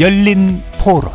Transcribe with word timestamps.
열린 0.00 0.60
토론 0.82 1.12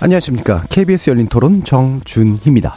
안녕하십니까. 0.00 0.62
KBS 0.70 1.10
열린 1.10 1.28
토론 1.28 1.62
정준희입니다. 1.62 2.76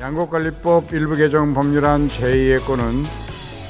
양곡관리법 0.00 0.92
일부 0.92 1.16
개정 1.16 1.54
법률안 1.54 2.08
제2의 2.08 2.64
건은 2.66 3.04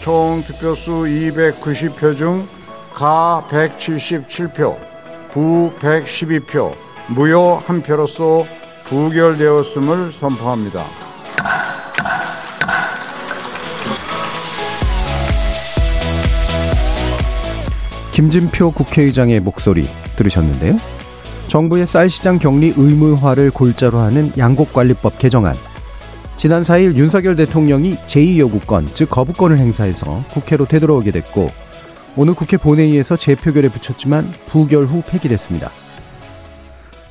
총 0.03 0.43
득표수 0.43 1.05
290표 1.05 2.17
중 2.17 2.59
가 2.99 3.47
177표, 3.49 4.77
부 5.31 5.73
112표, 5.79 6.75
무효 7.07 7.63
1표로서 7.65 8.45
부결되었음을 8.87 10.13
선포합니다. 10.13 10.85
김진표 18.19 18.73
국회의장의 18.73 19.39
목소리 19.39 19.85
들으셨는데요. 20.17 20.75
정부의 21.47 21.87
쌀 21.87 22.11
시장 22.11 22.41
격리 22.41 22.75
의무화를 22.77 23.53
골자로 23.53 23.97
하는 23.99 24.33
양곡관리법 24.37 25.21
개정안. 25.21 25.55
지난 26.37 26.65
4일 26.65 26.97
윤석열 26.97 27.37
대통령이 27.37 27.95
제2요구권, 28.09 28.93
즉 28.93 29.09
거부권을 29.11 29.59
행사해서 29.59 30.25
국회로 30.33 30.67
되돌아오게 30.67 31.13
됐고, 31.13 31.53
오늘 32.17 32.35
국회 32.35 32.57
본회의에서 32.57 33.15
재표결에 33.15 33.69
붙였지만 33.69 34.29
부결 34.49 34.87
후 34.87 35.01
폐기됐습니다. 35.09 35.71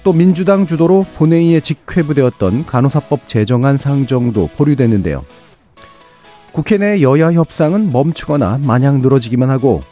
또 0.03 0.11
민주당 0.11 0.67
주도로 0.67 1.05
본회의에 1.15 1.61
직회부되었던 1.61 2.65
간호사법 2.65 3.29
제정안 3.29 3.77
상정도 3.77 4.49
보류됐는데요. 4.57 5.23
국회 6.51 6.77
내 6.77 7.01
여야 7.01 7.31
협상은 7.31 7.93
멈추거나 7.93 8.59
마냥 8.61 8.99
늘어지기만 9.01 9.49
하고 9.49 9.83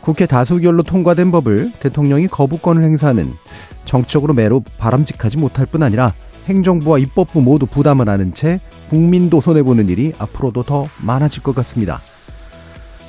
국회 0.00 0.26
다수결로 0.26 0.82
통과된 0.82 1.30
법을 1.32 1.72
대통령이 1.80 2.28
거부권을 2.28 2.82
행사하는 2.84 3.32
정치적으로 3.84 4.34
매우 4.34 4.62
바람직하지 4.78 5.38
못할 5.38 5.66
뿐 5.66 5.82
아니라 5.82 6.14
행정부와 6.46 6.98
입법부 6.98 7.42
모두 7.42 7.66
부담을 7.66 8.08
하는 8.08 8.32
채 8.32 8.60
국민도 8.88 9.40
손해보는 9.40 9.88
일이 9.88 10.12
앞으로도 10.18 10.62
더 10.62 10.86
많아질 11.04 11.42
것 11.42 11.54
같습니다. 11.56 12.00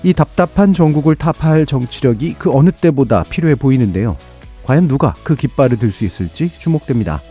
이 0.03 0.13
답답한 0.13 0.73
전국을 0.73 1.15
타파할 1.15 1.65
정치력이 1.65 2.35
그 2.39 2.51
어느 2.53 2.71
때보다 2.71 3.23
필요해 3.23 3.55
보이는데요. 3.55 4.17
과연 4.63 4.87
누가 4.87 5.13
그 5.23 5.35
깃발을 5.35 5.77
들 5.77 5.91
수 5.91 6.05
있을지 6.05 6.49
주목됩니다. 6.59 7.21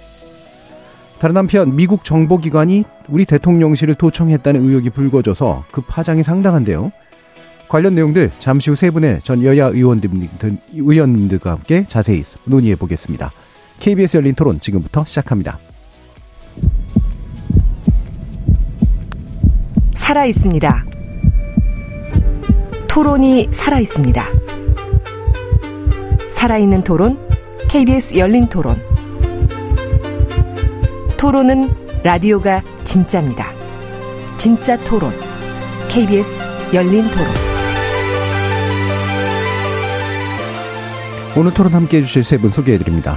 다른 1.18 1.36
한편 1.36 1.76
미국 1.76 2.04
정보기관이 2.04 2.84
우리 3.08 3.24
대통령실을 3.24 3.94
도청했다는 3.96 4.62
의혹이 4.62 4.90
불거져서 4.90 5.64
그 5.70 5.80
파장이 5.80 6.22
상당한데요. 6.22 6.92
관련 7.68 7.94
내용들 7.94 8.30
잠시 8.38 8.70
후 8.70 8.76
세 8.76 8.90
분의 8.90 9.20
전 9.22 9.42
여야 9.44 9.66
의원들, 9.66 10.10
의원님들과 10.74 11.52
함께 11.52 11.84
자세히 11.86 12.24
논의해 12.44 12.76
보겠습니다. 12.76 13.30
KBS 13.80 14.16
열린 14.16 14.34
토론 14.34 14.58
지금부터 14.58 15.04
시작합니다. 15.04 15.58
살아 19.94 20.24
있습니다. 20.24 20.86
토론이 22.88 23.48
살아 23.52 23.78
있습니다. 23.78 24.24
살아있는 26.30 26.82
토론, 26.82 27.18
KBS 27.68 28.16
열린 28.16 28.46
토론. 28.46 28.80
토론은 31.18 31.70
라디오가 32.02 32.62
진짜입니다. 32.84 33.52
진짜 34.38 34.76
토론, 34.84 35.12
KBS 35.88 36.44
열린 36.72 37.08
토론. 37.10 37.57
오늘 41.38 41.54
토론 41.54 41.72
함께 41.72 41.98
해 41.98 42.02
주실 42.02 42.24
세 42.24 42.36
분 42.38 42.50
소개해드립니다. 42.50 43.16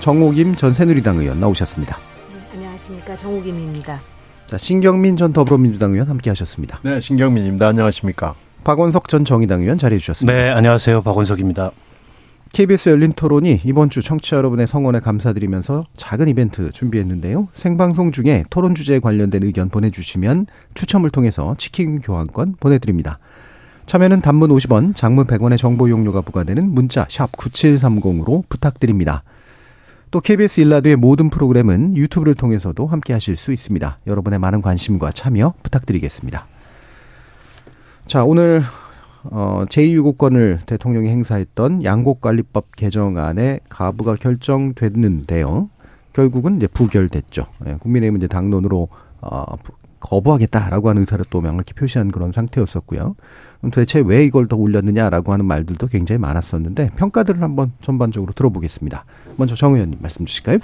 정옥임 0.00 0.54
전 0.54 0.72
새누리당 0.74 1.18
의원 1.18 1.40
나오셨습니다. 1.40 1.96
네, 2.32 2.38
안녕하십니까 2.52 3.16
정옥임입니다. 3.16 4.00
자, 4.46 4.58
신경민 4.58 5.16
전 5.16 5.32
더불어민주당 5.32 5.92
의원 5.92 6.08
함께 6.08 6.30
하셨습니다. 6.30 6.80
네, 6.82 7.00
신경민입니다. 7.00 7.68
안녕하십니까. 7.68 8.34
박원석 8.64 9.08
전 9.08 9.24
정의당 9.24 9.62
의원 9.62 9.78
자리해 9.78 9.98
주셨습니다. 9.98 10.38
네, 10.38 10.50
안녕하세요. 10.50 11.02
박원석입니다. 11.02 11.70
KBS 12.52 12.88
열린 12.88 13.12
토론이 13.12 13.60
이번 13.64 13.90
주 13.90 14.02
청취자 14.02 14.36
여러분의 14.38 14.66
성원에 14.66 15.00
감사드리면서 15.00 15.84
작은 15.96 16.28
이벤트 16.28 16.70
준비했는데요. 16.70 17.48
생방송 17.54 18.10
중에 18.12 18.44
토론 18.48 18.74
주제에 18.74 19.00
관련된 19.00 19.42
의견 19.42 19.68
보내주시면 19.68 20.46
추첨을 20.74 21.10
통해서 21.10 21.54
치킨 21.58 22.00
교환권 22.00 22.56
보내드립니다. 22.58 23.18
참여는 23.88 24.20
단문 24.20 24.50
50원, 24.50 24.94
장문 24.94 25.24
100원의 25.24 25.56
정보 25.56 25.88
용료가 25.88 26.20
부과되는 26.20 26.74
문자 26.74 27.06
샵 27.08 27.32
9730으로 27.32 28.46
부탁드립니다. 28.46 29.22
또 30.10 30.20
KBS 30.20 30.60
일라드의 30.60 30.96
모든 30.96 31.30
프로그램은 31.30 31.96
유튜브를 31.96 32.34
통해서도 32.34 32.86
함께 32.86 33.14
하실 33.14 33.34
수 33.34 33.50
있습니다. 33.50 34.00
여러분의 34.06 34.40
많은 34.40 34.60
관심과 34.60 35.12
참여 35.12 35.54
부탁드리겠습니다. 35.62 36.46
자, 38.04 38.24
오늘 38.24 38.60
어, 39.22 39.64
제2유고권을 39.70 40.66
대통령이 40.66 41.08
행사했던 41.08 41.82
양곡관리법 41.82 42.76
개정안의 42.76 43.60
가부가 43.70 44.16
결정됐는데요. 44.16 45.70
결국은 46.12 46.58
이제 46.58 46.66
부결됐죠. 46.66 47.46
예, 47.66 47.76
국민의힘은 47.80 48.20
이제 48.20 48.26
당론으로 48.26 48.88
어, 49.22 49.56
거부하겠다라고 50.00 50.88
하는 50.88 51.00
의사를 51.02 51.24
또 51.30 51.40
명확히 51.40 51.74
표시한 51.74 52.10
그런 52.10 52.32
상태였었고요. 52.32 53.16
그럼 53.58 53.70
도대체 53.70 54.00
왜 54.00 54.24
이걸 54.24 54.48
더 54.48 54.56
올렸느냐라고 54.56 55.32
하는 55.32 55.44
말들도 55.44 55.86
굉장히 55.88 56.18
많았었는데 56.20 56.90
평가들을 56.96 57.42
한번 57.42 57.72
전반적으로 57.82 58.32
들어보겠습니다. 58.32 59.04
먼저 59.36 59.54
정 59.54 59.74
의원님 59.74 59.98
말씀 60.00 60.24
주실까요? 60.24 60.58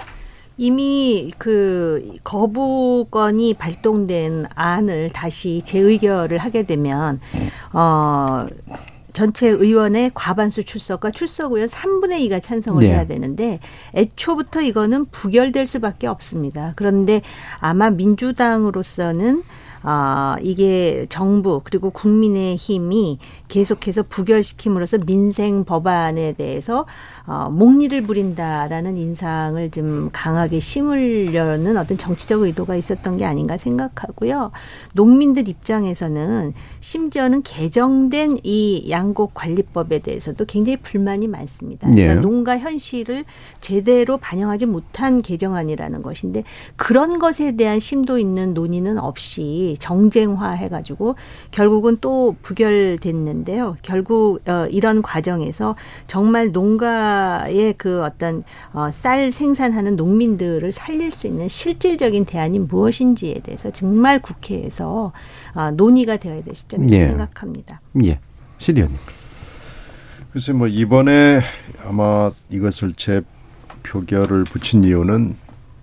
이미 0.57 1.33
그 1.37 2.13
거부권이 2.23 3.55
발동된 3.55 4.45
안을 4.55 5.09
다시 5.09 5.61
재의결을 5.65 6.37
하게 6.37 6.63
되면 6.63 7.19
어 7.73 8.47
전체 9.15 9.47
의원의 9.47 10.11
과반수 10.13 10.65
출석과 10.65 11.11
출석 11.11 11.53
의원 11.53 11.69
3분의 11.69 12.19
2가 12.27 12.43
찬성을 12.43 12.81
네. 12.81 12.89
해야 12.89 13.07
되는데 13.07 13.59
애초부터 13.95 14.61
이거는 14.61 15.05
부결될 15.05 15.65
수밖에 15.65 16.07
없습니다. 16.07 16.73
그런데 16.75 17.21
아마 17.59 17.89
민주당으로서는 17.89 19.43
아, 19.87 20.35
이게 20.41 21.05
정부 21.09 21.61
그리고 21.63 21.91
국민의 21.91 22.55
힘이 22.55 23.19
계속해서 23.47 24.03
부결시킴으로써 24.09 24.97
민생 24.97 25.63
법안에 25.63 26.33
대해서 26.33 26.87
어, 27.27 27.49
목리를 27.49 27.99
부린다라는 28.03 28.97
인상을 28.97 29.71
좀 29.71 30.09
강하게 30.13 30.59
심으려는 30.59 31.77
어떤 31.77 31.97
정치적 31.97 32.41
의도가 32.41 32.75
있었던 32.75 33.17
게 33.17 33.25
아닌가 33.25 33.57
생각하고요. 33.57 34.51
농민들 34.93 35.47
입장에서는 35.49 36.53
심지어는 36.81 37.41
개정된 37.41 38.37
이 38.43 38.87
양곡 38.89 39.33
관리법에 39.33 39.99
대해서도 39.99 40.45
굉장히 40.45 40.77
불만이 40.77 41.27
많습니다. 41.27 41.89
예. 41.95 42.03
그러니까 42.03 42.21
농가 42.21 42.59
현실을 42.59 43.25
제대로 43.59 44.17
반영하지 44.17 44.67
못한 44.67 45.21
개정안이라는 45.23 46.03
것인데 46.03 46.43
그런 46.75 47.17
것에 47.17 47.55
대한 47.55 47.79
심도 47.79 48.19
있는 48.19 48.53
논의는 48.53 48.99
없이 48.99 49.75
정쟁화 49.79 50.51
해가지고 50.51 51.15
결국은 51.49 51.97
또 52.01 52.35
부결됐는데요. 52.43 53.77
결국 53.81 54.41
어, 54.47 54.67
이런 54.69 55.01
과정에서 55.01 55.75
정말 56.05 56.51
농가 56.51 57.14
의 57.47 57.73
그 57.77 58.03
어떤 58.03 58.43
어, 58.73 58.89
쌀 58.91 59.31
생산하는 59.31 59.95
농민들을 59.95 60.71
살릴 60.71 61.11
수 61.11 61.27
있는 61.27 61.47
실질적인 61.47 62.25
대안이 62.25 62.59
무엇인지에 62.59 63.41
대해서 63.43 63.71
정말 63.71 64.19
국회에서 64.21 65.11
어, 65.55 65.71
논의가 65.71 66.17
되어야 66.17 66.41
될 66.41 66.55
시점이라고 66.55 66.95
예. 67.03 67.07
생각합니다. 67.09 67.81
예. 68.03 68.19
실 68.57 68.75
의원님. 68.77 68.97
글쎄 70.31 70.53
뭐 70.53 70.67
이번에 70.67 71.41
아마 71.85 72.31
이것을 72.49 72.93
재 72.93 73.21
표결을 73.83 74.43
붙인 74.45 74.83
이유는 74.83 75.35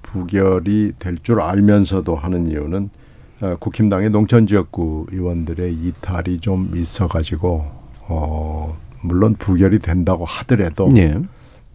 부결이 0.02 0.93
될 0.99 1.17
줄 1.23 1.40
알면서도 1.40 2.14
하는 2.17 2.50
이유는 2.50 2.90
어, 3.43 3.56
국힘당의 3.58 4.11
농촌 4.11 4.46
지역구 4.46 5.06
의원들의 5.11 5.73
이탈이 5.75 6.38
좀 6.40 6.73
있어가지고 6.76 7.64
어 8.08 8.76
물론 9.02 9.34
부결이 9.34 9.78
된다고 9.81 10.25
하더라도 10.25 10.88
예. 10.96 11.20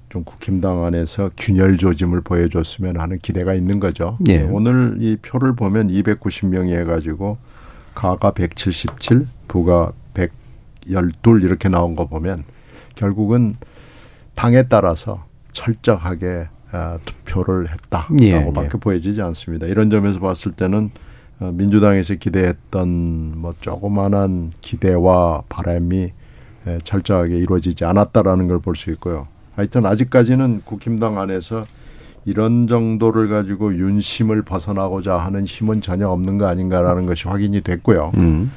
좀 0.09 0.23
국힘당 0.23 0.85
안에서 0.85 1.29
균열 1.37 1.77
조짐을 1.77 2.21
보여줬으면 2.21 2.99
하는 2.99 3.19
기대가 3.19 3.53
있는 3.53 3.79
거죠. 3.79 4.17
예. 4.27 4.41
오늘 4.41 4.97
이 4.99 5.17
표를 5.17 5.55
보면 5.55 5.89
290명이 5.89 6.73
해가지고 6.79 7.37
가가 7.93 8.31
177, 8.31 9.25
부가 9.47 9.91
112 10.13 11.43
이렇게 11.43 11.67
나온 11.67 11.95
거 11.95 12.07
보면 12.07 12.43
결국은 12.95 13.57
당에 14.35 14.63
따라서 14.63 15.25
철저하게 15.51 16.47
아, 16.71 16.99
투표를 17.05 17.69
했다라고밖에 17.71 18.67
예, 18.67 18.71
예. 18.73 18.79
보여지지 18.79 19.21
않습니다. 19.21 19.67
이런 19.67 19.89
점에서 19.89 20.19
봤을 20.19 20.51
때는 20.51 20.91
어, 21.39 21.51
민주당에서 21.53 22.15
기대했던 22.15 23.33
뭐 23.37 23.53
조그마한 23.61 24.51
기대와 24.61 25.43
바람이 25.49 25.97
예, 25.97 26.13
철저하게 26.83 27.37
이루어지지 27.37 27.85
않았다라는 27.85 28.47
걸 28.47 28.59
볼 28.59 28.75
수 28.75 28.91
있고요. 28.91 29.27
하여튼 29.55 29.85
아직까지는 29.85 30.61
국힘당 30.65 31.17
안에서 31.19 31.65
이런 32.25 32.67
정도를 32.67 33.29
가지고 33.29 33.73
윤심을 33.75 34.41
벗어나고자 34.43 35.17
하는 35.17 35.45
힘은 35.45 35.81
전혀 35.81 36.07
없는 36.09 36.37
거 36.37 36.47
아닌가라는 36.47 37.05
것이 37.05 37.27
확인이 37.27 37.61
됐고요. 37.61 38.11
음. 38.17 38.51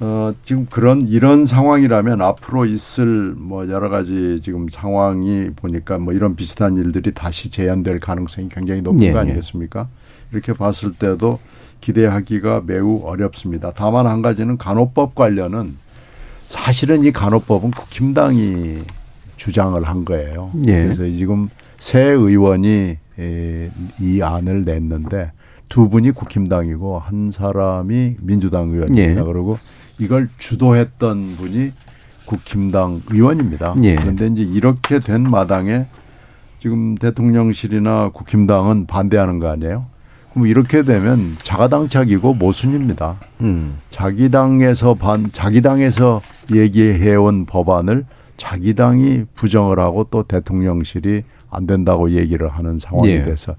어, 0.00 0.32
지금 0.44 0.66
그런 0.70 1.02
이런 1.02 1.44
상황이라면 1.46 2.22
앞으로 2.22 2.64
있을 2.64 3.34
뭐 3.36 3.68
여러 3.68 3.88
가지 3.88 4.40
지금 4.42 4.68
상황이 4.68 5.50
보니까 5.54 5.98
뭐 5.98 6.12
이런 6.12 6.34
비슷한 6.34 6.76
일들이 6.76 7.12
다시 7.12 7.50
재현될 7.50 8.00
가능성이 8.00 8.48
굉장히 8.48 8.82
높은 8.82 9.02
예, 9.02 9.12
거 9.12 9.18
예. 9.18 9.20
아니겠습니까? 9.22 9.88
이렇게 10.32 10.52
봤을 10.54 10.92
때도 10.92 11.38
기대하기가 11.80 12.62
매우 12.66 13.02
어렵습니다. 13.04 13.72
다만 13.74 14.06
한 14.06 14.22
가지는 14.22 14.56
간호법 14.58 15.14
관련은 15.14 15.76
사실은 16.52 17.02
이 17.02 17.12
간호법은 17.12 17.70
국힘당이 17.70 18.80
주장을 19.38 19.82
한 19.82 20.04
거예요. 20.04 20.50
예. 20.66 20.84
그래서 20.84 21.04
지금 21.04 21.48
새 21.78 22.02
의원이 22.02 22.98
에, 23.18 23.70
이 23.98 24.22
안을 24.22 24.64
냈는데 24.64 25.32
두 25.70 25.88
분이 25.88 26.10
국힘당이고 26.10 26.98
한 26.98 27.30
사람이 27.30 28.16
민주당 28.20 28.68
의원입니다. 28.68 29.02
예. 29.02 29.14
그리고 29.14 29.56
이걸 29.98 30.28
주도했던 30.36 31.36
분이 31.36 31.72
국힘당 32.26 33.00
의원입니다. 33.08 33.74
예. 33.84 33.96
그런데 33.96 34.26
이제 34.26 34.42
이렇게 34.42 35.00
된 35.00 35.22
마당에 35.22 35.86
지금 36.58 36.96
대통령실이나 36.96 38.10
국힘당은 38.10 38.86
반대하는 38.86 39.38
거 39.38 39.48
아니에요? 39.48 39.86
그럼 40.32 40.46
이렇게 40.46 40.82
되면 40.82 41.36
자가당착이고 41.42 42.34
모순입니다. 42.34 43.18
음. 43.40 43.76
자기 43.90 44.30
당에서 44.30 44.94
반 44.94 45.30
자기 45.32 45.62
당에서 45.62 46.22
얘기해온 46.52 47.46
법안을 47.46 48.04
자기 48.36 48.74
당이 48.74 49.24
부정을 49.34 49.78
하고 49.78 50.04
또 50.10 50.22
대통령실이 50.22 51.22
안 51.50 51.66
된다고 51.66 52.10
얘기를 52.12 52.48
하는 52.48 52.78
상황이 52.78 53.12
예. 53.12 53.22
돼서 53.24 53.54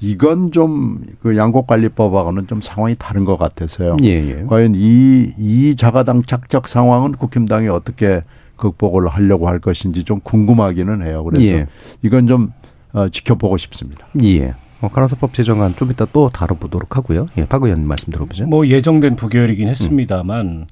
이건 0.00 0.50
좀 0.50 0.98
그 1.22 1.36
양곡관리법하고는 1.36 2.46
좀 2.46 2.60
상황이 2.60 2.94
다른 2.98 3.24
것 3.24 3.36
같아서요. 3.36 3.96
예, 4.04 4.08
예. 4.08 4.44
과연 4.48 4.74
이, 4.76 5.32
이 5.38 5.74
자가당 5.76 6.22
착적 6.24 6.68
상황은 6.68 7.12
국힘당이 7.12 7.68
어떻게 7.68 8.22
극복을 8.56 9.08
하려고 9.08 9.48
할 9.48 9.58
것인지 9.58 10.04
좀 10.04 10.20
궁금하기는 10.20 11.06
해요. 11.06 11.24
그래서 11.24 11.44
예. 11.44 11.66
이건 12.02 12.26
좀 12.26 12.52
어, 12.92 13.08
지켜보고 13.08 13.56
싶습니다. 13.56 14.06
예. 14.22 14.54
어, 14.86 14.88
간호사법 14.88 15.32
제정안 15.34 15.74
좀 15.74 15.90
이따 15.90 16.06
또 16.12 16.30
다뤄보도록 16.30 16.96
하고요. 16.96 17.26
예, 17.38 17.44
박 17.44 17.62
의원 17.64 17.84
말씀 17.86 18.12
들어보죠. 18.12 18.46
뭐 18.46 18.66
예정된 18.68 19.16
부결이긴 19.16 19.68
했습니다만 19.68 20.66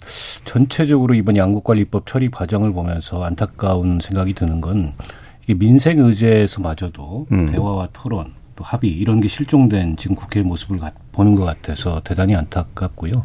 전체적으로 0.45 1.15
이번 1.15 1.37
양국관리법 1.37 2.07
처리 2.07 2.31
과정을 2.31 2.73
보면서 2.73 3.25
안타까운 3.25 3.99
생각이 4.01 4.35
드는 4.35 4.61
건 4.61 4.93
이게 5.43 5.55
민생 5.55 5.99
의제에서마저도 5.99 7.27
음. 7.33 7.47
대화와 7.51 7.89
토론 7.93 8.33
또 8.57 8.63
합의 8.63 8.91
이런 8.91 9.21
게 9.21 9.27
실종된 9.27 9.97
지금 9.97 10.15
국회의 10.15 10.45
모습을 10.45 10.79
가- 10.79 10.93
보는 11.11 11.35
것 11.35 11.45
같아서 11.45 12.01
대단히 12.05 12.37
안타깝고요. 12.37 13.25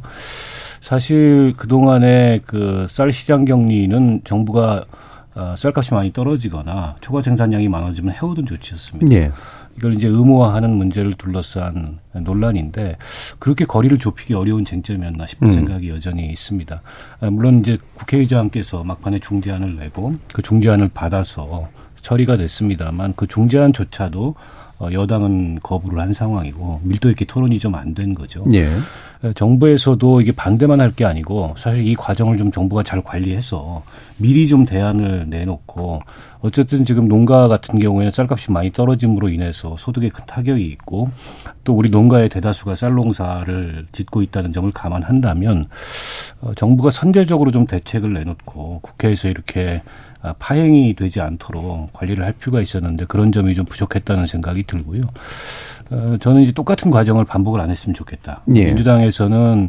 사실 0.81 1.53
그 1.55 1.67
동안에 1.67 2.39
그 2.45 2.87
쌀 2.89 3.11
시장 3.11 3.45
격리는 3.45 4.21
정부가 4.23 4.85
어, 5.35 5.53
쌀값이 5.55 5.93
많이 5.93 6.11
떨어지거나 6.11 6.95
초과 7.01 7.21
생산량이 7.21 7.69
많아지면 7.69 8.15
해오던 8.15 8.47
조치였습니다. 8.47 9.15
예. 9.15 9.31
이걸 9.77 9.93
이제 9.93 10.07
의무화하는 10.07 10.71
문제를 10.71 11.13
둘러싼 11.13 11.99
논란인데 12.13 12.97
그렇게 13.39 13.65
거리를 13.65 13.97
좁히기 13.97 14.33
어려운 14.33 14.65
쟁점이었나 14.65 15.25
싶은 15.27 15.47
음. 15.49 15.53
생각이 15.53 15.89
여전히 15.89 16.27
있습니다. 16.27 16.81
아, 17.21 17.29
물론 17.29 17.59
이제 17.61 17.77
국회의장께서 17.95 18.83
막판에 18.83 19.19
중재안을 19.19 19.77
내고 19.77 20.15
그 20.33 20.41
중재안을 20.41 20.89
받아서 20.93 21.69
처리가 22.01 22.37
됐습니다만 22.37 23.13
그 23.15 23.27
중재안조차도 23.27 24.35
어, 24.79 24.87
여당은 24.93 25.59
거부를 25.61 25.99
한 25.99 26.13
상황이고 26.13 26.81
밀도 26.83 27.09
있게 27.09 27.25
토론이 27.25 27.59
좀 27.59 27.75
안 27.75 27.93
된 27.93 28.13
거죠. 28.15 28.45
예. 28.53 28.69
에, 29.23 29.33
정부에서도 29.33 30.21
이게 30.21 30.31
반대만 30.31 30.79
할 30.81 30.89
게 30.95 31.05
아니고 31.05 31.53
사실 31.57 31.87
이 31.87 31.93
과정을 31.95 32.37
좀 32.37 32.51
정부가 32.51 32.83
잘 32.83 33.03
관리해서 33.03 33.83
미리 34.17 34.47
좀 34.47 34.65
대안을 34.65 35.25
내놓고 35.29 35.99
어쨌든 36.41 36.83
지금 36.85 37.07
농가 37.07 37.47
같은 37.47 37.79
경우에는 37.79 38.11
쌀값이 38.11 38.51
많이 38.51 38.71
떨어짐으로 38.71 39.29
인해서 39.29 39.75
소득에 39.77 40.09
큰 40.09 40.25
타격이 40.25 40.63
있고 40.65 41.09
또 41.63 41.73
우리 41.73 41.89
농가의 41.89 42.29
대다수가 42.29 42.75
쌀농사를 42.75 43.87
짓고 43.91 44.21
있다는 44.21 44.51
점을 44.53 44.71
감안한다면 44.71 45.65
어, 46.41 46.53
정부가 46.55 46.89
선제적으로 46.89 47.51
좀 47.51 47.65
대책을 47.65 48.13
내놓고 48.13 48.79
국회에서 48.81 49.27
이렇게 49.27 49.81
아, 50.21 50.33
파행이 50.37 50.95
되지 50.95 51.21
않도록 51.21 51.93
관리를 51.93 52.25
할 52.25 52.33
필요가 52.33 52.59
있었는데 52.61 53.05
그런 53.05 53.31
점이 53.31 53.53
좀 53.53 53.63
부족했다는 53.65 54.27
생각이 54.27 54.63
들고요. 54.63 55.01
어, 55.91 56.17
저는 56.19 56.41
이제 56.41 56.51
똑같은 56.51 56.91
과정을 56.91 57.25
반복을 57.25 57.59
안 57.59 57.69
했으면 57.69 57.93
좋겠다. 57.93 58.41
예. 58.55 58.65
민주당에서는 58.65 59.67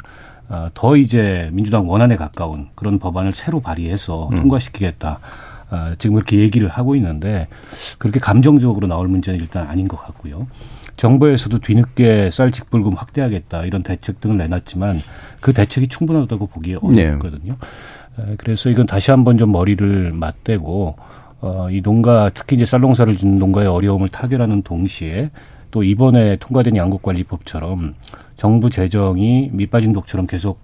어, 0.49 0.69
더 0.75 0.97
이제 0.97 1.49
민주당 1.53 1.89
원안에 1.89 2.17
가까운 2.17 2.69
그런 2.75 2.99
법안을 2.99 3.33
새로 3.33 3.61
발의해서 3.61 4.31
통과시키겠다. 4.33 5.21
어, 5.71 5.93
지금 5.99 6.15
그렇게 6.15 6.39
얘기를 6.39 6.69
하고 6.69 6.97
있는데 6.97 7.47
그렇게 7.99 8.19
감정적으로 8.19 8.87
나올 8.89 9.07
문제는 9.09 9.39
일단 9.41 9.69
아닌 9.69 9.87
것 9.87 9.97
같고요. 9.97 10.49
정부에서도 10.97 11.61
뒤늦게 11.61 12.31
쌀 12.31 12.51
직불금 12.51 12.93
확대하겠다 12.95 13.65
이런 13.65 13.83
대책 13.83 14.21
등을 14.21 14.37
내놨지만 14.37 15.01
그 15.41 15.53
대책이 15.53 15.89
충분하다고 15.89 16.49
보기 16.49 16.77
네. 16.93 17.07
어렵거든요. 17.07 17.53
에, 18.19 18.35
그래서 18.37 18.69
이건 18.69 18.87
다시 18.87 19.11
한번 19.11 19.39
좀 19.39 19.53
머리를 19.53 20.13
맞대고 20.13 20.97
어, 21.43 21.69
이 21.71 21.81
농가 21.81 22.31
특히 22.35 22.57
이제 22.57 22.67
쌀농사를 22.67 23.17
짓는 23.17 23.39
농가의 23.39 23.69
어려움을 23.69 24.09
타결하는 24.09 24.63
동시에 24.63 25.31
또 25.71 25.83
이번에 25.83 26.37
통과된 26.37 26.77
양국관리법처럼 26.77 27.95
정부 28.37 28.71
재정이 28.71 29.51
밑빠진 29.53 29.93
독처럼 29.93 30.27
계속 30.27 30.61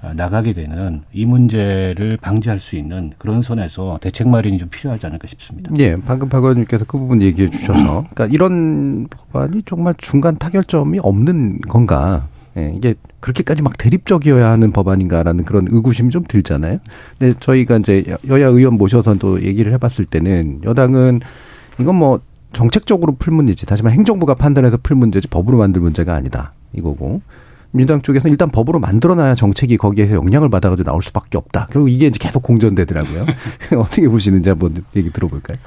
아, 0.00 0.14
나가게 0.14 0.52
되는 0.52 1.02
이 1.12 1.26
문제를 1.26 2.18
방지할 2.18 2.60
수 2.60 2.76
있는 2.76 3.12
그런 3.18 3.42
선에서 3.42 3.98
대책 4.00 4.28
마련이 4.28 4.58
좀 4.58 4.68
필요하지 4.68 5.06
않을까 5.06 5.26
싶습니다. 5.26 5.72
예, 5.78 5.96
방금 5.96 6.28
박 6.28 6.38
의원님께서 6.38 6.84
그 6.84 6.98
부분 6.98 7.20
얘기해 7.20 7.48
주셔서, 7.50 8.04
그러니까 8.10 8.26
이런 8.26 9.08
법안이 9.08 9.62
정말 9.66 9.94
중간 9.98 10.36
타결점이 10.36 11.00
없는 11.02 11.62
건가? 11.62 12.28
예, 12.56 12.72
이게 12.76 12.94
그렇게까지 13.18 13.62
막 13.62 13.76
대립적이어야 13.76 14.48
하는 14.48 14.70
법안인가라는 14.72 15.44
그런 15.44 15.66
의구심이 15.68 16.10
좀 16.10 16.22
들잖아요. 16.26 16.78
근데 17.18 17.34
저희가 17.40 17.78
이제 17.78 18.04
여야 18.28 18.46
의원 18.46 18.74
모셔서 18.74 19.16
또 19.16 19.42
얘기를 19.42 19.72
해봤을 19.72 20.04
때는 20.08 20.60
여당은 20.64 21.20
이건 21.80 21.94
뭐 21.96 22.20
정책적으로 22.52 23.16
풀 23.18 23.32
문제지, 23.32 23.66
다시 23.66 23.82
말해 23.82 23.96
행정부가 23.96 24.34
판단해서 24.34 24.78
풀 24.82 24.96
문제지 24.96 25.28
법으로 25.28 25.58
만들 25.58 25.80
문제가 25.80 26.14
아니다 26.14 26.52
이거고. 26.72 27.20
민주당 27.70 28.00
쪽에서는 28.00 28.32
일단 28.32 28.50
법으로 28.50 28.78
만들어놔야 28.78 29.34
정책이 29.34 29.76
거기에서 29.76 30.14
영향을 30.14 30.48
받아가지고 30.48 30.88
나올 30.88 31.02
수밖에 31.02 31.36
없다. 31.36 31.66
결국 31.70 31.90
이게 31.90 32.06
이제 32.06 32.18
계속 32.18 32.42
공전되더라고요. 32.42 33.26
어떻게 33.76 34.08
보시는지 34.08 34.48
한번 34.48 34.84
얘기 34.96 35.10
들어볼까요? 35.12 35.58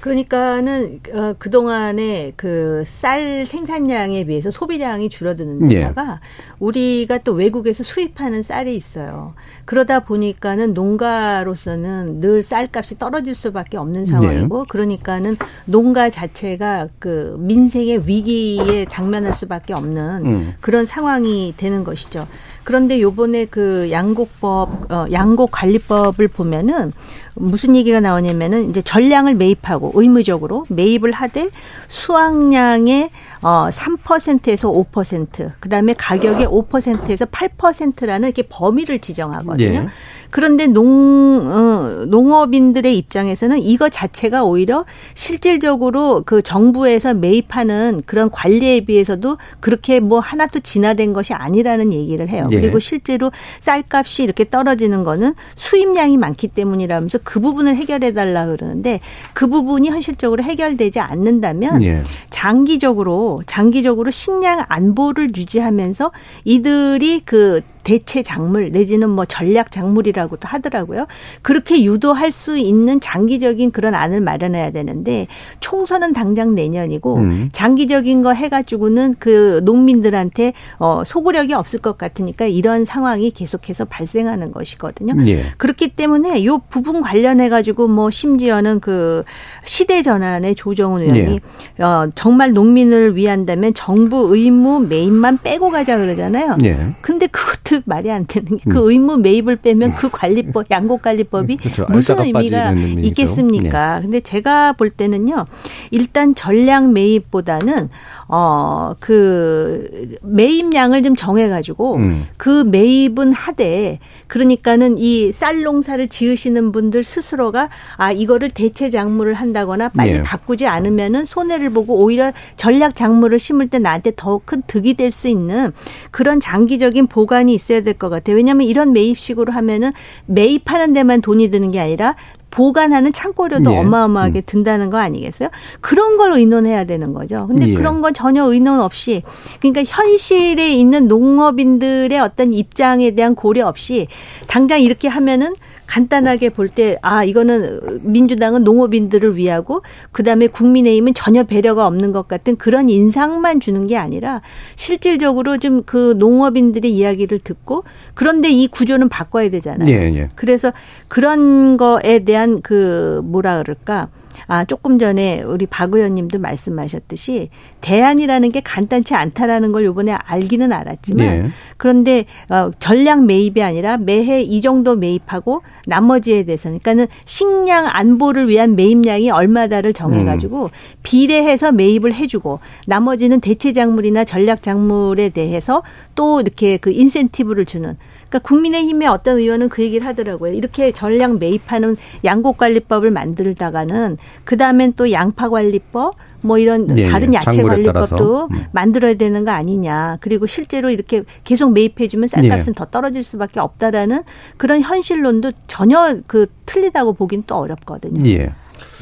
그러니까는 0.00 1.00
어, 1.12 1.34
그 1.38 1.50
동안에 1.50 2.32
그 2.36 2.70
쌀 2.86 3.46
생산량에 3.46 4.24
비해서 4.24 4.50
소비량이 4.50 5.08
줄어드는 5.08 5.70
예. 5.72 5.80
데다가 5.80 6.20
우리가 6.58 7.18
또 7.18 7.32
외국에서 7.32 7.82
수입하는 7.82 8.42
쌀이 8.42 8.74
있어요. 8.74 9.34
그러다 9.64 10.00
보니까는 10.00 10.74
농가로서는 10.74 12.18
늘 12.18 12.42
쌀값이 12.42 12.98
떨어질 12.98 13.34
수밖에 13.34 13.76
없는 13.76 14.04
상황이고 14.04 14.66
그러니까는 14.68 15.36
농가 15.64 16.10
자체가 16.10 16.88
그 16.98 17.36
민생의 17.38 18.06
위기에 18.06 18.84
당면할 18.86 19.32
수밖에 19.34 19.72
없는 19.72 20.26
음. 20.26 20.54
그런 20.60 20.86
상황이 20.86 21.54
되는 21.56 21.84
것이죠. 21.84 22.26
그런데 22.64 23.00
요번에 23.00 23.46
그 23.46 23.88
양곡법, 23.90 24.92
어, 24.92 25.06
양곡 25.10 25.50
관리법을 25.52 26.28
보면은 26.28 26.92
무슨 27.40 27.74
얘기가 27.74 28.00
나오냐면은 28.00 28.70
이제 28.70 28.82
전량을 28.82 29.34
매입하고 29.34 29.92
의무적으로 29.94 30.66
매입을 30.68 31.12
하되 31.12 31.50
수확량의 31.88 33.10
어 33.42 33.68
3%에서 33.70 34.70
5%, 34.70 35.52
그다음에 35.60 35.94
가격의 35.94 36.46
5%에서 36.46 37.24
8%라는 37.24 38.28
이렇게 38.28 38.42
범위를 38.42 38.98
지정하거든요. 38.98 39.80
예. 39.80 39.86
그런데 40.30 40.66
농 40.66 41.46
어, 41.46 42.04
농업인들의 42.06 42.96
입장에서는 42.96 43.58
이거 43.58 43.88
자체가 43.88 44.44
오히려 44.44 44.84
실질적으로 45.14 46.22
그 46.24 46.42
정부에서 46.42 47.14
매입하는 47.14 48.02
그런 48.06 48.30
관리에 48.30 48.84
비해서도 48.84 49.38
그렇게 49.58 50.00
뭐 50.00 50.20
하나도 50.20 50.60
진화된 50.60 51.12
것이 51.12 51.32
아니라는 51.34 51.92
얘기를 51.92 52.28
해요. 52.28 52.46
예. 52.52 52.60
그리고 52.60 52.76
예. 52.76 52.80
실제로 52.80 53.32
쌀값이 53.60 54.22
이렇게 54.22 54.48
떨어지는 54.48 55.02
거는 55.02 55.34
수입량이 55.54 56.16
많기 56.18 56.48
때문이라면서 56.48 57.18
그 57.30 57.38
부분을 57.38 57.76
해결해 57.76 58.12
달라 58.12 58.46
그러는데 58.46 58.98
그 59.34 59.46
부분이 59.46 59.88
현실적으로 59.88 60.42
해결되지 60.42 60.98
않는다면 60.98 61.80
예. 61.84 62.02
장기적으로 62.28 63.42
장기적으로 63.46 64.10
식량 64.10 64.64
안보를 64.68 65.28
유지하면서 65.36 66.10
이들이 66.44 67.22
그 67.24 67.60
대체 67.82 68.22
작물 68.22 68.70
내지는 68.70 69.10
뭐 69.10 69.24
전략 69.24 69.70
작물이라고도 69.70 70.46
하더라고요. 70.48 71.06
그렇게 71.42 71.82
유도할 71.84 72.30
수 72.30 72.58
있는 72.58 73.00
장기적인 73.00 73.70
그런 73.70 73.94
안을 73.94 74.20
마련해야 74.20 74.70
되는데 74.70 75.26
총선은 75.60 76.12
당장 76.12 76.54
내년이고 76.54 77.16
음. 77.16 77.48
장기적인 77.52 78.22
거 78.22 78.32
해가지고는 78.32 79.14
그 79.18 79.60
농민들한테 79.64 80.52
어 80.78 81.02
소구력이 81.04 81.54
없을 81.54 81.80
것 81.80 81.98
같으니까 81.98 82.46
이런 82.46 82.84
상황이 82.84 83.30
계속해서 83.30 83.84
발생하는 83.86 84.52
것이거든요. 84.52 85.14
예. 85.26 85.44
그렇기 85.56 85.88
때문에 85.88 86.44
요 86.44 86.60
부분 86.70 87.00
관련해 87.00 87.48
가지고 87.48 87.88
뭐 87.88 88.10
심지어는 88.10 88.80
그 88.80 89.24
시대 89.64 90.02
전환의 90.02 90.54
조정훈 90.54 91.02
의원이 91.02 91.40
어 91.78 92.08
정말 92.14 92.52
농민을 92.52 93.16
위한다면 93.16 93.72
정부 93.74 94.34
의무 94.34 94.80
매입만 94.80 95.38
빼고 95.42 95.70
가자 95.70 95.96
그러잖아요. 95.96 96.58
예. 96.64 96.94
근데 97.00 97.26
그것도 97.26 97.69
말이 97.84 98.10
안 98.10 98.26
되는 98.26 98.56
게 98.56 98.70
그 98.70 98.90
의무 98.90 99.16
매입을 99.18 99.56
빼면 99.56 99.92
그 99.96 100.08
관리법 100.10 100.66
양곡 100.70 101.02
관리법이 101.02 101.56
그렇죠. 101.56 101.86
무슨 101.90 102.18
의미가. 102.20 102.72
있겠습니까? 103.08 104.00
근데 104.02 104.20
제가 104.20 104.72
볼 104.74 104.90
때는요. 104.90 105.46
일단 105.90 106.34
전량 106.34 106.92
매입보다는 106.92 107.88
어그 108.28 110.18
매입량을 110.22 111.02
좀 111.02 111.16
정해 111.16 111.48
가지고 111.48 111.96
음. 111.96 112.24
그 112.36 112.62
매입은 112.64 113.32
하되 113.32 113.98
그러니까는 114.28 114.96
이 114.98 115.30
쌀 115.32 115.62
농사를 115.62 116.06
지으시는 116.08 116.72
분들 116.72 117.02
스스로가 117.02 117.68
아 117.96 118.12
이거를 118.12 118.50
대체 118.50 118.90
작물을 118.90 119.34
한다거나 119.34 119.88
빨리 119.90 120.12
예. 120.14 120.22
바꾸지 120.22 120.66
않으면은 120.66 121.24
손해를 121.24 121.70
보고 121.70 122.02
오히려 122.02 122.32
전략 122.56 122.94
작물을 122.96 123.38
심을 123.38 123.68
때 123.68 123.78
나한테 123.78 124.12
더 124.16 124.40
큰 124.44 124.62
득이 124.66 124.94
될 124.94 125.10
수 125.10 125.28
있는 125.28 125.72
그런 126.12 126.38
장기적인 126.40 127.06
보관이 127.08 127.52
있어야 127.60 127.82
될 127.82 127.94
것 127.94 128.08
같아요. 128.08 128.36
왜냐하면 128.36 128.66
이런 128.66 128.92
매입식으로 128.92 129.52
하면은 129.52 129.92
매입하는 130.26 130.92
데만 130.92 131.20
돈이 131.20 131.50
드는 131.50 131.70
게 131.70 131.78
아니라 131.80 132.16
보관하는 132.50 133.12
창고료도 133.12 133.72
예. 133.72 133.76
어마어마하게 133.78 134.40
든다는 134.40 134.90
거 134.90 134.98
아니겠어요? 134.98 135.50
그런 135.80 136.16
걸 136.16 136.32
의논해야 136.36 136.84
되는 136.84 137.12
거죠. 137.12 137.46
근데 137.46 137.68
예. 137.68 137.74
그런 137.74 138.00
건 138.00 138.12
전혀 138.12 138.44
의논 138.44 138.80
없이 138.80 139.22
그러니까 139.60 139.84
현실에 139.84 140.70
있는 140.74 141.06
농업인들의 141.06 142.18
어떤 142.18 142.52
입장에 142.52 143.12
대한 143.12 143.34
고려 143.36 143.68
없이 143.68 144.08
당장 144.48 144.80
이렇게 144.80 145.06
하면은 145.06 145.54
간단하게 145.90 146.50
볼 146.50 146.68
때 146.68 146.96
아 147.02 147.24
이거는 147.24 147.80
민주당은 148.02 148.62
농업인들을 148.62 149.36
위하고 149.36 149.82
그다음에 150.12 150.46
국민의힘은 150.46 151.14
전혀 151.14 151.42
배려가 151.42 151.86
없는 151.88 152.12
것 152.12 152.28
같은 152.28 152.56
그런 152.56 152.88
인상만 152.88 153.58
주는 153.60 153.86
게 153.88 153.96
아니라 153.96 154.40
실질적으로 154.76 155.58
좀 155.58 155.82
그 155.86 156.14
농업인들의 156.18 156.92
이야기를 156.92 157.40
듣고 157.40 157.84
그런데 158.14 158.50
이 158.50 158.68
구조는 158.68 159.08
바꿔야 159.08 159.50
되잖아요. 159.50 159.90
예, 159.90 159.94
예. 160.14 160.28
그래서 160.36 160.72
그런 161.08 161.76
거에 161.76 162.20
대한 162.20 162.60
그 162.62 163.20
뭐라 163.24 163.62
그럴까? 163.62 164.08
아, 164.46 164.64
조금 164.64 164.98
전에 164.98 165.42
우리 165.42 165.66
박 165.66 165.94
의원님도 165.94 166.38
말씀하셨듯이 166.38 167.50
대안이라는 167.80 168.52
게 168.52 168.60
간단치 168.60 169.14
않다라는 169.14 169.72
걸 169.72 169.84
요번에 169.84 170.12
알기는 170.12 170.72
알았지만 170.72 171.26
예. 171.26 171.46
그런데 171.76 172.24
어, 172.48 172.70
전량 172.78 173.26
매입이 173.26 173.62
아니라 173.62 173.96
매해 173.96 174.42
이 174.42 174.60
정도 174.60 174.96
매입하고 174.96 175.62
나머지에 175.86 176.44
대해서 176.44 176.68
그러니까는 176.68 177.06
식량 177.24 177.86
안보를 177.86 178.48
위한 178.48 178.76
매입량이 178.76 179.30
얼마다를 179.30 179.92
정해 179.92 180.24
가지고 180.24 180.70
비례해서 181.02 181.72
매입을 181.72 182.12
해 182.14 182.26
주고 182.26 182.60
나머지는 182.86 183.40
대체 183.40 183.72
작물이나 183.72 184.24
전략 184.24 184.62
작물에 184.62 185.30
대해서 185.30 185.82
또 186.14 186.40
이렇게 186.40 186.76
그 186.76 186.90
인센티브를 186.90 187.64
주는 187.66 187.96
그러니까 188.30 188.38
국민의힘의 188.48 189.08
어떤 189.08 189.38
의원은 189.38 189.68
그 189.68 189.82
얘기를 189.82 190.06
하더라고요. 190.06 190.52
이렇게 190.52 190.92
전량 190.92 191.40
매입하는 191.40 191.96
양곡관리법을 192.24 193.10
만들다가는 193.10 194.16
그 194.44 194.56
다음엔 194.56 194.94
또 194.94 195.10
양파관리법 195.10 196.14
뭐 196.42 196.56
이런 196.56 196.96
예, 196.96 197.08
다른 197.08 197.34
예. 197.34 197.38
야채 197.38 197.62
관리법도. 197.62 198.48
음. 198.50 198.64
만들어야 198.72 199.14
되는 199.14 199.44
거 199.44 199.50
아니냐. 199.50 200.18
그리고 200.20 200.46
실제로 200.46 200.90
이렇게 200.90 201.24
계속 201.44 201.72
매입해주면 201.72 202.28
쌀값은 202.28 202.68
예. 202.68 202.72
더 202.74 202.84
떨어질 202.86 203.22
수밖에 203.22 203.58
없다라는 203.60 204.22
그런 204.56 204.80
현실론도 204.80 205.52
전혀 205.66 206.20
그 206.26 206.46
틀리다고 206.66 207.14
보긴 207.14 207.42
또 207.46 207.56
어렵거든요. 207.56 208.24
예. 208.30 208.52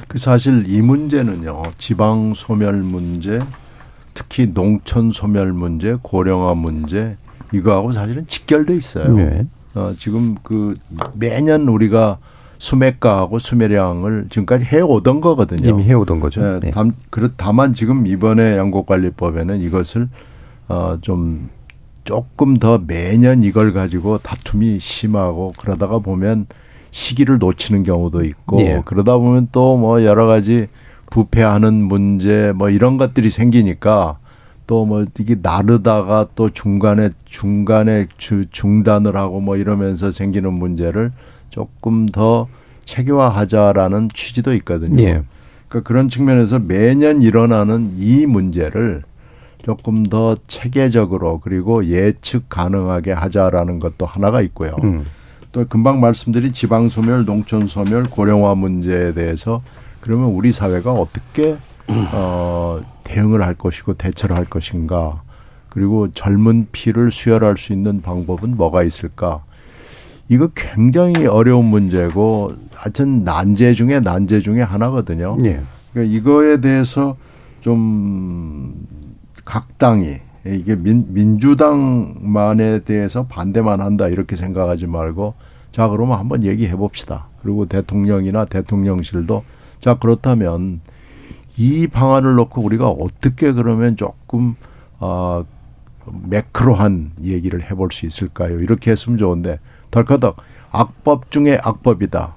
그 0.08 0.16
사실 0.16 0.64
이 0.66 0.80
문제는요. 0.80 1.62
지방 1.76 2.32
소멸 2.34 2.72
문제, 2.76 3.40
특히 4.14 4.52
농촌 4.52 5.10
소멸 5.10 5.52
문제, 5.52 5.96
고령화 6.00 6.54
문제 6.54 7.16
이거하고 7.52 7.92
사실은 7.92 8.26
직결돼 8.26 8.74
있어요. 8.76 9.14
네. 9.14 9.46
어, 9.74 9.92
지금 9.96 10.36
그 10.42 10.76
매년 11.14 11.68
우리가 11.68 12.18
수매가하고 12.58 13.38
수매량을 13.38 14.26
지금까지 14.30 14.64
해오던 14.64 15.20
거거든요. 15.20 15.68
이미 15.68 15.84
해오던 15.84 16.20
거죠. 16.20 16.42
예, 16.42 16.60
네. 16.60 16.70
담, 16.72 16.92
그렇, 17.10 17.28
다만 17.36 17.72
지금 17.72 18.06
이번에 18.06 18.56
양곡관리법에는 18.56 19.60
이것을 19.60 20.08
어, 20.68 20.98
좀 21.00 21.48
조금 22.04 22.56
더 22.56 22.78
매년 22.84 23.42
이걸 23.42 23.72
가지고 23.72 24.18
다툼이 24.18 24.80
심하고 24.80 25.52
그러다가 25.58 25.98
보면 25.98 26.46
시기를 26.90 27.38
놓치는 27.38 27.82
경우도 27.84 28.24
있고 28.24 28.60
예. 28.62 28.82
그러다 28.84 29.18
보면 29.18 29.48
또 29.52 29.76
뭐 29.76 30.04
여러 30.04 30.26
가지 30.26 30.66
부패하는 31.10 31.74
문제 31.74 32.52
뭐 32.56 32.70
이런 32.70 32.96
것들이 32.96 33.30
생기니까 33.30 34.18
또 34.68 34.84
뭐 34.84 35.04
이게 35.18 35.34
나르다가 35.40 36.28
또 36.36 36.50
중간에 36.50 37.10
중간에 37.24 38.06
주, 38.16 38.44
중단을 38.50 39.16
하고 39.16 39.40
뭐 39.40 39.56
이러면서 39.56 40.12
생기는 40.12 40.52
문제를 40.52 41.10
조금 41.48 42.06
더 42.06 42.46
체계화하자라는 42.84 44.10
취지도 44.14 44.54
있거든요. 44.54 45.02
예. 45.02 45.22
그러니까 45.68 45.88
그런 45.88 46.08
측면에서 46.08 46.58
매년 46.58 47.22
일어나는 47.22 47.94
이 47.96 48.26
문제를 48.26 49.02
조금 49.62 50.04
더 50.04 50.36
체계적으로 50.46 51.40
그리고 51.40 51.84
예측 51.86 52.48
가능하게 52.48 53.12
하자라는 53.12 53.80
것도 53.80 54.06
하나가 54.06 54.40
있고요. 54.42 54.76
음. 54.84 55.04
또 55.52 55.66
금방 55.66 56.00
말씀드린 56.00 56.52
지방 56.52 56.88
소멸, 56.88 57.24
농촌 57.24 57.66
소멸, 57.66 58.04
고령화 58.04 58.54
문제에 58.54 59.12
대해서 59.12 59.62
그러면 60.00 60.28
우리 60.28 60.52
사회가 60.52 60.92
어떻게 60.92 61.56
어 62.12 62.80
대응을 63.04 63.42
할 63.42 63.54
것이고 63.54 63.94
대처를 63.94 64.36
할 64.36 64.44
것인가? 64.44 65.22
그리고 65.68 66.10
젊은 66.12 66.68
피를 66.72 67.10
수혈할 67.10 67.56
수 67.56 67.72
있는 67.72 68.02
방법은 68.02 68.56
뭐가 68.56 68.82
있을까? 68.82 69.42
이거 70.28 70.48
굉장히 70.54 71.26
어려운 71.26 71.64
문제고 71.66 72.52
하여튼 72.74 73.24
난제 73.24 73.74
중에 73.74 74.00
난제 74.00 74.40
중에 74.40 74.62
하나거든요. 74.62 75.38
예. 75.44 75.60
그러니까 75.92 76.16
이거에 76.16 76.60
대해서 76.60 77.16
좀 77.60 78.74
각 79.48 79.78
당이 79.78 80.18
이게 80.46 80.76
민, 80.76 81.06
민주당만에 81.08 82.80
대해서 82.80 83.26
반대만 83.26 83.80
한다 83.80 84.08
이렇게 84.08 84.36
생각하지 84.36 84.86
말고 84.86 85.32
자 85.72 85.88
그러면 85.88 86.18
한번 86.18 86.44
얘기해 86.44 86.72
봅시다. 86.72 87.28
그리고 87.42 87.64
대통령이나 87.64 88.44
대통령실도 88.44 89.44
자 89.80 89.94
그렇다면 89.94 90.82
이 91.58 91.88
방안을 91.88 92.34
놓고 92.36 92.62
우리가 92.62 92.88
어떻게 92.88 93.52
그러면 93.52 93.96
조금 93.96 94.54
어 95.00 95.44
매크로한 96.28 97.12
얘기를 97.24 97.68
해볼 97.70 97.90
수 97.92 98.06
있을까요? 98.06 98.60
이렇게 98.60 98.92
했으면 98.92 99.18
좋은데 99.18 99.58
덜커덕 99.90 100.36
악법 100.70 101.30
중에 101.30 101.58
악법이다. 101.62 102.36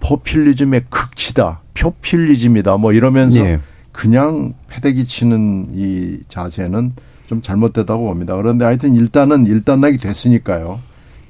포퓰리즘의 0.00 0.86
극치다. 0.90 1.60
표퓰리즘이다. 1.74 2.76
뭐 2.76 2.92
이러면서 2.92 3.40
예. 3.40 3.60
그냥 3.92 4.54
패대기 4.68 5.06
치는 5.06 5.68
이 5.74 6.18
자세는 6.28 6.92
좀 7.26 7.42
잘못됐다고 7.42 8.04
봅니다. 8.04 8.36
그런데 8.36 8.64
하여튼 8.64 8.94
일단은 8.94 9.46
일단락이 9.46 9.98
됐으니까요. 9.98 10.80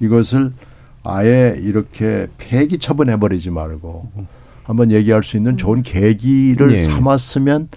이것을 0.00 0.52
아예 1.02 1.56
이렇게 1.60 2.26
폐기 2.38 2.78
처분해버리지 2.78 3.50
말고 3.50 4.10
한번 4.66 4.90
얘기할 4.90 5.22
수 5.22 5.36
있는 5.36 5.56
좋은 5.56 5.82
계기를 5.82 6.72
예. 6.72 6.78
삼았으면 6.78 7.68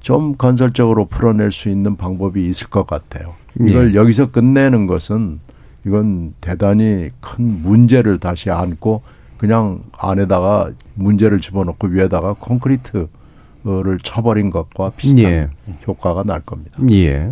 좀 0.00 0.34
건설적으로 0.36 1.06
풀어낼 1.06 1.52
수 1.52 1.68
있는 1.68 1.96
방법이 1.96 2.46
있을 2.46 2.68
것 2.68 2.86
같아요. 2.86 3.34
이걸 3.60 3.94
여기서 3.94 4.32
끝내는 4.32 4.86
것은 4.86 5.38
이건 5.86 6.34
대단히 6.40 7.10
큰 7.20 7.62
문제를 7.62 8.18
다시 8.18 8.50
안고 8.50 9.02
그냥 9.38 9.80
안에다가 9.96 10.72
문제를 10.94 11.40
집어넣고 11.40 11.86
위에다가 11.88 12.32
콘크리트를 12.32 13.08
쳐버린 14.02 14.50
것과 14.50 14.90
비슷한 14.96 15.24
예. 15.24 15.48
효과가 15.86 16.24
날 16.24 16.40
겁니다. 16.40 16.78
예. 16.90 17.30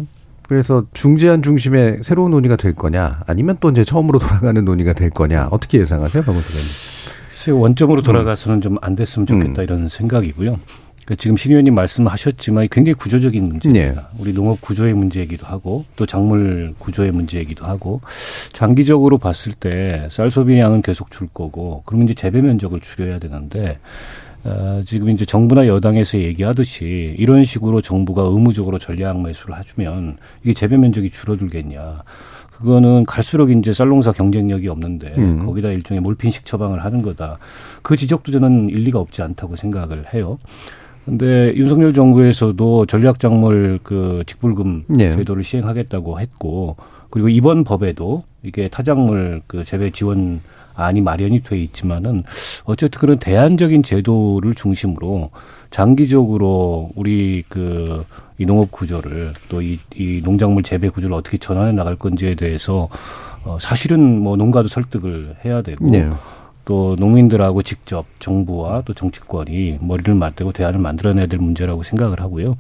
그래서 0.48 0.84
중재안 0.92 1.42
중심의 1.42 2.00
새로운 2.02 2.30
논의가 2.30 2.56
될 2.56 2.74
거냐, 2.74 3.22
아니면 3.26 3.56
또 3.60 3.70
이제 3.70 3.84
처음으로 3.84 4.18
돌아가는 4.18 4.62
논의가 4.64 4.92
될 4.92 5.10
거냐, 5.10 5.48
어떻게 5.50 5.78
예상하세요, 5.78 6.22
박원석 6.22 6.50
의원님? 6.52 6.72
글쎄 7.32 7.50
원점으로 7.50 8.02
돌아가서는 8.02 8.60
좀 8.60 8.76
안 8.82 8.94
됐으면 8.94 9.26
좋겠다 9.26 9.62
음. 9.62 9.64
이런 9.64 9.88
생각이고요. 9.88 10.58
그러니까 11.04 11.14
지금 11.18 11.36
신 11.36 11.50
의원님 11.52 11.74
말씀하셨지만 11.74 12.68
굉장히 12.70 12.94
구조적인 12.94 13.42
문제입니다. 13.48 14.08
우리 14.18 14.32
농업 14.34 14.60
구조의 14.60 14.92
문제이기도 14.94 15.46
하고 15.46 15.84
또 15.96 16.04
작물 16.06 16.74
구조의 16.78 17.10
문제이기도 17.12 17.64
하고 17.64 18.00
장기적으로 18.52 19.18
봤을 19.18 19.52
때 19.52 20.06
쌀 20.10 20.30
소비량은 20.30 20.82
계속 20.82 21.10
줄 21.10 21.26
거고 21.32 21.82
그러면 21.86 22.04
이제 22.06 22.14
재배 22.14 22.40
면적을 22.42 22.80
줄여야 22.80 23.18
되는데 23.18 23.78
어, 24.44 24.82
지금 24.84 25.08
이제 25.08 25.24
정부나 25.24 25.66
여당에서 25.68 26.18
얘기하듯이 26.18 27.14
이런 27.18 27.44
식으로 27.44 27.80
정부가 27.80 28.22
의무적으로 28.22 28.78
전략 28.78 29.22
매수를 29.22 29.58
해주면 29.58 30.18
이게 30.42 30.52
재배 30.52 30.76
면적이 30.76 31.10
줄어들겠냐. 31.10 32.02
그거는 32.62 33.04
갈수록 33.04 33.50
이제 33.50 33.72
쌀농사 33.72 34.12
경쟁력이 34.12 34.68
없는데 34.68 35.14
음. 35.18 35.44
거기다 35.44 35.68
일종의 35.68 36.00
몰핀식 36.00 36.46
처방을 36.46 36.84
하는 36.84 37.02
거다. 37.02 37.38
그 37.82 37.96
지적도 37.96 38.32
저는 38.32 38.70
일리가 38.70 38.98
없지 38.98 39.22
않다고 39.22 39.56
생각을 39.56 40.14
해요. 40.14 40.38
근데 41.04 41.52
윤석열 41.56 41.92
정부에서도 41.92 42.86
전략작물 42.86 43.80
그 43.82 44.22
직불금 44.26 44.84
예. 45.00 45.12
제도를 45.12 45.42
시행하겠다고 45.42 46.20
했고 46.20 46.76
그리고 47.10 47.28
이번 47.28 47.64
법에도 47.64 48.22
이게 48.44 48.68
타작물 48.68 49.42
그 49.46 49.64
재배 49.64 49.90
지원 49.90 50.40
안이 50.74 51.00
마련이 51.00 51.42
돼 51.42 51.58
있지만은 51.58 52.22
어쨌든 52.64 53.00
그런 53.00 53.18
대안적인 53.18 53.82
제도를 53.82 54.54
중심으로 54.54 55.30
장기적으로 55.72 56.90
우리 56.94 57.42
그 57.48 58.04
이 58.42 58.46
농업 58.46 58.72
구조를 58.72 59.34
또이 59.48 59.78
이 59.94 60.20
농작물 60.24 60.64
재배 60.64 60.88
구조를 60.88 61.14
어떻게 61.14 61.38
전환해 61.38 61.72
나갈 61.72 61.94
건지에 61.94 62.34
대해서 62.34 62.88
어 63.44 63.56
사실은 63.60 64.20
뭐 64.20 64.36
농가도 64.36 64.68
설득을 64.68 65.36
해야 65.44 65.62
되고 65.62 65.86
네. 65.86 66.10
또 66.64 66.96
농민들하고 66.98 67.62
직접 67.62 68.04
정부와 68.18 68.82
또 68.84 68.94
정치권이 68.94 69.78
머리를 69.80 70.12
맞대고 70.14 70.52
대안을 70.52 70.80
만들어내야 70.80 71.26
될 71.26 71.38
문제라고 71.38 71.82
생각을 71.84 72.20
하고요. 72.20 72.56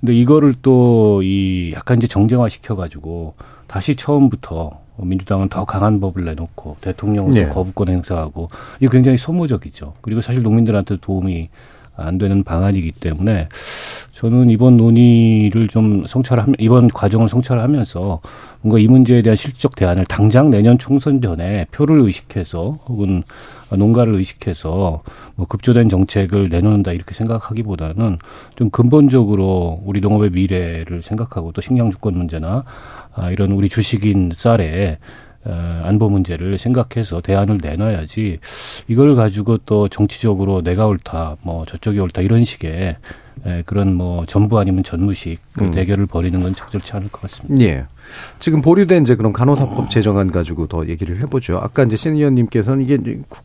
근데 0.00 0.14
이거를 0.14 0.54
또 0.62 1.20
이 1.22 1.72
약간 1.74 1.98
이제 1.98 2.06
정쟁화 2.06 2.48
시켜가지고 2.48 3.34
다시 3.66 3.94
처음부터 3.96 4.80
민주당은 4.96 5.50
더 5.50 5.66
강한 5.66 6.00
법을 6.00 6.24
내놓고 6.24 6.76
대통령으로 6.80 7.36
예. 7.36 7.46
거부권 7.46 7.88
행사하고 7.88 8.48
이거 8.80 8.90
굉장히 8.90 9.18
소모적이죠. 9.18 9.94
그리고 10.00 10.22
사실 10.22 10.42
농민들한테 10.42 10.96
도움이 11.00 11.50
안 12.02 12.18
되는 12.18 12.42
방안이기 12.44 12.92
때문에 12.92 13.48
저는 14.12 14.50
이번 14.50 14.76
논의를 14.76 15.68
좀 15.68 16.04
성찰하면 16.06 16.56
이번 16.58 16.88
과정을 16.88 17.28
성찰하면서 17.28 18.20
뭔가 18.60 18.78
이 18.78 18.86
문제에 18.86 19.22
대한 19.22 19.34
실적 19.34 19.74
대안을 19.74 20.04
당장 20.04 20.50
내년 20.50 20.76
총선 20.76 21.22
전에 21.22 21.66
표를 21.70 22.00
의식해서 22.00 22.78
혹은 22.86 23.22
농가를 23.70 24.14
의식해서 24.14 25.02
뭐 25.36 25.46
급조된 25.46 25.88
정책을 25.88 26.50
내놓는다 26.50 26.92
이렇게 26.92 27.14
생각하기보다는 27.14 28.18
좀 28.56 28.70
근본적으로 28.70 29.80
우리 29.84 30.00
농업의 30.00 30.30
미래를 30.30 31.02
생각하고 31.02 31.52
또 31.52 31.60
식량 31.62 31.90
주권 31.90 32.14
문제나 32.14 32.64
아, 33.14 33.30
이런 33.30 33.52
우리 33.52 33.68
주식인 33.68 34.32
어, 34.34 34.98
안보 35.44 36.08
문제를 36.08 36.58
생각해서 36.58 37.20
대안을 37.20 37.58
내놔야지 37.62 38.38
이걸 38.88 39.16
가지고 39.16 39.58
또 39.58 39.88
정치적으로 39.88 40.62
내가 40.62 40.86
옳다 40.86 41.36
뭐 41.42 41.64
저쪽이 41.64 41.98
옳다 41.98 42.22
이런 42.22 42.44
식의 42.44 42.96
에, 43.46 43.62
그런 43.64 43.94
뭐 43.94 44.26
전부 44.26 44.58
아니면 44.58 44.84
전무식 44.84 45.40
그 45.54 45.64
음. 45.64 45.70
대결을 45.70 46.04
벌이는 46.04 46.42
건 46.42 46.54
적절치 46.54 46.92
않을 46.92 47.08
것 47.08 47.22
같습니다. 47.22 47.64
예. 47.64 47.86
지금 48.38 48.60
보류된 48.60 49.04
이제 49.04 49.14
그런 49.14 49.32
간호사법 49.32 49.88
제정안 49.88 50.30
가지고 50.30 50.66
더 50.66 50.86
얘기를 50.86 51.22
해보죠. 51.22 51.56
아까 51.56 51.84
이제 51.84 51.96
신 51.96 52.16
의원님께서는 52.16 52.82
이게 52.82 52.98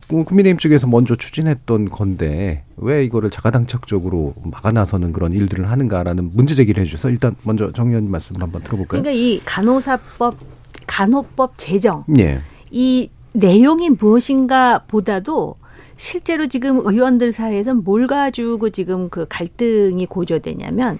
국민의힘 0.08 0.58
쪽에서 0.58 0.86
먼저 0.86 1.14
추진했던 1.14 1.88
건데 1.88 2.64
왜 2.76 3.04
이거를 3.04 3.30
자가당착적으로 3.30 4.34
막아나서는 4.42 5.12
그런 5.12 5.32
일들을 5.32 5.70
하는가라는 5.70 6.32
문제 6.34 6.54
제기를 6.54 6.82
해주셔서 6.82 7.08
일단 7.08 7.34
먼저 7.44 7.72
정 7.72 7.88
의원님 7.88 8.10
말씀을 8.10 8.42
한번 8.42 8.62
들어볼까요? 8.62 9.00
그러니까 9.00 9.12
이 9.12 9.40
간호사법 9.46 10.55
간호법 10.86 11.54
제정 11.56 12.04
예. 12.18 12.40
이 12.70 13.10
내용이 13.32 13.90
무엇인가 13.90 14.84
보다도 14.88 15.56
실제로 15.96 16.46
지금 16.46 16.80
의원들 16.84 17.32
사이에서 17.32 17.74
뭘 17.74 18.06
가지고 18.06 18.70
지금 18.70 19.08
그 19.08 19.26
갈등이 19.28 20.06
고조되냐면 20.06 20.98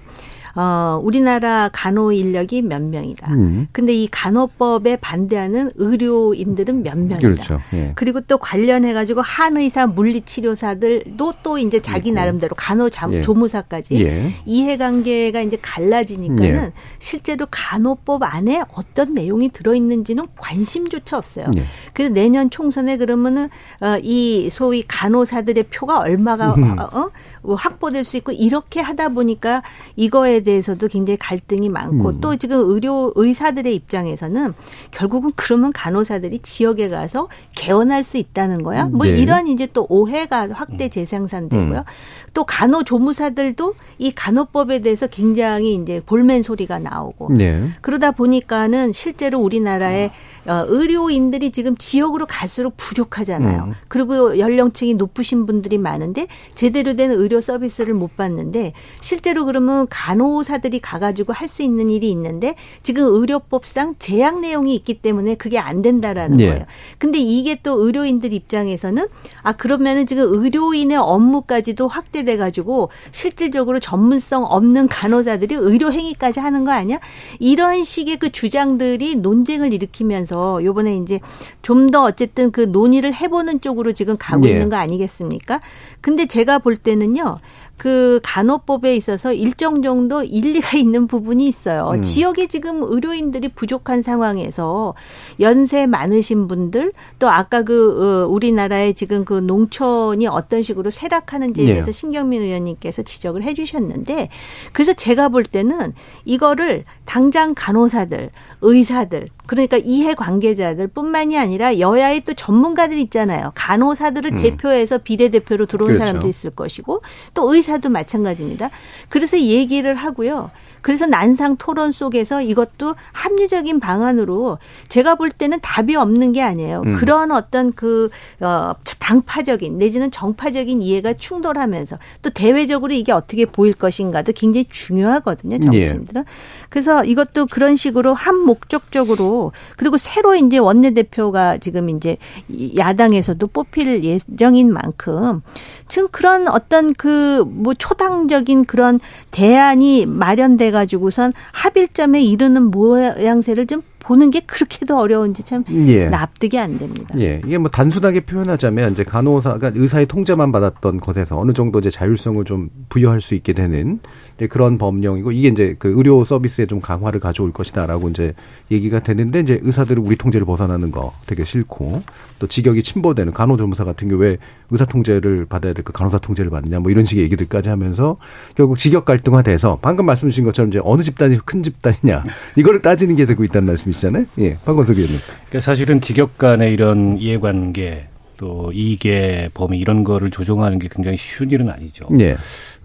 어 0.56 0.98
우리나라 1.04 1.68
간호 1.70 2.12
인력이 2.12 2.62
몇 2.62 2.80
명이다. 2.80 3.30
음. 3.30 3.68
근데 3.72 3.92
이 3.92 4.08
간호법에 4.10 4.96
반대하는 4.96 5.70
의료인들은 5.74 6.82
몇 6.82 6.96
명이다. 6.96 7.20
그렇죠. 7.20 7.60
예. 7.74 7.92
그리고 7.94 8.22
또 8.22 8.38
관련해 8.38 8.94
가지고 8.94 9.20
한의사 9.20 9.86
물리치료사들도 9.86 11.34
또 11.42 11.58
이제 11.58 11.80
자기 11.82 12.10
나름대로 12.10 12.54
간호조무사까지 12.56 13.96
예. 13.96 14.06
예. 14.06 14.32
이해관계가 14.46 15.42
이제 15.42 15.58
갈라지니까는 15.60 16.54
예. 16.54 16.72
실제로 16.98 17.46
간호법 17.50 18.22
안에 18.22 18.62
어떤 18.74 19.12
내용이 19.12 19.50
들어 19.50 19.74
있는지는 19.74 20.26
관심조차 20.36 21.18
없어요. 21.18 21.50
예. 21.56 21.64
그래서 21.92 22.14
내년 22.14 22.48
총선에 22.48 22.96
그러면은 22.96 23.50
어, 23.80 23.98
이 24.02 24.48
소위 24.50 24.82
간호사들의 24.88 25.64
표가 25.64 25.98
얼마가 26.00 26.54
음. 26.54 26.78
어, 26.78 27.10
어, 27.42 27.54
확보될 27.54 28.04
수 28.04 28.16
있고 28.16 28.32
이렇게 28.32 28.80
하다 28.80 29.10
보니까 29.10 29.62
이거에 29.96 30.42
대해서도 30.46 30.88
굉장히 30.88 31.18
갈등이 31.18 31.68
많고 31.68 32.08
음. 32.08 32.20
또 32.20 32.36
지금 32.36 32.60
의료 32.60 33.12
의사들의 33.14 33.74
입장에서는 33.74 34.54
결국은 34.90 35.32
그러면 35.36 35.72
간호사들이 35.72 36.38
지역에 36.38 36.88
가서 36.88 37.28
개원할 37.54 38.02
수 38.02 38.16
있다는 38.16 38.62
거야. 38.62 38.84
뭐 38.86 39.06
네. 39.06 39.18
이런 39.18 39.48
이제 39.48 39.66
또 39.72 39.86
오해가 39.90 40.48
확대 40.50 40.88
재생산되고요. 40.88 41.78
음. 41.80 41.84
또 42.32 42.44
간호 42.44 42.84
조무사들도 42.84 43.74
이 43.98 44.12
간호법에 44.12 44.80
대해서 44.80 45.06
굉장히 45.06 45.74
이제 45.74 46.00
볼멘 46.06 46.42
소리가 46.42 46.78
나오고 46.78 47.34
네. 47.34 47.68
그러다 47.82 48.12
보니까는 48.12 48.92
실제로 48.92 49.40
우리나라의 49.40 50.06
어, 50.06 50.10
의료인들이 50.46 51.50
지금 51.50 51.76
지역으로 51.76 52.26
갈수록 52.26 52.74
부족하잖아요. 52.76 53.64
음. 53.64 53.72
그리고 53.88 54.38
연령층이 54.38 54.94
높으신 54.94 55.46
분들이 55.46 55.78
많은데 55.78 56.26
제대로 56.54 56.94
된 56.94 57.10
의료 57.10 57.40
서비스를 57.40 57.94
못 57.94 58.16
받는데 58.16 58.72
실제로 59.00 59.44
그러면 59.44 59.86
간호사들이 59.90 60.80
가가지고 60.80 61.32
할 61.32 61.46
수 61.46 61.62
있는 61.62 61.90
일이 61.90 62.10
있는데 62.10 62.56
지금 62.82 63.04
의료법상 63.06 63.94
제약 64.00 64.40
내용이 64.40 64.74
있기 64.74 64.94
때문에 64.94 65.36
그게 65.36 65.58
안 65.58 65.80
된다라는 65.80 66.40
예. 66.40 66.48
거예요. 66.48 66.64
근데 66.98 67.18
이게 67.18 67.56
또 67.62 67.84
의료인들 67.84 68.32
입장에서는 68.32 69.06
아 69.42 69.52
그러면은 69.52 70.06
지금 70.06 70.24
의료인의 70.28 70.98
업무까지도 70.98 71.86
확대돼 71.86 72.36
가지고 72.36 72.90
실질적으로 73.12 73.78
전문성 73.78 74.44
없는 74.44 74.88
간호사들이 74.88 75.54
의료 75.54 75.92
행위까지 75.92 76.40
하는 76.40 76.64
거 76.64 76.72
아니야? 76.72 76.98
이런 77.38 77.84
식의 77.84 78.16
그 78.16 78.30
주장들이 78.30 79.14
논쟁을 79.16 79.72
일으키면서 79.72 80.35
요번에 80.62 80.96
이제 80.96 81.20
좀 81.62 81.86
더 81.86 82.02
어쨌든 82.02 82.50
그 82.50 82.62
논의를 82.62 83.14
해보는 83.14 83.60
쪽으로 83.60 83.92
지금 83.92 84.16
가고 84.18 84.46
예. 84.46 84.50
있는 84.52 84.68
거 84.68 84.76
아니겠습니까? 84.76 85.60
근데 86.00 86.26
제가 86.26 86.58
볼 86.58 86.76
때는요. 86.76 87.38
그 87.76 88.20
간호법에 88.22 88.96
있어서 88.96 89.32
일정 89.32 89.82
정도 89.82 90.22
일리가 90.22 90.78
있는 90.78 91.06
부분이 91.06 91.46
있어요. 91.46 91.90
음. 91.94 92.02
지역에 92.02 92.46
지금 92.46 92.82
의료인들이 92.82 93.48
부족한 93.48 94.02
상황에서 94.02 94.94
연세 95.40 95.86
많으신 95.86 96.48
분들 96.48 96.92
또 97.18 97.28
아까 97.28 97.62
그 97.62 98.24
어, 98.24 98.28
우리나라의 98.28 98.94
지금 98.94 99.24
그 99.24 99.34
농촌이 99.34 100.26
어떤 100.26 100.62
식으로 100.62 100.90
쇠락하는지에 100.90 101.64
예. 101.64 101.72
대해서 101.74 101.92
신경민 101.92 102.42
의원님께서 102.42 103.02
지적을 103.02 103.42
해 103.42 103.52
주셨는데 103.52 104.30
그래서 104.72 104.94
제가 104.94 105.28
볼 105.28 105.44
때는 105.44 105.92
이거를 106.24 106.84
당장 107.04 107.52
간호사들, 107.54 108.30
의사들 108.62 109.28
그러니까 109.46 109.76
이해 109.76 110.14
관계자들 110.14 110.88
뿐만이 110.88 111.38
아니라 111.38 111.78
여야의 111.78 112.22
또 112.22 112.34
전문가들 112.34 112.98
있잖아요. 112.98 113.52
간호사들을 113.54 114.36
대표해서 114.36 114.98
비례대표로 114.98 115.66
들어온 115.66 115.90
음. 115.90 115.94
그렇죠. 115.94 116.06
사람도 116.06 116.28
있을 116.28 116.50
것이고 116.50 117.02
또 117.34 117.54
의사 117.54 117.65
도 117.66 117.90
마찬가지입니다. 117.90 118.70
그래서 119.08 119.38
얘기를 119.38 119.94
하고요. 119.94 120.50
그래서 120.82 121.04
난상 121.04 121.56
토론 121.56 121.90
속에서 121.90 122.40
이것도 122.40 122.94
합리적인 123.12 123.80
방안으로 123.80 124.58
제가 124.88 125.16
볼 125.16 125.30
때는 125.30 125.58
답이 125.60 125.96
없는 125.96 126.32
게 126.32 126.42
아니에요. 126.42 126.82
음. 126.86 126.94
그런 126.96 127.32
어떤 127.32 127.72
그, 127.72 128.08
어, 128.40 128.72
당파적인 129.06 129.78
내지는 129.78 130.10
정파적인 130.10 130.82
이해가 130.82 131.12
충돌하면서 131.14 131.96
또 132.22 132.30
대외적으로 132.30 132.92
이게 132.92 133.12
어떻게 133.12 133.44
보일 133.44 133.72
것인가도 133.72 134.32
굉장히 134.32 134.66
중요하거든요. 134.68 135.58
예. 135.72 135.86
정치인들은. 135.86 136.24
그래서 136.70 137.04
이것도 137.04 137.46
그런 137.46 137.76
식으로 137.76 138.14
한 138.14 138.36
목적적으로 138.36 139.52
그리고 139.76 139.96
새로 139.96 140.34
이제 140.34 140.58
원내대표가 140.58 141.58
지금 141.58 141.88
이제 141.88 142.16
이 142.48 142.76
야당에서도 142.76 143.46
뽑힐 143.46 144.02
예정인 144.02 144.72
만큼 144.72 145.42
지금 145.88 146.08
그런 146.10 146.48
어떤 146.48 146.92
그 146.92 147.44
뭐 147.44 147.74
초당적인 147.74 148.64
그런 148.64 149.00
대안이 149.30 150.06
마련돼 150.06 150.70
가지고선 150.70 151.32
합일점에 151.52 152.22
이르는 152.22 152.70
모양새를 152.70 153.66
좀 153.66 153.82
보는 154.06 154.30
게 154.30 154.40
그렇게도 154.40 154.96
어려운지 154.96 155.42
참 155.42 155.64
예. 155.70 156.08
납득이 156.08 156.58
안 156.58 156.78
됩니다. 156.78 157.12
예, 157.18 157.42
이게 157.44 157.58
뭐 157.58 157.68
단순하게 157.68 158.20
표현하자면 158.20 158.92
이제 158.92 159.02
간호사가 159.02 159.72
의사의 159.74 160.06
통제만 160.06 160.52
받았던 160.52 161.00
것에서 161.00 161.36
어느 161.36 161.52
정도 161.52 161.80
이제 161.80 161.90
자율성을 161.90 162.44
좀 162.44 162.70
부여할 162.88 163.20
수 163.20 163.34
있게 163.34 163.52
되는 163.52 163.98
이제 164.36 164.46
그런 164.46 164.76
법령이고 164.76 165.32
이게 165.32 165.48
이제 165.48 165.76
그 165.78 165.92
의료 165.96 166.22
서비스에 166.24 166.66
좀 166.66 166.80
강화를 166.80 167.20
가져올 167.20 167.52
것이다라고 167.52 168.10
이제 168.10 168.34
얘기가 168.70 169.02
되는데 169.02 169.40
이제 169.40 169.58
의사들은 169.62 170.04
우리 170.04 170.16
통제를 170.16 170.46
벗어나는 170.46 170.90
거 170.90 171.14
되게 171.26 171.44
싫고 171.44 172.02
또 172.38 172.46
직역이 172.46 172.82
침범되는 172.82 173.32
간호조무사 173.32 173.84
같은 173.84 174.08
경우 174.08 174.20
왜 174.20 174.36
의사 174.70 174.84
통제를 174.84 175.46
받아야 175.46 175.72
될까 175.72 175.92
간호사 175.92 176.18
통제를 176.18 176.50
받느냐 176.50 176.80
뭐 176.80 176.90
이런 176.90 177.04
식의 177.04 177.24
얘기들까지 177.24 177.70
하면서 177.70 178.18
결국 178.54 178.76
직역 178.76 179.06
갈등화돼서 179.06 179.78
방금 179.80 180.04
말씀 180.04 180.28
주신 180.28 180.44
것처럼 180.44 180.70
이제 180.70 180.80
어느 180.84 181.02
집단이 181.02 181.38
큰 181.44 181.62
집단이냐 181.62 182.24
이거를 182.56 182.82
따지는 182.82 183.16
게 183.16 183.24
되고 183.24 183.42
있다는 183.42 183.66
말씀이시잖아요. 183.68 184.26
예, 184.40 184.58
박건석 184.64 184.96
의원님. 184.96 185.18
그러니까 185.48 185.60
사실은 185.60 186.00
직역 186.00 186.36
간의 186.36 186.72
이런 186.72 187.16
이해관계 187.18 188.08
또 188.36 188.70
이계 188.72 189.48
범위 189.54 189.78
이런 189.78 190.04
거를 190.04 190.30
조정하는 190.30 190.78
게 190.78 190.88
굉장히 190.90 191.16
쉬운 191.16 191.50
일은 191.50 191.70
아니죠. 191.70 192.06
예. 192.20 192.36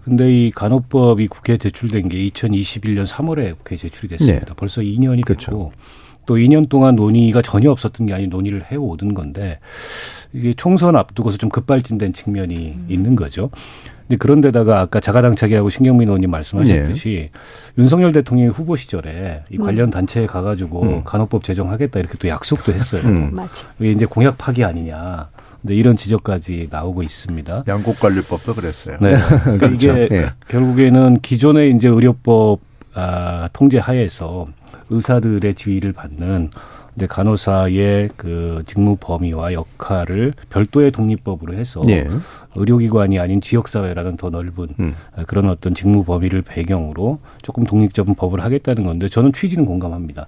근데 0.04 0.32
이 0.32 0.50
간호법이 0.50 1.28
국회에 1.28 1.58
제출된 1.58 2.08
게 2.08 2.18
2021년 2.30 3.06
3월에 3.06 3.56
국회에 3.58 3.78
제출이 3.78 4.08
됐습니다. 4.08 4.46
네. 4.46 4.52
벌써 4.56 4.80
2년이 4.80 5.24
그렇죠. 5.24 5.50
됐고 5.50 5.72
또 6.26 6.36
2년 6.36 6.68
동안 6.68 6.96
논의가 6.96 7.42
전혀 7.42 7.70
없었던 7.70 8.06
게 8.06 8.14
아니고 8.14 8.30
논의를 8.30 8.64
해오던 8.70 9.14
건데 9.14 9.58
이게 10.32 10.54
총선 10.54 10.96
앞두고서 10.96 11.36
좀 11.36 11.50
급발진된 11.50 12.12
측면이 12.12 12.78
있는 12.88 13.16
거죠. 13.16 13.50
근데 14.02 14.16
그런데다가 14.16 14.80
아까 14.80 15.00
자가당착이라고 15.00 15.70
신경민 15.70 16.08
의원님 16.08 16.30
말씀하셨듯이 16.30 17.30
윤석열 17.78 18.12
대통령이 18.12 18.50
후보 18.50 18.76
시절에 18.76 19.44
이 19.50 19.56
관련 19.56 19.90
단체에 19.90 20.26
가가지고 20.26 20.82
음. 20.82 21.04
간호법 21.04 21.44
제정하겠다 21.44 22.00
이렇게 22.00 22.18
또 22.18 22.28
약속도 22.28 22.72
했어요. 22.72 23.02
음. 23.04 23.36
이게 23.78 23.92
이제 23.92 24.06
공약 24.06 24.38
파기 24.38 24.64
아니냐. 24.64 25.28
근데 25.62 25.74
이런 25.76 25.96
지적까지 25.96 26.68
나오고 26.70 27.02
있습니다. 27.02 27.64
양곡관리법도 27.66 28.54
그랬어요. 28.54 28.96
네. 29.00 29.08
그러니까 29.44 29.66
그렇죠. 29.68 29.92
이게 29.92 30.08
예. 30.12 30.26
결국에는 30.48 31.20
기존의 31.20 31.74
이제 31.76 31.88
의료법 31.88 32.60
아, 32.94 33.48
통제 33.52 33.78
하에서 33.78 34.46
의사들의 34.90 35.54
지위를 35.54 35.92
받는 35.92 36.50
이제 36.96 37.06
간호사의 37.06 38.10
그 38.16 38.64
직무 38.66 38.96
범위와 39.00 39.54
역할을 39.54 40.34
별도의 40.50 40.90
독립법으로 40.90 41.54
해서 41.54 41.80
예. 41.88 42.06
의료기관이 42.54 43.18
아닌 43.18 43.40
지역사회라는 43.40 44.18
더 44.18 44.28
넓은 44.28 44.68
음. 44.78 44.94
그런 45.26 45.48
어떤 45.48 45.74
직무 45.74 46.04
범위를 46.04 46.42
배경으로 46.42 47.20
조금 47.40 47.64
독립적인 47.64 48.14
법을 48.14 48.40
하겠다는 48.44 48.84
건데 48.84 49.08
저는 49.08 49.32
취지는 49.32 49.64
공감합니다. 49.64 50.26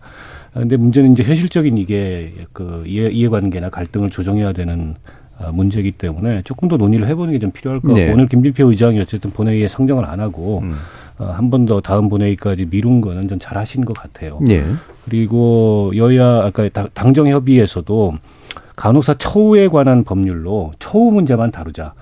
아, 0.54 0.60
근데 0.60 0.76
문제는 0.76 1.12
이제 1.12 1.22
현실적인 1.22 1.76
이게 1.76 2.32
그 2.52 2.84
이해, 2.86 3.08
이해관계나 3.10 3.68
갈등을 3.68 4.08
조정해야 4.08 4.52
되는 4.52 4.94
아, 5.04 5.23
문제이기 5.52 5.92
때문에 5.92 6.42
조금 6.42 6.68
더 6.68 6.76
논의를 6.76 7.06
해보는 7.08 7.32
게 7.32 7.38
좀 7.38 7.50
필요할 7.50 7.80
것 7.80 7.88
같고 7.88 8.00
네. 8.00 8.12
오늘 8.12 8.28
김진표 8.28 8.70
의장이 8.70 9.00
어쨌든 9.00 9.30
본회의에 9.30 9.68
상정을 9.68 10.04
안 10.06 10.20
하고 10.20 10.60
음. 10.62 10.76
어, 11.18 11.26
한 11.26 11.50
번 11.50 11.66
더 11.66 11.80
다음 11.80 12.08
본회의까지 12.08 12.66
미룬 12.66 13.00
거는 13.00 13.28
좀 13.28 13.38
잘하신 13.38 13.84
것 13.84 13.96
같아요. 13.96 14.40
예. 14.50 14.64
그리고 15.04 15.92
여야 15.96 16.44
아까 16.44 16.68
당- 16.70 16.88
당정 16.94 17.28
협의에서도 17.28 18.14
간호사 18.76 19.14
처우에 19.14 19.68
관한 19.68 20.02
법률로 20.04 20.72
처우 20.78 21.10
문제만 21.12 21.50
다루자. 21.52 21.94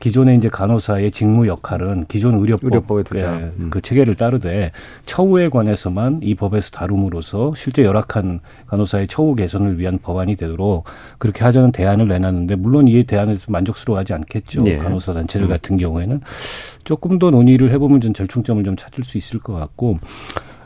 기존의 0.00 0.38
이제 0.38 0.48
간호사의 0.48 1.10
직무 1.10 1.46
역할은 1.46 2.06
기존 2.08 2.34
의료법. 2.38 2.70
예, 3.20 3.52
음. 3.58 3.68
그 3.70 3.80
체계를 3.80 4.14
따르되 4.16 4.72
처우에 5.04 5.50
관해서만 5.50 6.20
이 6.22 6.34
법에서 6.34 6.70
다룸으로써 6.70 7.52
실제 7.54 7.84
열악한 7.84 8.40
간호사의 8.66 9.08
처우 9.08 9.34
개선을 9.34 9.78
위한 9.78 9.98
법안이 10.02 10.36
되도록 10.36 10.84
그렇게 11.18 11.44
하자는 11.44 11.72
대안을 11.72 12.08
내놨는데 12.08 12.56
물론 12.56 12.88
이 12.88 13.04
대안에 13.04 13.36
서 13.36 13.44
만족스러워하지 13.48 14.14
않겠죠. 14.14 14.64
예. 14.66 14.78
간호사 14.78 15.12
단체들 15.12 15.46
같은 15.48 15.76
경우에는 15.76 16.22
조금 16.84 17.18
더 17.18 17.30
논의를 17.30 17.70
해보면 17.70 18.00
좀 18.00 18.14
절충점을 18.14 18.64
좀 18.64 18.76
찾을 18.76 19.04
수 19.04 19.18
있을 19.18 19.38
것 19.38 19.52
같고 19.52 19.98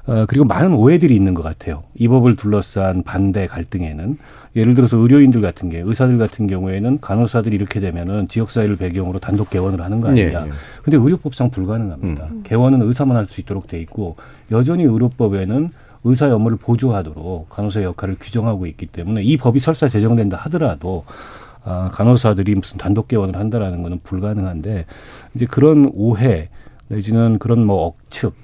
어, 0.07 0.27
그리고 0.29 0.45
많은 0.45 0.75
오해들이 0.75 1.15
있는 1.17 1.33
것 1.35 1.43
같아요. 1.43 1.83
이 1.95 2.09
법을 2.09 2.37
둘러싼 2.37 3.03
반대 3.03 3.47
갈등에는 3.47 4.19
예를 4.55 4.75
들어서 4.75 4.99
의료인들 4.99 5.41
같은 5.41 5.71
게 5.71 5.81
의사들 5.81 6.19
같은 6.19 6.47
경우에는 6.47 7.01
간호사들이 7.01 7.57
이렇게 7.57 7.81
되면은 7.81 8.29
지역사회를 8.29 8.77
배경으로 8.77 9.19
단독 9.19 9.51
개원을 9.51 9.81
하는 9.81 10.01
거 10.01 10.09
아니냐. 10.09 10.43
예, 10.43 10.47
예. 10.47 10.53
근데 10.85 10.97
의료법상 10.99 11.51
불가능합니다. 11.51 12.29
개원은 12.45 12.83
의사만 12.83 13.17
할 13.17 13.27
수 13.29 13.41
있도록 13.41 13.67
돼 13.67 13.81
있고 13.81 14.17
여전히 14.51 14.85
의료법에는 14.85 15.71
의사의 16.05 16.33
업무를 16.35 16.59
보조하도록 16.59 17.49
간호사의 17.49 17.87
역할을 17.87 18.17
규정하고 18.21 18.67
있기 18.67 18.87
때문에 18.87 19.23
이 19.23 19.39
법이 19.39 19.59
설사 19.59 19.89
제정된다 19.89 20.37
하더라도 20.37 21.05
아, 21.65 21.91
간호사들이 21.95 22.55
무슨 22.57 22.77
단독 22.77 23.09
개원을 23.09 23.37
한다라는 23.37 23.83
거는 23.83 24.01
불가능한데 24.05 24.85
이제 25.35 25.47
그런 25.47 25.91
오해 25.95 26.51
내지는 26.89 27.39
그런 27.39 27.65
뭐 27.65 27.87
억측 27.87 28.35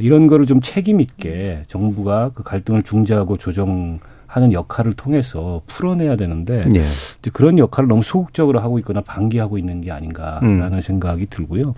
이런 0.00 0.26
거를 0.26 0.46
좀 0.46 0.60
책임 0.60 1.00
있게 1.00 1.62
정부가 1.66 2.30
그 2.34 2.42
갈등을 2.42 2.82
중재하고 2.82 3.36
조정 3.36 3.98
하는 4.26 4.52
역할을 4.52 4.94
통해서 4.94 5.60
풀어내야 5.66 6.16
되는데 6.16 6.64
예. 6.74 6.80
이제 6.80 7.30
그런 7.32 7.58
역할을 7.58 7.86
너무 7.86 8.02
소극적으로 8.02 8.60
하고 8.60 8.78
있거나 8.78 9.02
방기하고 9.02 9.58
있는 9.58 9.82
게 9.82 9.90
아닌가라는 9.90 10.72
음. 10.72 10.80
생각이 10.80 11.26
들고요. 11.26 11.74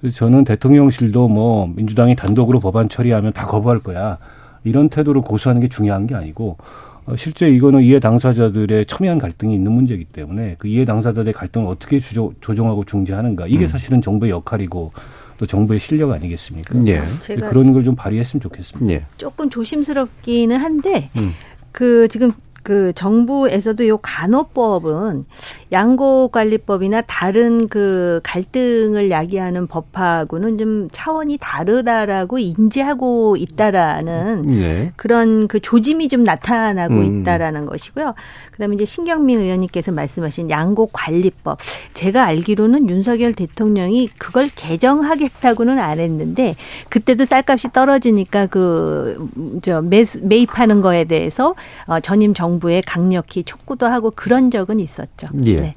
그래서 0.00 0.16
저는 0.16 0.44
대통령실도 0.44 1.28
뭐 1.28 1.70
민주당이 1.76 2.16
단독으로 2.16 2.58
법안 2.58 2.88
처리하면 2.88 3.34
다 3.34 3.46
거부할 3.46 3.80
거야 3.80 4.16
이런 4.64 4.88
태도를 4.88 5.20
고수하는 5.20 5.60
게 5.60 5.68
중요한 5.68 6.06
게 6.06 6.14
아니고 6.14 6.56
어, 7.04 7.16
실제 7.16 7.50
이거는 7.50 7.82
이해 7.82 7.98
당사자들의 7.98 8.86
첨예한 8.86 9.18
갈등이 9.18 9.54
있는 9.54 9.72
문제이기 9.72 10.04
때문에 10.06 10.56
그 10.58 10.68
이해 10.68 10.86
당사자들의 10.86 11.34
갈등을 11.34 11.66
어떻게 11.66 12.00
조정하고 12.40 12.84
중재하는가 12.84 13.46
이게 13.46 13.64
음. 13.64 13.66
사실은 13.66 14.00
정부의 14.00 14.30
역할이고 14.30 14.92
또 15.40 15.46
정부의 15.46 15.80
실력 15.80 16.10
아니겠습니까? 16.10 16.78
예. 16.86 17.02
제가 17.20 17.48
그런 17.48 17.72
걸 17.72 17.80
좀 17.82 17.94
발휘했으면 17.96 18.42
좋겠습니다. 18.42 18.92
예. 18.94 19.06
조금 19.16 19.48
조심스럽기는 19.48 20.54
한데 20.54 21.08
음. 21.16 21.32
그 21.72 22.06
지금 22.08 22.30
그 22.62 22.92
정부에서도 22.94 23.88
요 23.88 23.98
간호법은 23.98 25.24
양곡관리법이나 25.72 27.02
다른 27.02 27.68
그 27.68 28.20
갈등을 28.22 29.10
야기하는 29.10 29.66
법하고는 29.66 30.58
좀 30.58 30.88
차원이 30.92 31.38
다르다라고 31.40 32.38
인지하고 32.38 33.36
있다라는 33.36 34.50
예. 34.50 34.92
그런 34.96 35.48
그 35.48 35.60
조짐이 35.60 36.08
좀 36.08 36.22
나타나고 36.22 36.94
음. 36.94 37.20
있다라는 37.20 37.66
것이고요. 37.66 38.14
그다음에 38.52 38.74
이제 38.74 38.84
신경민 38.84 39.40
의원님께서 39.40 39.92
말씀하신 39.92 40.50
양곡 40.50 40.90
관리법. 40.92 41.58
제가 41.94 42.24
알기로는 42.24 42.88
윤석열 42.88 43.32
대통령이 43.34 44.08
그걸 44.18 44.48
개정하겠다고는 44.54 45.78
안 45.78 46.00
했는데 46.00 46.56
그때도 46.88 47.24
쌀값이 47.24 47.72
떨어지니까 47.72 48.46
그 48.46 49.30
저 49.62 49.82
매입하는 50.22 50.80
거에 50.80 51.04
대해서 51.04 51.54
어, 51.86 52.00
전임 52.00 52.34
정 52.34 52.49
부에 52.58 52.82
강력히 52.84 53.44
촉구도 53.44 53.86
하고 53.86 54.10
그런 54.10 54.50
적은 54.50 54.80
있었죠. 54.80 55.28
예. 55.44 55.60
네. 55.60 55.74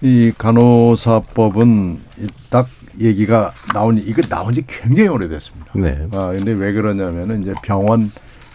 이 0.00 0.32
간호사법은 0.38 1.98
이딱 2.18 2.68
얘기가 3.00 3.52
나온 3.74 3.98
이거 3.98 4.22
나온 4.22 4.54
지 4.54 4.64
굉장히 4.66 5.08
오래됐습니다. 5.08 5.72
네. 5.74 6.08
아 6.12 6.32
근데 6.32 6.52
왜 6.52 6.72
그러냐면은 6.72 7.42
이제 7.42 7.52
병원 7.62 8.10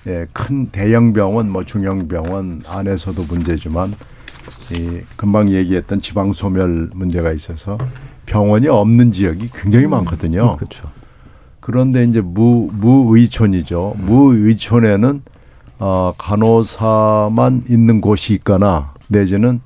예, 0.07 0.25
큰 0.33 0.67
대형 0.69 1.13
병원 1.13 1.49
뭐 1.49 1.63
중형 1.63 2.07
병원 2.07 2.61
안에서도 2.67 3.23
문제지만 3.23 3.95
이 4.71 4.99
금방 5.15 5.49
얘기했던 5.49 6.01
지방 6.01 6.33
소멸 6.33 6.89
문제가 6.93 7.31
있어서 7.31 7.77
병원이 8.25 8.67
없는 8.67 9.11
지역이 9.11 9.49
굉장히 9.53 9.87
많거든요. 9.87 10.57
그렇죠. 10.57 10.89
그런데 11.59 12.03
이제 12.03 12.19
무 12.19 12.69
무의촌이죠. 12.73 13.95
무의촌에는 13.97 15.21
어 15.85 16.13
간호사만 16.17 17.65
있는 17.69 17.99
곳이 17.99 18.33
있거나 18.35 18.93
내지는 19.09 19.59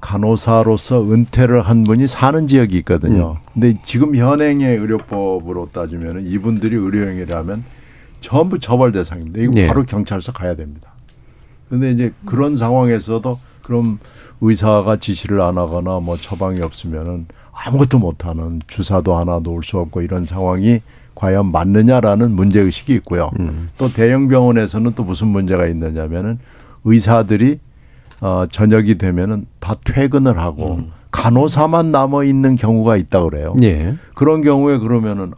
간호사로서 0.00 1.12
은퇴를 1.12 1.60
한 1.60 1.84
분이 1.84 2.06
사는 2.06 2.46
지역이 2.46 2.78
있거든요. 2.78 3.36
근데 3.52 3.78
지금 3.84 4.16
현행의 4.16 4.78
의료법으로 4.78 5.68
따지면은 5.70 6.26
이분들이 6.26 6.74
의료행위를 6.74 7.36
하면 7.36 7.64
전부 8.20 8.58
처벌 8.58 8.92
대상입니다. 8.92 9.40
이거 9.42 9.52
예. 9.56 9.66
바로 9.66 9.84
경찰서 9.84 10.32
가야 10.32 10.56
됩니다. 10.56 10.90
근데 11.68 11.90
이제 11.90 12.14
그런 12.24 12.54
상황에서도 12.54 13.38
그럼 13.62 13.98
의사가 14.40 14.96
지시를 14.96 15.42
안 15.42 15.58
하거나 15.58 16.00
뭐 16.00 16.16
처방이 16.16 16.62
없으면은 16.62 17.26
아무것도 17.52 17.98
못 17.98 18.24
하는 18.24 18.62
주사도 18.68 19.18
하나 19.18 19.38
놓을 19.40 19.62
수 19.62 19.78
없고 19.78 20.00
이런 20.00 20.24
상황이 20.24 20.80
과연 21.18 21.50
맞느냐라는 21.50 22.30
문제 22.30 22.60
의식이 22.60 22.94
있고요. 22.94 23.30
음. 23.40 23.70
또 23.76 23.92
대형 23.92 24.28
병원에서는 24.28 24.92
또 24.94 25.02
무슨 25.02 25.26
문제가 25.28 25.66
있느냐면은 25.66 26.38
의사들이 26.84 27.58
어 28.20 28.46
저녁이 28.48 28.98
되면은 28.98 29.46
다 29.58 29.74
퇴근을 29.84 30.38
하고 30.38 30.80
간호사만 31.10 31.90
남아 31.90 32.22
있는 32.22 32.54
경우가 32.54 32.96
있다 32.96 33.22
그래요. 33.24 33.56
예. 33.62 33.96
그런 34.14 34.42
경우에 34.42 34.78
그러면은 34.78 35.32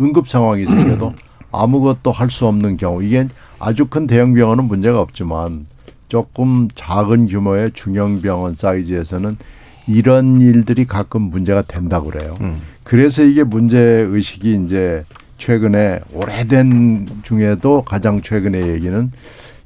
응급 0.00 0.28
상황이 0.28 0.66
생겨도 0.66 1.12
아무것도 1.52 2.10
할 2.10 2.28
수 2.28 2.46
없는 2.46 2.76
경우 2.76 3.00
이게 3.04 3.28
아주 3.60 3.86
큰 3.86 4.08
대형 4.08 4.34
병원은 4.34 4.64
문제가 4.64 5.00
없지만 5.00 5.66
조금 6.08 6.66
작은 6.74 7.28
규모의 7.28 7.70
중형 7.74 8.20
병원 8.22 8.56
사이즈에서는 8.56 9.36
이런 9.86 10.40
일들이 10.40 10.84
가끔 10.84 11.22
문제가 11.22 11.62
된다 11.62 12.00
그래요. 12.02 12.36
그래서 12.86 13.24
이게 13.24 13.42
문제 13.42 13.78
의식이 13.78 14.62
이제 14.64 15.04
최근에 15.38 15.98
오래된 16.12 17.08
중에도 17.24 17.82
가장 17.82 18.22
최근의 18.22 18.68
얘기는 18.68 19.10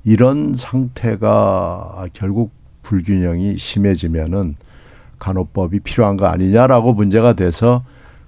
이런 0.04 0.54
상태가 0.56 2.06
결국 2.14 2.50
불균형이 2.82 3.58
심해지면은 3.58 4.56
간호법이 5.18 5.80
필요한 5.80 6.16
거 6.16 6.28
아니냐라고 6.28 6.94
문제가 6.94 7.34
돼서 7.34 7.84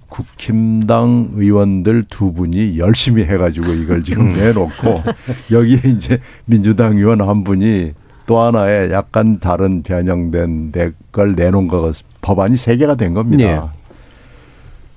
국힘당 0.09 1.31
의원들 1.33 2.03
두 2.07 2.31
분이 2.31 2.77
열심히 2.77 3.23
해가지고 3.23 3.73
이걸 3.73 4.03
지금 4.03 4.35
내놓고 4.35 5.01
여기에 5.51 5.79
이제 5.85 6.19
민주당 6.45 6.97
의원 6.97 7.19
한 7.21 7.43
분이 7.43 7.93
또 8.27 8.39
하나의 8.39 8.91
약간 8.91 9.39
다른 9.39 9.81
변형된 9.81 10.71
걸 11.11 11.33
내놓은 11.33 11.67
거 11.67 11.91
법안이 12.21 12.57
세 12.57 12.77
개가 12.77 12.93
된 12.93 13.15
겁니다. 13.15 13.43
예. 13.43 13.82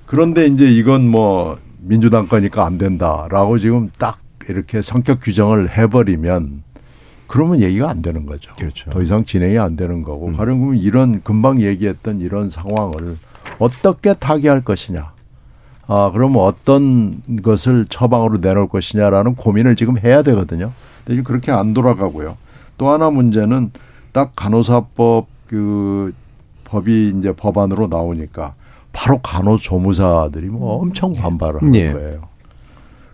그런데 0.07 0.47
이제 0.47 0.67
이건 0.67 1.09
뭐 1.09 1.59
민주당 1.79 2.27
거니까 2.27 2.65
안 2.65 2.79
된다라고 2.79 3.59
지금 3.59 3.91
딱 3.99 4.19
이렇게 4.49 4.83
성격 4.83 5.21
규정을 5.21 5.77
해버리면 5.77 6.63
그러면 7.27 7.61
얘기가 7.61 7.91
안 7.91 8.03
되는 8.03 8.25
거죠. 8.25 8.53
그렇죠. 8.59 8.89
더 8.91 9.03
이상 9.03 9.25
진행이 9.25 9.59
안 9.59 9.77
되는 9.77 10.03
거고. 10.03 10.33
가령 10.33 10.61
그러면 10.61 10.77
이런 10.79 11.23
금방 11.23 11.61
얘기했던 11.61 12.21
이런 12.21 12.49
상황을 12.49 13.17
어떻게 13.59 14.15
타개할 14.15 14.63
것이냐. 14.63 15.13
아, 15.89 16.11
그러면 16.13 16.43
어떤 16.43 17.21
것을 17.43 17.87
처방으로 17.89 18.39
내놓을 18.39 18.69
것이냐라는 18.69 19.35
고민을 19.35 19.77
지금 19.77 19.99
해야 19.99 20.23
되거든요. 20.23 20.73
근데 20.99 21.15
지금 21.15 21.25
그렇게 21.25 21.51
안 21.53 21.75
돌아가고요. 21.75 22.37
또 22.79 22.91
하나 22.91 23.11
문제는 23.11 23.71
딱 24.13 24.33
간호사법 24.37 25.27
그 25.49 26.13
법이 26.65 27.15
이제 27.19 27.33
법안으로 27.33 27.89
나오니까 27.89 28.55
바로 28.97 29.19
간호조무사들이 29.19 30.47
뭐 30.47 30.77
엄청 30.81 31.13
반발을 31.13 31.61
하는 31.61 31.75
예. 31.75 31.93
거예요. 31.93 32.23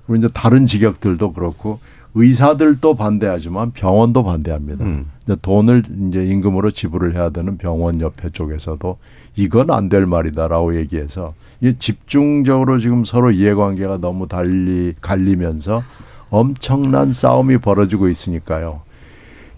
그리고 0.07 0.17
이제 0.25 0.33
다른 0.33 0.65
직역들도 0.65 1.33
그렇고 1.33 1.81
의사들도 2.15 2.95
반대하지만 2.95 3.73
병원도 3.73 4.23
반대합니다. 4.23 4.85
음. 4.85 5.11
이제 5.25 5.35
돈을 5.43 5.83
이제 6.09 6.25
임금으로 6.25 6.71
지불을 6.71 7.15
해야 7.17 7.31
되는 7.31 7.57
병원 7.59 8.01
옆에 8.01 8.31
쪽에서도 8.31 8.97
이건 9.35 9.71
안 9.71 9.89
될 9.89 10.07
말이다라고 10.07 10.77
얘기해서 10.79 11.35
이게 11.61 11.77
집중적으로 11.79 12.79
지금 12.79 13.05
서로 13.05 13.33
이해관계가 13.33 13.99
너무 13.99 14.29
달리 14.29 14.95
갈리면서 15.01 15.83
엄청난 16.31 17.13
싸움이 17.13 17.59
벌어지고 17.59 18.09
있으니까요. 18.09 18.83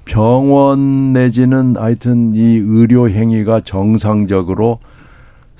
병원 0.07 1.13
내지는 1.13 1.77
하여튼 1.77 2.35
이 2.35 2.57
의료 2.57 3.09
행위가 3.11 3.61
정상적으로 3.61 4.79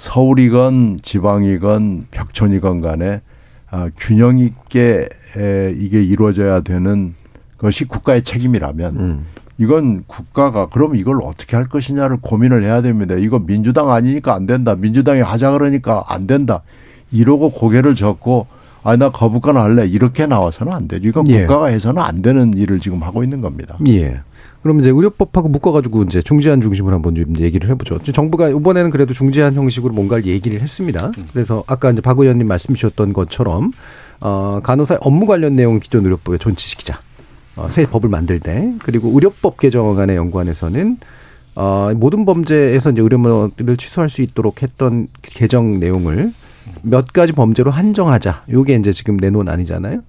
서울이건 0.05 0.99
지방이건 1.01 2.09
벽촌이건 2.11 2.83
간에 2.83 3.23
아, 3.71 3.89
균형 3.97 4.39
있게 4.39 5.09
에, 5.39 5.75
이게 5.77 6.03
이루어져야 6.03 6.61
되는 6.61 7.15
것이 7.57 7.87
국가의 7.87 8.23
책임이라면 8.23 8.97
음. 8.97 9.27
이건 9.57 10.05
국가가 10.07 10.67
그럼 10.67 10.95
이걸 10.95 11.21
어떻게 11.23 11.57
할 11.57 11.69
것이냐를 11.69 12.19
고민을 12.21 12.65
해야 12.65 12.83
됩니다. 12.83 13.15
이거 13.15 13.39
민주당 13.39 13.91
아니니까 13.91 14.35
안 14.35 14.45
된다. 14.45 14.75
민주당이 14.75 15.23
하자 15.23 15.53
그러니까 15.53 16.05
안 16.07 16.27
된다. 16.27 16.61
이러고 17.11 17.51
고개를 17.51 17.95
젓고 17.95 18.47
아 18.83 18.97
나 18.97 19.09
거부권 19.09 19.57
할래 19.57 19.87
이렇게 19.87 20.27
나와서는 20.27 20.71
안 20.71 20.87
되죠. 20.87 21.09
이건 21.09 21.25
예. 21.29 21.41
국가가 21.41 21.69
해서는 21.69 22.03
안 22.03 22.21
되는 22.21 22.53
일을 22.53 22.79
지금 22.79 23.03
하고 23.03 23.23
있는 23.23 23.41
겁니다. 23.41 23.79
예. 23.89 24.21
그럼 24.65 24.81
이제 24.81 24.89
의료법하고 24.89 25.51
묶어가지고 25.51 26.05
이제 26.05 26.23
중재안 26.23 26.63
중심으로 26.63 26.95
한번 26.95 27.15
좀 27.15 27.35
얘기를 27.39 27.69
해보죠. 27.69 27.99
정부가 27.99 28.49
이번에는 28.49 28.89
그래도 28.89 29.13
중재안 29.13 29.53
형식으로 29.53 29.93
뭔가를 29.93 30.25
얘기를 30.25 30.59
했습니다. 30.59 31.13
그래서 31.35 31.63
아까 31.67 31.91
이제 31.91 32.01
박 32.01 32.19
의원님 32.19 32.49
말씀 32.49 32.75
주셨던 32.75 33.13
것처럼 33.13 33.73
어, 34.23 34.61
간호사의 34.63 35.01
업무 35.03 35.27
관련 35.27 35.55
내용 35.55 35.81
기존 35.81 36.05
의료법에 36.05 36.39
존치시키자. 36.39 36.99
어, 37.57 37.69
새 37.69 37.85
법을 37.85 38.09
만들 38.09 38.41
때 38.41 38.73
그리고 38.79 39.11
의료법 39.13 39.59
개정안의 39.59 40.17
연구안에서는 40.17 40.97
어, 41.57 41.91
모든 41.95 42.25
범죄에서 42.25 42.93
이제 42.93 43.03
의료를 43.03 43.77
취소할 43.77 44.09
수 44.09 44.23
있도록 44.23 44.63
했던 44.63 45.09
개정 45.21 45.79
내용을 45.79 46.33
몇 46.83 47.13
가지 47.13 47.33
범죄로 47.33 47.71
한정하자. 47.71 48.45
요게 48.51 48.75
이제 48.77 48.93
지금 48.93 49.17
내놓은 49.17 49.49
아니잖아요. 49.49 50.01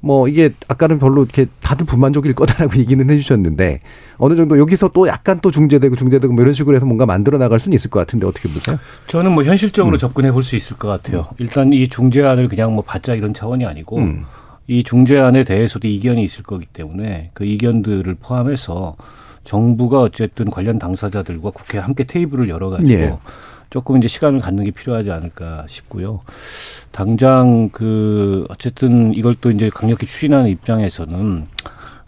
뭐 0.00 0.28
이게 0.28 0.54
아까는 0.68 0.98
별로 0.98 1.22
이렇게 1.24 1.46
다들 1.60 1.86
불만족일 1.86 2.34
거다라고 2.34 2.76
얘기는 2.80 3.08
해주셨는데 3.10 3.80
어느 4.18 4.36
정도 4.36 4.58
여기서 4.58 4.88
또 4.94 5.08
약간 5.08 5.40
또 5.40 5.50
중재되고 5.50 5.96
중재되고 5.96 6.32
뭐 6.32 6.42
이런 6.42 6.54
식으로 6.54 6.76
해서 6.76 6.86
뭔가 6.86 7.06
만들어 7.06 7.38
나갈 7.38 7.58
수는 7.58 7.74
있을 7.74 7.90
것 7.90 7.98
같은데 8.00 8.26
어떻게 8.26 8.48
보세요? 8.48 8.78
저는 9.06 9.32
뭐 9.32 9.44
현실적으로 9.44 9.96
접근해 9.96 10.30
볼 10.32 10.44
수 10.44 10.56
있을 10.56 10.76
것 10.76 10.88
같아요. 10.88 11.26
일단 11.38 11.72
이 11.72 11.88
중재안을 11.88 12.48
그냥 12.48 12.74
뭐 12.74 12.82
받자 12.84 13.14
이런 13.14 13.32
차원이 13.32 13.64
아니고 13.64 13.96
음. 13.98 14.24
이 14.66 14.82
중재안에 14.84 15.44
대해서도 15.44 15.88
이견이 15.88 16.22
있을 16.22 16.42
거기 16.42 16.66
때문에 16.66 17.30
그 17.34 17.44
이견들을 17.44 18.14
포함해서 18.20 18.96
정부가 19.44 20.00
어쨌든 20.00 20.50
관련 20.50 20.78
당사자들과 20.78 21.50
국회 21.50 21.78
함께 21.78 22.04
테이블을 22.04 22.48
열어가지고 22.48 22.90
예. 22.92 23.16
조금 23.74 23.96
이제 23.96 24.06
시간을 24.06 24.38
갖는 24.38 24.62
게 24.62 24.70
필요하지 24.70 25.10
않을까 25.10 25.64
싶고요. 25.66 26.20
당장 26.92 27.70
그 27.70 28.46
어쨌든 28.48 29.12
이걸 29.16 29.34
또 29.40 29.50
이제 29.50 29.68
강력히 29.68 30.06
추진하는 30.06 30.48
입장에서는 30.48 31.44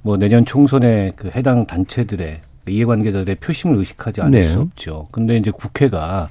뭐 0.03 0.17
내년 0.17 0.45
총선에 0.45 1.11
그 1.17 1.29
해당 1.35 1.67
단체들의 1.67 2.39
이해관계자들의 2.69 3.35
표심을 3.41 3.79
의식하지 3.79 4.21
않을 4.21 4.31
네. 4.31 4.43
수 4.45 4.61
없죠. 4.61 5.09
근데 5.11 5.37
이제 5.37 5.51
국회가 5.51 6.29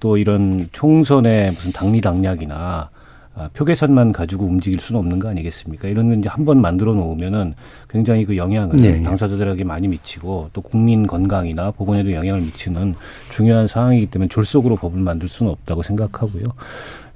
또 0.00 0.16
이런 0.16 0.68
총선에 0.72 1.52
무슨 1.52 1.70
당리당략이나 1.70 2.90
아, 3.36 3.48
표 3.52 3.64
계산만 3.64 4.12
가지고 4.12 4.44
움직일 4.46 4.80
수는 4.80 5.00
없는 5.00 5.18
거 5.18 5.28
아니겠습니까? 5.28 5.88
이런 5.88 6.08
건 6.08 6.20
이제 6.20 6.28
한 6.28 6.44
번 6.44 6.60
만들어 6.60 6.92
놓으면은 6.92 7.54
굉장히 7.88 8.24
그 8.24 8.36
영향을 8.36 8.76
네. 8.76 9.02
당사자들에게 9.02 9.64
많이 9.64 9.88
미치고 9.88 10.50
또 10.52 10.60
국민 10.60 11.06
건강이나 11.06 11.70
보건에도 11.72 12.12
영향을 12.12 12.42
미치는 12.42 12.94
중요한 13.30 13.66
상황이기 13.66 14.06
때문에 14.06 14.28
졸속으로 14.28 14.76
법을 14.76 15.00
만들 15.00 15.28
수는 15.28 15.50
없다고 15.50 15.82
생각하고요. 15.82 16.44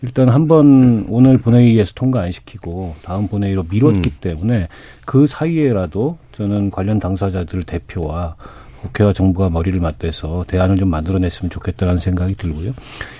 일단 0.03 0.29
한 0.29 0.47
번 0.49 1.07
오늘 1.09 1.39
본회의에서 1.39 1.93
통과 1.95 2.23
안 2.23 2.33
시키고 2.33 2.95
다음 3.03 3.27
본회의로 3.29 3.65
미뤘기 3.71 4.13
때문에 4.21 4.69
그 5.05 5.27
사이에라도 5.27 6.17
저는 6.33 6.71
관련 6.71 6.99
당사자들 7.01 7.65
대표와 7.65 8.35
국회와 8.83 9.13
정부가 9.13 9.51
머리를 9.51 9.79
맞대서 9.81 10.45
대안을 10.49 10.77
좀 10.77 10.91
만들어냈으면 10.91 11.51
좋겠다는 11.51 11.99
생각이 11.99 12.35
들고요. 12.35 12.73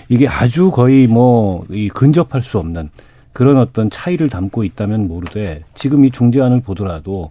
이게 0.09 0.27
아주 0.29 0.71
거의 0.71 1.07
뭐 1.07 1.65
이 1.71 1.89
근접할 1.89 2.43
수 2.43 2.59
없는 2.59 2.91
그런 3.33 3.59
어떤 3.59 3.91
차이를 3.91 4.29
담고 4.29 4.65
있다면 4.65 5.07
모르되 5.09 5.63
지금 5.75 6.05
이 6.05 6.11
중재안을 6.11 6.61
보더라도 6.61 7.31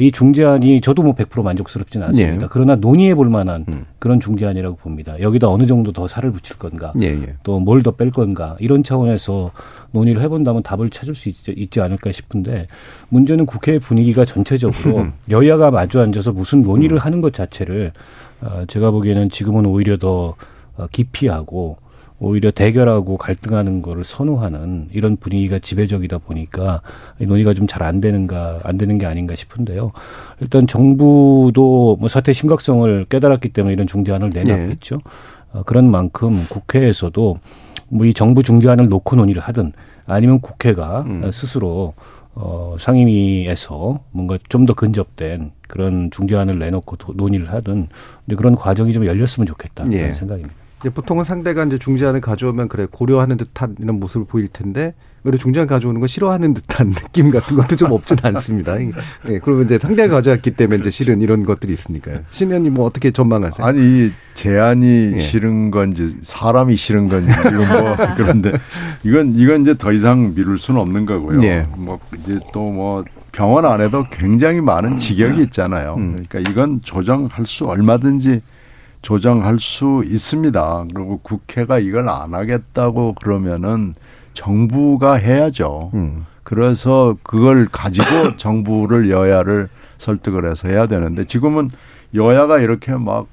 이 0.00 0.12
중재안이 0.12 0.80
저도 0.80 1.02
뭐 1.02 1.14
100% 1.14 1.42
만족스럽지는 1.42 2.06
않습니다. 2.08 2.42
네. 2.42 2.46
그러나 2.50 2.76
논의해 2.76 3.14
볼 3.14 3.30
만한 3.30 3.64
그런 3.98 4.20
중재안이라고 4.20 4.76
봅니다. 4.76 5.18
여기다 5.20 5.48
어느 5.48 5.66
정도 5.66 5.92
더 5.92 6.06
살을 6.06 6.32
붙일 6.32 6.58
건가? 6.58 6.92
예, 7.00 7.06
예. 7.06 7.34
또뭘 7.44 7.82
더 7.82 7.92
뺄 7.92 8.10
건가 8.10 8.56
이런 8.60 8.84
차원에서 8.84 9.52
논의를 9.92 10.22
해본다면 10.22 10.62
답을 10.62 10.90
찾을 10.90 11.14
수 11.14 11.28
있지, 11.28 11.52
있지 11.56 11.80
않을까 11.80 12.12
싶은데 12.12 12.66
문제는 13.08 13.46
국회 13.46 13.78
분위기가 13.78 14.24
전체적으로 14.24 15.06
여야가 15.30 15.70
마주 15.70 16.00
앉아서 16.00 16.32
무슨 16.32 16.62
논의를 16.62 16.98
하는 16.98 17.20
것 17.20 17.32
자체를 17.32 17.92
어, 18.42 18.64
제가 18.68 18.90
보기에는 18.90 19.30
지금은 19.30 19.66
오히려 19.66 19.96
더 19.96 20.34
어, 20.76 20.86
기피하고 20.92 21.76
오히려 22.22 22.50
대결하고 22.50 23.16
갈등하는 23.16 23.80
거를 23.82 24.04
선호하는 24.04 24.88
이런 24.92 25.16
분위기가 25.16 25.58
지배적이다 25.58 26.18
보니까 26.18 26.82
이 27.18 27.24
논의가 27.26 27.54
좀 27.54 27.66
잘 27.66 27.82
안 27.82 28.00
되는가 28.00 28.60
안 28.62 28.76
되는 28.76 28.98
게 28.98 29.06
아닌가 29.06 29.34
싶은데요. 29.34 29.92
일단 30.40 30.66
정부도 30.66 31.96
뭐 31.98 32.08
사태 32.08 32.32
심각성을 32.32 33.06
깨달았기 33.08 33.48
때문에 33.50 33.72
이런 33.72 33.86
중재안을 33.86 34.30
내놨겠죠. 34.34 34.98
어, 35.52 35.62
그런 35.64 35.90
만큼 35.90 36.44
국회에서도 36.50 37.38
뭐 37.88 38.06
이 38.06 38.14
정부 38.14 38.42
중재안을 38.42 38.86
놓고 38.88 39.16
논의를 39.16 39.42
하든 39.42 39.72
아니면 40.06 40.40
국회가 40.40 41.00
음. 41.06 41.28
스스로 41.32 41.94
어, 42.34 42.76
상임위에서 42.78 44.00
뭔가 44.12 44.38
좀 44.48 44.66
더 44.66 44.74
근접된 44.74 45.50
그런 45.68 46.10
중재안을 46.12 46.58
내놓고 46.58 46.96
도, 46.96 47.12
논의를 47.14 47.50
하든 47.52 47.88
그런 48.36 48.54
과정이 48.54 48.92
좀 48.92 49.06
열렸으면 49.06 49.46
좋겠다 49.46 49.84
예. 49.90 49.98
그런 49.98 50.14
생각입니다. 50.14 50.59
보통은 50.88 51.24
상대가 51.24 51.62
이제 51.64 51.76
중재안을 51.76 52.22
가져오면 52.22 52.68
그래 52.68 52.86
고려하는 52.90 53.36
듯한 53.36 53.76
이런 53.80 54.00
모습을 54.00 54.26
보일 54.26 54.48
텐데 54.48 54.94
오히려 55.24 55.36
중재안 55.36 55.66
가져오는 55.66 56.00
거 56.00 56.06
싫어하는 56.06 56.54
듯한 56.54 56.92
느낌 56.94 57.30
같은 57.30 57.54
것도 57.54 57.76
좀 57.76 57.92
없지는 57.92 58.24
않습니다. 58.24 58.80
예, 58.80 59.38
그러면 59.44 59.66
이제 59.66 59.78
상대가 59.78 60.14
가져왔기 60.14 60.52
때문에 60.52 60.80
이제 60.80 60.88
실은 60.88 61.20
이런 61.20 61.44
것들이 61.44 61.74
있으니까요. 61.74 62.20
신 62.30 62.48
의원님 62.48 62.72
뭐 62.72 62.86
어떻게 62.86 63.10
전망하세요? 63.10 63.66
아니 63.66 63.80
이 64.06 64.12
제안이 64.34 65.12
예. 65.16 65.18
싫은 65.18 65.70
건지 65.70 66.16
사람이 66.22 66.76
싫은 66.76 67.08
건지 67.08 67.30
지금 67.42 67.58
뭐 67.68 67.96
그런데 68.16 68.52
이건 69.02 69.34
이건 69.34 69.60
이제 69.62 69.76
더 69.76 69.92
이상 69.92 70.32
미룰 70.34 70.56
수는 70.56 70.80
없는 70.80 71.04
거고요. 71.04 71.42
예. 71.42 71.66
뭐 71.76 72.00
이제 72.24 72.38
또 72.54 72.70
뭐 72.70 73.04
병원 73.32 73.64
안에도 73.64 74.06
굉장히 74.10 74.60
많은 74.60 74.98
직역이 74.98 75.42
있잖아요. 75.42 75.94
음. 75.98 76.24
그러니까 76.28 76.50
이건 76.50 76.80
조정할 76.82 77.46
수 77.46 77.66
얼마든지 77.66 78.40
조정할 79.02 79.58
수 79.58 80.02
있습니다. 80.06 80.84
그리고 80.94 81.18
국회가 81.22 81.78
이걸 81.78 82.08
안 82.08 82.34
하겠다고 82.34 83.14
그러면은 83.14 83.94
정부가 84.34 85.14
해야죠. 85.14 85.90
음. 85.94 86.26
그래서 86.42 87.16
그걸 87.22 87.66
가지고 87.70 88.36
정부를 88.36 89.10
여야를 89.10 89.68
설득을 89.98 90.50
해서 90.50 90.68
해야 90.68 90.86
되는데 90.86 91.24
지금은 91.24 91.70
여야가 92.14 92.58
이렇게 92.58 92.92
막 92.92 93.26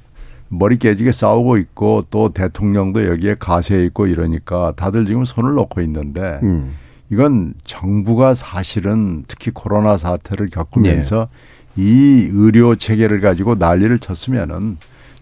머리 0.49 0.77
깨지게 0.77 1.11
싸우고 1.11 1.57
있고 1.57 2.03
또 2.09 2.29
대통령도 2.29 3.05
여기에 3.05 3.35
가세해 3.39 3.83
있고 3.85 4.07
이러니까 4.07 4.73
다들 4.75 5.05
지금 5.05 5.25
손을 5.25 5.53
놓고 5.53 5.81
있는데 5.81 6.39
음. 6.43 6.75
이건 7.09 7.53
정부가 7.65 8.33
사실은 8.33 9.23
특히 9.27 9.51
코로나 9.51 9.97
사태를 9.97 10.49
겪으면서 10.49 11.29
이 11.75 12.29
의료 12.31 12.75
체계를 12.75 13.21
가지고 13.21 13.55
난리를 13.55 13.99
쳤으면은 13.99 14.77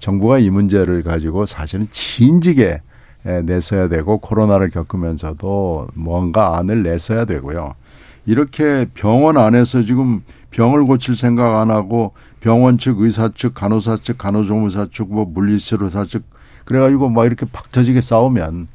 정부가 0.06 0.38
이 0.38 0.52
문제를 0.52 1.02
가지고 1.02 1.48
사실은 1.48 1.88
진지게 1.90 2.82
에, 3.26 3.42
냈어야 3.42 3.88
되고 3.88 4.20
코로나를 4.20 4.70
겪으면서도 4.70 5.88
뭔가 5.96 6.60
안을 6.60 6.84
냈어야 6.84 7.26
되고요. 7.26 7.74
이렇게 8.28 8.86
병원 8.94 9.36
안에서 9.38 9.82
지금 9.82 10.22
병을 10.52 10.86
고칠 10.86 11.16
생각 11.16 11.60
안 11.60 11.72
하고 11.72 12.14
병원 12.40 12.78
측, 12.78 13.00
의사 13.00 13.30
측, 13.34 13.56
간호사 13.56 13.98
측, 14.04 14.20
간호조무사 14.20 14.90
측, 14.92 15.12
뭐 15.12 15.26
물리치료사 15.26 16.06
측 16.06 16.22
그래가지고 16.66 17.10
막 17.10 17.26
이렇게 17.26 17.48
팍 17.52 17.72
터지게 17.72 18.00
싸우면 18.02 18.68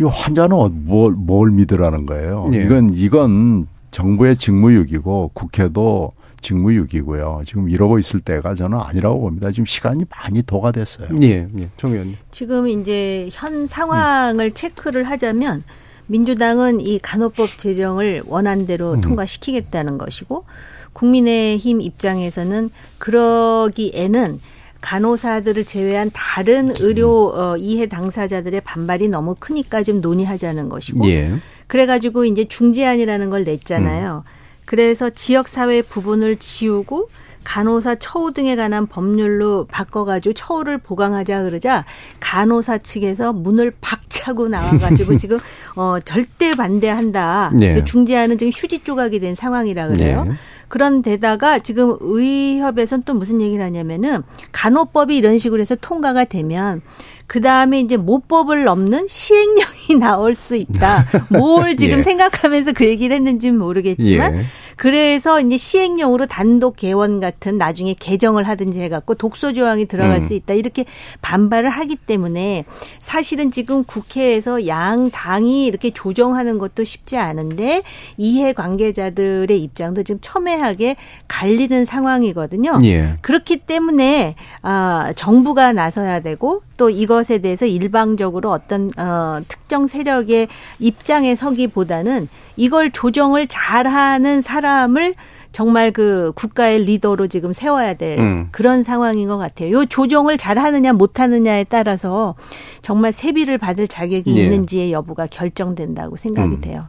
이 0.00 0.04
환자는 0.04 0.56
어- 0.56 0.70
뭘, 0.70 1.12
뭘 1.12 1.50
믿으라는 1.50 2.06
거예요. 2.06 2.46
예. 2.54 2.64
이건 2.64 2.94
이건 2.94 3.66
정부의 3.90 4.38
직무유기고 4.38 5.32
국회도 5.34 6.10
직무유기고요. 6.44 7.42
지금 7.46 7.70
이러고 7.70 7.98
있을 7.98 8.20
때가 8.20 8.54
저는 8.54 8.78
아니라고 8.78 9.20
봅니다. 9.20 9.50
지금 9.50 9.64
시간이 9.64 10.04
많이 10.10 10.42
도가 10.42 10.72
됐어요. 10.72 11.08
예, 11.22 11.48
예. 11.58 11.70
정 11.78 11.92
의원님. 11.92 12.16
지금 12.30 12.68
이제 12.68 13.28
현 13.32 13.66
상황을 13.66 14.52
체크를 14.52 15.04
하자면 15.04 15.64
민주당은 16.06 16.82
이 16.82 16.98
간호법 16.98 17.58
제정을 17.58 18.24
원안대로 18.26 19.00
통과시키겠다는 19.00 19.96
것이고 19.96 20.44
국민의힘 20.92 21.80
입장에서는 21.80 22.68
그러기에는 22.98 24.38
간호사들을 24.82 25.64
제외한 25.64 26.10
다른 26.12 26.68
의료 26.78 27.32
어, 27.34 27.56
이해 27.56 27.86
당사자들의 27.86 28.60
반발이 28.60 29.08
너무 29.08 29.34
크니까 29.38 29.82
좀 29.82 30.02
논의하자는 30.02 30.68
것이고 30.68 31.08
예. 31.08 31.32
그래가지고 31.68 32.26
이제 32.26 32.44
중재안이라는 32.44 33.30
걸 33.30 33.44
냈잖아요. 33.44 34.24
그래서 34.66 35.10
지역사회 35.10 35.82
부분을 35.82 36.36
지우고 36.36 37.08
간호사 37.44 37.96
처우 37.96 38.32
등에 38.32 38.56
관한 38.56 38.86
법률로 38.86 39.66
바꿔가지고 39.70 40.32
처우를 40.32 40.78
보강하자 40.78 41.44
그러자 41.44 41.84
간호사 42.18 42.78
측에서 42.78 43.32
문을 43.32 43.74
박차고 43.80 44.48
나와가지고 44.48 45.16
지금 45.18 45.38
어 45.76 45.98
절대 46.04 46.52
반대한다. 46.52 47.52
네. 47.54 47.84
중재안은 47.84 48.38
지금 48.38 48.50
휴지 48.54 48.80
조각이 48.80 49.20
된 49.20 49.34
상황이라 49.34 49.88
그래요. 49.88 50.24
네. 50.24 50.32
그런 50.68 51.02
데다가 51.02 51.58
지금 51.58 51.96
의협에선 52.00 53.02
또 53.04 53.14
무슨 53.14 53.40
얘기를 53.40 53.62
하냐면은 53.62 54.22
간호법이 54.50 55.16
이런 55.16 55.38
식으로 55.38 55.60
해서 55.60 55.76
통과가 55.80 56.24
되면 56.24 56.80
그 57.26 57.40
다음에 57.40 57.80
이제 57.80 57.96
모법을 57.96 58.64
넘는 58.64 59.06
시행령이 59.08 59.98
나올 60.00 60.34
수 60.34 60.56
있다. 60.56 61.04
뭘 61.30 61.76
지금 61.76 61.98
예. 61.98 62.02
생각하면서 62.02 62.72
그 62.72 62.84
얘기를 62.86 63.14
했는지는 63.16 63.58
모르겠지만 63.58 64.36
예. 64.36 64.44
그래서 64.76 65.40
이제 65.40 65.56
시행령으로 65.56 66.26
단독 66.26 66.76
개원 66.76 67.20
같은 67.20 67.58
나중에 67.58 67.94
개정을 67.94 68.48
하든지 68.48 68.80
해갖고 68.80 69.14
독소 69.14 69.52
조항이 69.52 69.86
들어갈 69.86 70.16
음. 70.16 70.20
수 70.20 70.34
있다 70.34 70.54
이렇게 70.54 70.84
반발을 71.22 71.70
하기 71.70 71.96
때문에 71.96 72.64
사실은 72.98 73.50
지금 73.50 73.84
국회에서 73.84 74.66
양 74.66 75.10
당이 75.10 75.66
이렇게 75.66 75.90
조정하는 75.90 76.58
것도 76.58 76.84
쉽지 76.84 77.16
않은데 77.16 77.82
이해 78.16 78.52
관계자들의 78.52 79.62
입장도 79.62 80.02
지금 80.02 80.18
첨예하게 80.20 80.96
갈리는 81.28 81.84
상황이거든요. 81.84 82.78
예. 82.84 83.16
그렇기 83.20 83.58
때문에 83.58 84.34
아 84.62 85.12
정부가 85.16 85.72
나서야 85.72 86.20
되고 86.20 86.62
또 86.76 86.90
이것에 86.90 87.38
대해서 87.38 87.66
일방적으로 87.66 88.50
어떤 88.50 88.90
어 88.98 89.40
특정 89.46 89.86
세력의 89.86 90.48
입장에 90.80 91.36
서기보다는 91.36 92.28
이걸 92.56 92.90
조정을 92.90 93.46
잘하는 93.48 94.42
사람 94.42 94.63
을 94.64 95.14
정말 95.52 95.92
그 95.92 96.32
국가의 96.34 96.82
리더로 96.84 97.28
지금 97.28 97.52
세워야 97.52 97.94
될 97.94 98.18
음. 98.18 98.48
그런 98.50 98.82
상황인 98.82 99.28
것 99.28 99.38
같아요. 99.38 99.70
요 99.72 99.86
조정을 99.86 100.36
잘하느냐 100.38 100.92
못하느냐에 100.92 101.64
따라서 101.64 102.34
정말 102.82 103.12
세비를 103.12 103.58
받을 103.58 103.86
자격이 103.86 104.36
예. 104.36 104.42
있는지의 104.42 104.92
여부가 104.92 105.26
결정된다고 105.26 106.16
생각이 106.16 106.56
음. 106.56 106.60
돼요. 106.60 106.86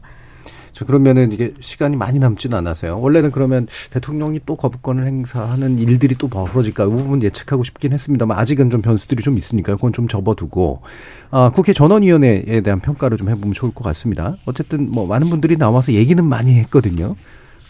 저 0.75 0.83
그러면은 0.83 1.31
이게 1.31 1.53
시간이 1.61 1.95
많이 1.95 2.19
남지는 2.19 2.57
않아서요. 2.57 2.99
원래는 2.99 3.31
그러면 3.31 3.65
대통령이 3.91 4.41
또 4.45 4.57
거부권을 4.57 5.07
행사하는 5.07 5.79
일들이 5.79 6.15
또 6.15 6.27
벌어질까 6.27 6.83
이 6.83 6.89
부분 6.89 7.23
예측하고 7.23 7.63
싶긴 7.63 7.93
했습니다만 7.93 8.37
아직은 8.37 8.69
좀 8.71 8.81
변수들이 8.81 9.23
좀 9.23 9.37
있으니까요. 9.37 9.77
그건 9.77 9.93
좀 9.93 10.09
접어두고 10.09 10.81
아, 11.31 11.49
국회 11.55 11.71
전원위원회에 11.71 12.59
대한 12.59 12.81
평가를 12.81 13.17
좀 13.17 13.29
해보면 13.29 13.53
좋을 13.53 13.73
것 13.73 13.85
같습니다. 13.85 14.35
어쨌든 14.45 14.91
뭐 14.91 15.07
많은 15.07 15.29
분들이 15.29 15.55
나와서 15.55 15.93
얘기는 15.93 16.21
많이 16.21 16.55
했거든요. 16.59 17.15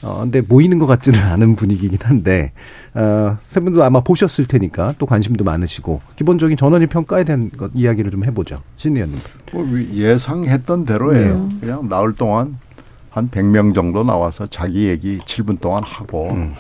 어, 0.02 0.20
근데 0.22 0.42
모이는 0.42 0.78
것 0.78 0.86
같지는 0.86 1.20
않은 1.24 1.56
분위기긴 1.56 1.98
한데, 2.02 2.52
어, 2.94 3.38
세 3.48 3.60
분도 3.60 3.84
아마 3.84 4.02
보셨을 4.02 4.46
테니까 4.46 4.94
또 5.00 5.06
관심도 5.06 5.44
많으시고, 5.44 6.02
기본적인 6.16 6.58
전원위 6.58 6.86
평가에 6.88 7.24
대한 7.24 7.50
것, 7.50 7.72
이야기를 7.74 8.12
좀 8.12 8.24
해보죠. 8.26 8.62
신 8.76 8.96
의원님. 8.96 9.18
뭐 9.54 9.66
예상했던 9.94 10.86
대로예요. 10.86 11.50
네. 11.52 11.58
그냥 11.62 11.90
나올 11.90 12.14
동안 12.14 12.58
한 13.10 13.30
100명 13.30 13.74
정도 13.74 14.04
나와서 14.04 14.46
자기 14.48 14.88
얘기 14.90 15.18
7분 15.20 15.60
동안 15.62 15.84
하고 15.84 16.30
음. 16.32 16.54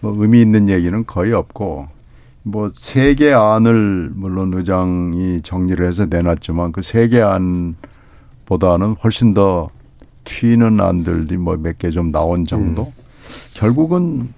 뭐 0.00 0.14
의미 0.18 0.42
있는 0.42 0.68
얘기는 0.68 1.04
거의 1.06 1.32
없고 1.32 1.88
뭐 2.42 2.70
세 2.76 3.14
개 3.14 3.32
안을 3.32 4.10
물론 4.14 4.52
의장이 4.52 5.40
정리를 5.42 5.86
해서 5.86 6.04
내놨지만 6.04 6.72
그 6.72 6.82
세 6.82 7.08
개 7.08 7.22
안보다는 7.22 8.96
훨씬 9.02 9.32
더 9.32 9.70
튀는 10.24 10.80
안들이 10.80 11.36
뭐 11.36 11.54
몇 11.56 11.78
개 11.78 11.90
좀 11.90 12.10
나온 12.12 12.44
정도. 12.44 12.82
음. 12.84 13.02
결국은 13.54 14.28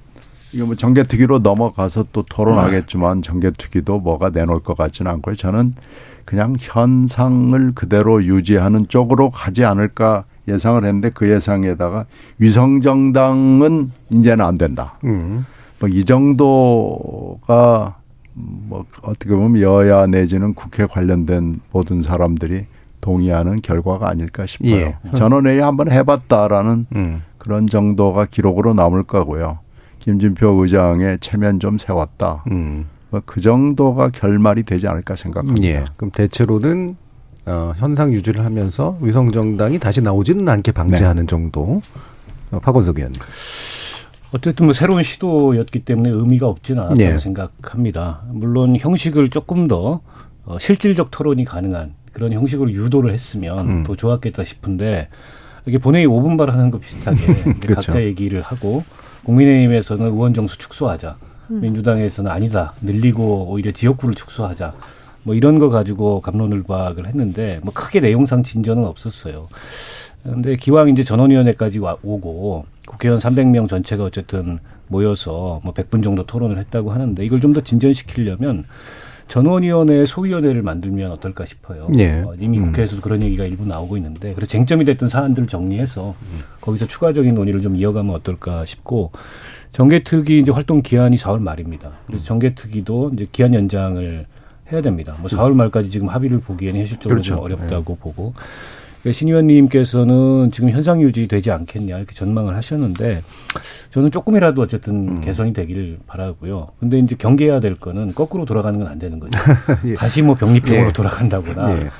이거 0.53 0.67
뭐 0.67 0.75
정개특위로 0.75 1.41
넘어가서 1.41 2.07
또 2.13 2.23
토론하겠지만 2.23 3.23
정개특위도 3.23 4.01
뭐가 4.01 4.31
내놓을 4.31 4.61
것 4.61 4.77
같지는 4.77 5.11
않고요. 5.13 5.37
저는 5.37 5.75
그냥 6.25 6.57
현상을 6.59 7.73
그대로 7.75 8.25
유지하는 8.25 8.87
쪽으로 8.89 9.31
가지 9.31 9.65
않을까 9.65 10.25
예상을 10.49 10.85
했는데 10.85 11.11
그 11.11 11.29
예상에다가 11.29 12.07
위성정당은 12.39 13.91
이제는 14.11 14.45
안 14.45 14.57
된다. 14.57 14.99
음. 15.05 15.45
뭐이 15.81 16.05
정도가 16.05 17.97
뭐 18.35 18.85
어떻게 19.03 19.35
보면 19.35 19.61
여야 19.63 20.07
내지는 20.07 20.55
국회 20.55 20.87
관련된 20.87 21.61
모든 21.73 22.01
사람들이 22.03 22.65
동의하는 23.07 23.63
결과가 23.63 24.09
아닐까 24.09 24.47
싶어요. 24.47 24.75
예. 24.75 24.97
전원회의 25.15 25.61
한번 25.61 25.93
해봤다라는 25.93 26.87
음. 26.97 27.23
그런 27.39 27.69
정도가 27.69 28.27
기록으로 28.27 28.75
남을 28.75 29.05
거고요. 29.05 29.61
김진표 30.01 30.63
의장의 30.63 31.19
체면 31.21 31.61
좀 31.61 31.79
세웠다. 31.79 32.43
음. 32.51 32.87
뭐그 33.11 33.41
정도가 33.41 34.11
결말이 34.11 34.65
되지 34.65 34.89
않을까 34.89 35.15
생각합니다. 35.15 35.69
예. 35.69 35.85
그럼 35.97 36.11
대체로는 36.11 36.97
어, 37.47 37.73
현상 37.77 38.13
유지를 38.13 38.45
하면서 38.45 38.99
위성 39.01 39.31
정당이 39.31 39.79
다시 39.79 40.01
나오지는 40.01 40.49
않게 40.49 40.73
방지하는 40.73 41.29
정도. 41.29 41.81
어, 42.51 42.59
박원석 42.59 42.99
의원님. 42.99 43.21
어쨌든 44.33 44.67
뭐 44.67 44.73
새로운 44.73 45.05
시도였기 45.05 45.85
때문에 45.85 46.11
의미가 46.11 46.49
없지는 46.49 46.83
않았다고 46.83 47.11
네. 47.11 47.19
생각합니다. 47.19 48.23
물론 48.33 48.77
형식을 48.77 49.31
조금 49.31 49.69
더 49.69 50.01
어, 50.45 50.59
실질적 50.59 51.13
토론이 51.13 51.45
가능한 51.45 51.95
그런 52.17 52.33
형식으로 52.33 52.73
유도를 52.73 53.13
했으면 53.13 53.59
음. 53.69 53.85
더 53.85 53.95
좋았겠다 53.95 54.43
싶은데 54.43 55.09
이게 55.67 55.77
본회의 55.77 56.07
5분 56.07 56.39
발언하는 56.39 56.71
거 56.71 56.79
비슷하게 56.79 57.35
그렇죠. 57.61 57.75
각자 57.75 58.03
얘기를 58.03 58.41
하고 58.41 58.85
국민의힘에서는 59.25 60.07
의원 60.07 60.33
정수 60.33 60.57
축소하자. 60.57 61.19
음. 61.51 61.61
민주당에서는 61.61 62.31
아니다. 62.31 62.73
늘리고 62.81 63.49
오히려 63.51 63.71
지역구를 63.71 64.15
축소하자. 64.15 64.73
뭐 65.25 65.35
이런 65.35 65.59
거 65.59 65.69
가지고 65.69 66.23
감론을박을 66.23 67.07
했는데 67.07 67.61
뭐 67.63 67.75
크게 67.75 68.01
내용상 68.01 68.45
진전은 68.45 68.87
없었어요. 68.87 69.49
근데 70.23 70.57
기왕 70.57 70.89
이제 70.89 71.05
전원위원회까지 71.05 71.81
와, 71.81 71.99
오고 72.03 72.65
국회의원 72.87 73.21
300명 73.21 73.69
전체가 73.69 74.05
어쨌든 74.05 74.59
모여서 74.89 75.61
뭐 75.63 75.75
100분 75.75 76.03
정도 76.03 76.25
토론을 76.25 76.57
했다고 76.57 76.93
하는데 76.93 77.23
이걸 77.23 77.41
좀 77.41 77.53
더 77.53 77.61
진전시키려면 77.61 78.65
전원위원회 79.29 80.07
소위원회를 80.07 80.63
만들면 80.63 81.11
어떨까 81.11 81.45
싶어요. 81.47 81.89
예. 81.99 82.21
어, 82.21 82.35
이미 82.39 82.59
음. 82.59 82.67
국회에서도 82.67 83.03
그런 83.03 83.23
얘기가 83.23 83.45
일부 83.45 83.67
나오고 83.67 83.97
있는데 83.97 84.35
그래서 84.35 84.51
쟁점이 84.51 84.85
됐던 84.85 85.09
사안들을 85.09 85.49
정리해서 85.49 86.15
음. 86.23 86.41
거기서 86.61 86.87
추가적인 86.87 87.35
논의를 87.35 87.61
좀 87.61 87.77
이어가면 87.77 88.15
어떨까 88.15 88.65
싶고 88.65 89.11
정개특위 89.73 90.41
이제 90.41 90.53
활동 90.53 90.81
기한이 90.81 91.17
4월 91.17 91.41
말입니다. 91.41 91.91
그래서 92.07 92.23
음. 92.23 92.27
정개특위도 92.27 93.11
이제 93.15 93.27
기한 93.33 93.53
연장을 93.55 94.27
해야 94.73 94.81
됩니다. 94.81 95.17
뭐 95.21 95.29
4월 95.29 95.55
말까지 95.55 95.91
지금 95.91 96.09
합의를 96.09 96.41
보기에는 96.41 96.81
현실적으로 96.81 97.17
그렇죠. 97.17 97.35
좀 97.35 97.45
어렵다고 97.45 97.95
네. 97.95 98.01
보고 98.01 98.35
신 99.13 99.29
의원님께서는 99.29 100.51
지금 100.53 100.71
현상 100.71 101.01
유지되지 101.03 101.51
않겠냐 101.51 101.99
이렇게 101.99 102.15
전망을 102.15 102.57
하셨는데 102.57 103.23
저는 103.91 104.11
조금이라도 104.11 104.63
어쨌든 104.63 105.09
음. 105.09 105.21
개선이 105.21 105.53
되기를 105.53 105.99
바라고요. 106.07 106.69
근데 106.81 106.99
이제 106.99 107.15
경계해야 107.17 107.61
될 107.61 107.75
거는 107.75 108.15
거꾸로 108.15 108.45
돌아가는 108.45 108.79
건 108.79 108.87
안 108.87 108.99
되는 108.99 109.19
거죠. 109.19 109.39
예. 109.87 109.95
다시 109.95 110.23
뭐 110.23 110.35
병립형으로 110.35 110.89
예. 110.89 110.93
돌아간다거나 110.93 111.79
예. 111.81 111.91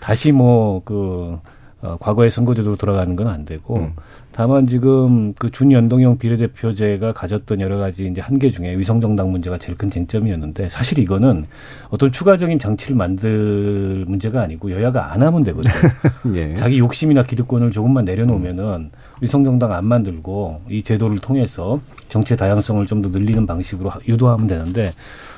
다시 0.00 0.32
뭐그 0.32 1.38
어, 1.82 1.96
과거의 2.00 2.30
선거제도로 2.30 2.76
돌아가는 2.76 3.14
건 3.16 3.26
안 3.26 3.44
되고 3.44 3.76
음. 3.78 3.92
다만 4.32 4.66
지금 4.66 5.32
그 5.34 5.50
준연동형 5.50 6.18
비례대표제가 6.18 7.12
가졌던 7.12 7.60
여러 7.60 7.78
가지 7.78 8.06
이제 8.06 8.20
한계 8.20 8.50
중에 8.50 8.76
위성정당 8.78 9.30
문제가 9.30 9.58
제일 9.58 9.76
큰 9.78 9.88
쟁점이었는데 9.90 10.68
사실 10.68 10.98
이거는 10.98 11.46
어떤 11.88 12.12
추가적인 12.12 12.58
장치를 12.58 12.96
만들 12.96 14.04
문제가 14.06 14.42
아니고 14.42 14.70
여야가 14.72 15.12
안 15.12 15.22
하면 15.22 15.42
되거든요. 15.44 15.74
예. 16.36 16.54
자기 16.54 16.78
욕심이나 16.78 17.22
기득권을 17.22 17.70
조금만 17.70 18.04
내려놓으면은 18.04 18.90
위성정당 19.22 19.72
안 19.72 19.86
만들고 19.86 20.60
이 20.68 20.82
제도를 20.82 21.18
통해서 21.18 21.80
정치의 22.08 22.36
다양성을 22.36 22.84
좀 22.86 23.02
더 23.02 23.08
늘리는 23.10 23.46
방식으로 23.46 23.90
유도하면 24.08 24.46
되는데 24.46 24.92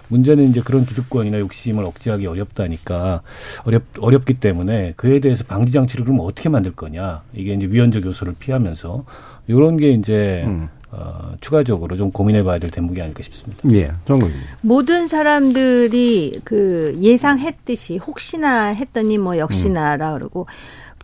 문제는 0.09 0.51
이제 0.51 0.61
그런 0.61 0.85
기득권이나 0.85 1.39
욕심을 1.39 1.85
억제하기 1.85 2.27
어렵다니까 2.27 3.23
어렵 3.65 3.83
어렵기 3.99 4.35
때문에 4.35 4.95
그에 4.97 5.21
대해서 5.21 5.45
방지 5.45 5.73
장치를 5.73 6.05
그럼 6.05 6.21
어떻게 6.21 6.49
만들 6.49 6.73
거냐 6.73 7.23
이게 7.35 7.55
이제 7.55 7.67
위헌적 7.67 8.05
요소를 8.05 8.35
피하면서 8.39 9.05
이런 9.47 9.77
게 9.77 9.93
이제 9.93 10.45
음. 10.47 10.69
어, 10.91 11.35
추가적으로 11.41 11.97
좀 11.97 12.11
고민해봐야 12.11 12.59
될 12.59 12.71
대목이 12.71 13.01
아닐까 13.03 13.23
싶습니다. 13.23 13.63
예, 13.73 13.93
정국 14.07 14.31
모든 14.63 15.07
사람들이 15.07 16.41
그 16.45 16.95
예상했듯이 16.99 17.99
혹시나 17.99 18.69
했더니 18.69 19.19
뭐 19.19 19.37
역시나라 19.37 20.15
음. 20.15 20.19
그러고 20.19 20.47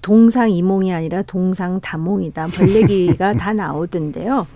동상이몽이 0.01 0.93
아니라 0.93 1.23
동상다몽이다. 1.23 2.49
별 2.49 2.69
얘기가 2.71 3.33
다 3.35 3.53
나오던데요. 3.53 4.47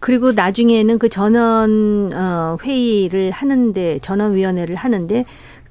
그리고 0.00 0.32
나중에는 0.32 0.98
그 0.98 1.08
전원 1.08 2.10
어 2.12 2.58
회의를 2.62 3.30
하는데 3.30 3.98
전원 4.00 4.34
위원회를 4.34 4.74
하는데 4.74 5.24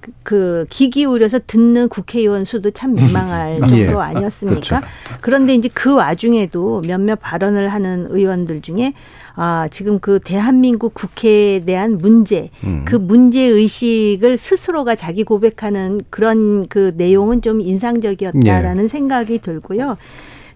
그, 0.05 0.11
그 0.23 0.65
기기울여서 0.69 1.39
듣는 1.47 1.89
국회의원 1.89 2.45
수도 2.45 2.69
참 2.71 2.93
민망할 2.93 3.55
음. 3.55 3.67
정도 3.67 3.76
예. 3.78 3.95
아니었습니까? 3.95 4.61
그렇죠. 4.61 4.88
그런데 5.21 5.55
이제 5.55 5.69
그 5.73 5.95
와중에도 5.95 6.82
몇몇 6.86 7.15
발언을 7.15 7.69
하는 7.69 8.07
의원들 8.09 8.61
중에 8.61 8.93
아, 9.36 9.67
지금 9.69 9.99
그 9.99 10.19
대한민국 10.23 10.93
국회에 10.93 11.61
대한 11.61 11.97
문제, 11.97 12.49
음. 12.63 12.84
그 12.86 12.95
문제 12.95 13.41
의식을 13.41 14.38
스스로가 14.38 14.95
자기 14.95 15.23
고백하는 15.23 16.01
그런 16.09 16.67
그 16.67 16.93
내용은 16.95 17.41
좀 17.41 17.59
인상적이었다라는 17.59 18.84
예. 18.84 18.88
생각이 18.88 19.39
들고요. 19.39 19.97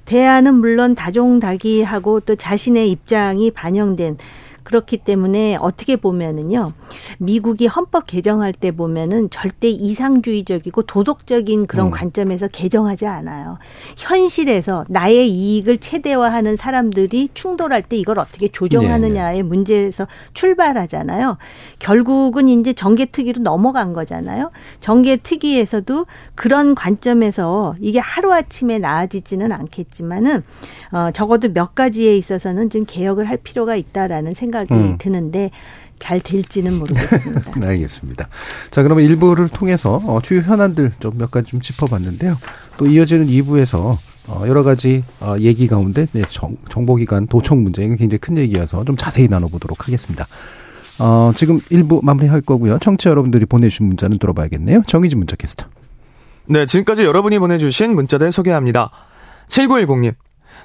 대안은 0.09 0.55
물론 0.55 0.95
다종다기하고 0.95 2.21
또 2.21 2.35
자신의 2.35 2.89
입장이 2.89 3.51
반영된 3.51 4.17
그렇기 4.69 4.97
때문에 4.97 5.57
어떻게 5.59 5.95
보면은요. 5.95 6.73
미국이 7.17 7.65
헌법 7.65 8.05
개정할 8.05 8.53
때 8.53 8.69
보면은 8.69 9.31
절대 9.31 9.67
이상주의적이고 9.67 10.83
도덕적인 10.83 11.65
그런 11.65 11.87
음. 11.87 11.91
관점에서 11.91 12.47
개정하지 12.47 13.07
않아요. 13.07 13.57
현실에서 13.97 14.85
나의 14.87 15.27
이익을 15.31 15.79
최대화하는 15.79 16.55
사람들이 16.55 17.29
충돌할 17.33 17.81
때 17.81 17.95
이걸 17.97 18.19
어떻게 18.19 18.47
조정하느냐의 18.47 19.37
네, 19.37 19.41
네. 19.41 19.43
문제에서 19.43 20.05
출발하잖아요. 20.35 21.39
결국은 21.79 22.47
이제 22.47 22.71
정계 22.71 23.05
특위로 23.05 23.41
넘어간 23.41 23.93
거잖아요. 23.93 24.51
정계 24.81 25.15
특위에서도 25.17 26.05
그런 26.35 26.75
관점에서 26.75 27.73
이게 27.79 27.97
하루아침에 27.97 28.77
나아지지는 28.77 29.51
않겠지만은 29.51 30.43
어 30.91 31.09
적어도 31.11 31.51
몇 31.51 31.73
가지에 31.73 32.15
있어서는 32.15 32.69
좀 32.69 32.85
개혁을 32.85 33.27
할 33.27 33.37
필요가 33.37 33.75
있다라는 33.75 34.35
생각 34.35 34.58
생각이 34.65 34.73
음. 34.73 34.97
드는데 34.97 35.51
잘 35.99 36.19
될지는 36.19 36.77
모르겠습니다. 36.79 37.51
네, 37.59 37.67
알겠습니다. 37.67 38.27
자, 38.71 38.83
그러면 38.83 39.05
일부를 39.05 39.49
통해서 39.49 40.01
어, 40.05 40.19
주요 40.21 40.41
현안들 40.41 40.93
좀 40.99 41.17
몇 41.17 41.31
가지 41.31 41.51
좀 41.51 41.61
짚어봤는데요. 41.61 42.37
또 42.77 42.87
이어지는 42.87 43.27
2부에서 43.27 43.97
어, 44.27 44.43
여러 44.47 44.63
가지 44.63 45.03
어, 45.19 45.35
얘기 45.39 45.67
가운데 45.67 46.05
네, 46.13 46.21
정, 46.29 46.55
정보기관 46.69 47.27
도청 47.27 47.63
문제 47.63 47.81
굉장히 47.81 48.17
큰 48.19 48.37
얘기여서 48.37 48.85
좀 48.85 48.95
자세히 48.95 49.27
나눠보도록 49.27 49.87
하겠습니다. 49.87 50.25
어, 50.99 51.31
지금 51.35 51.59
1부 51.59 52.03
마무리할 52.03 52.41
거고요. 52.41 52.77
청취자 52.79 53.09
여러분들이 53.09 53.45
보내주신 53.45 53.87
문자는 53.87 54.19
들어봐야겠네요. 54.19 54.83
정의진 54.85 55.17
문자 55.19 55.35
캐스터. 55.35 55.65
네, 56.45 56.65
지금까지 56.65 57.03
여러분이 57.03 57.39
보내주신 57.39 57.95
문자들 57.95 58.31
소개합니다. 58.31 58.91
7910님. 59.47 60.13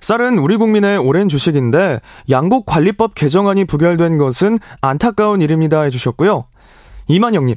쌀은 0.00 0.38
우리 0.38 0.56
국민의 0.56 0.98
오랜 0.98 1.28
주식인데 1.28 2.00
양곡 2.30 2.66
관리법 2.66 3.14
개정안이 3.14 3.64
부결된 3.64 4.18
것은 4.18 4.58
안타까운 4.80 5.40
일입니다 5.40 5.82
해주셨고요. 5.82 6.46
이만영님, 7.08 7.56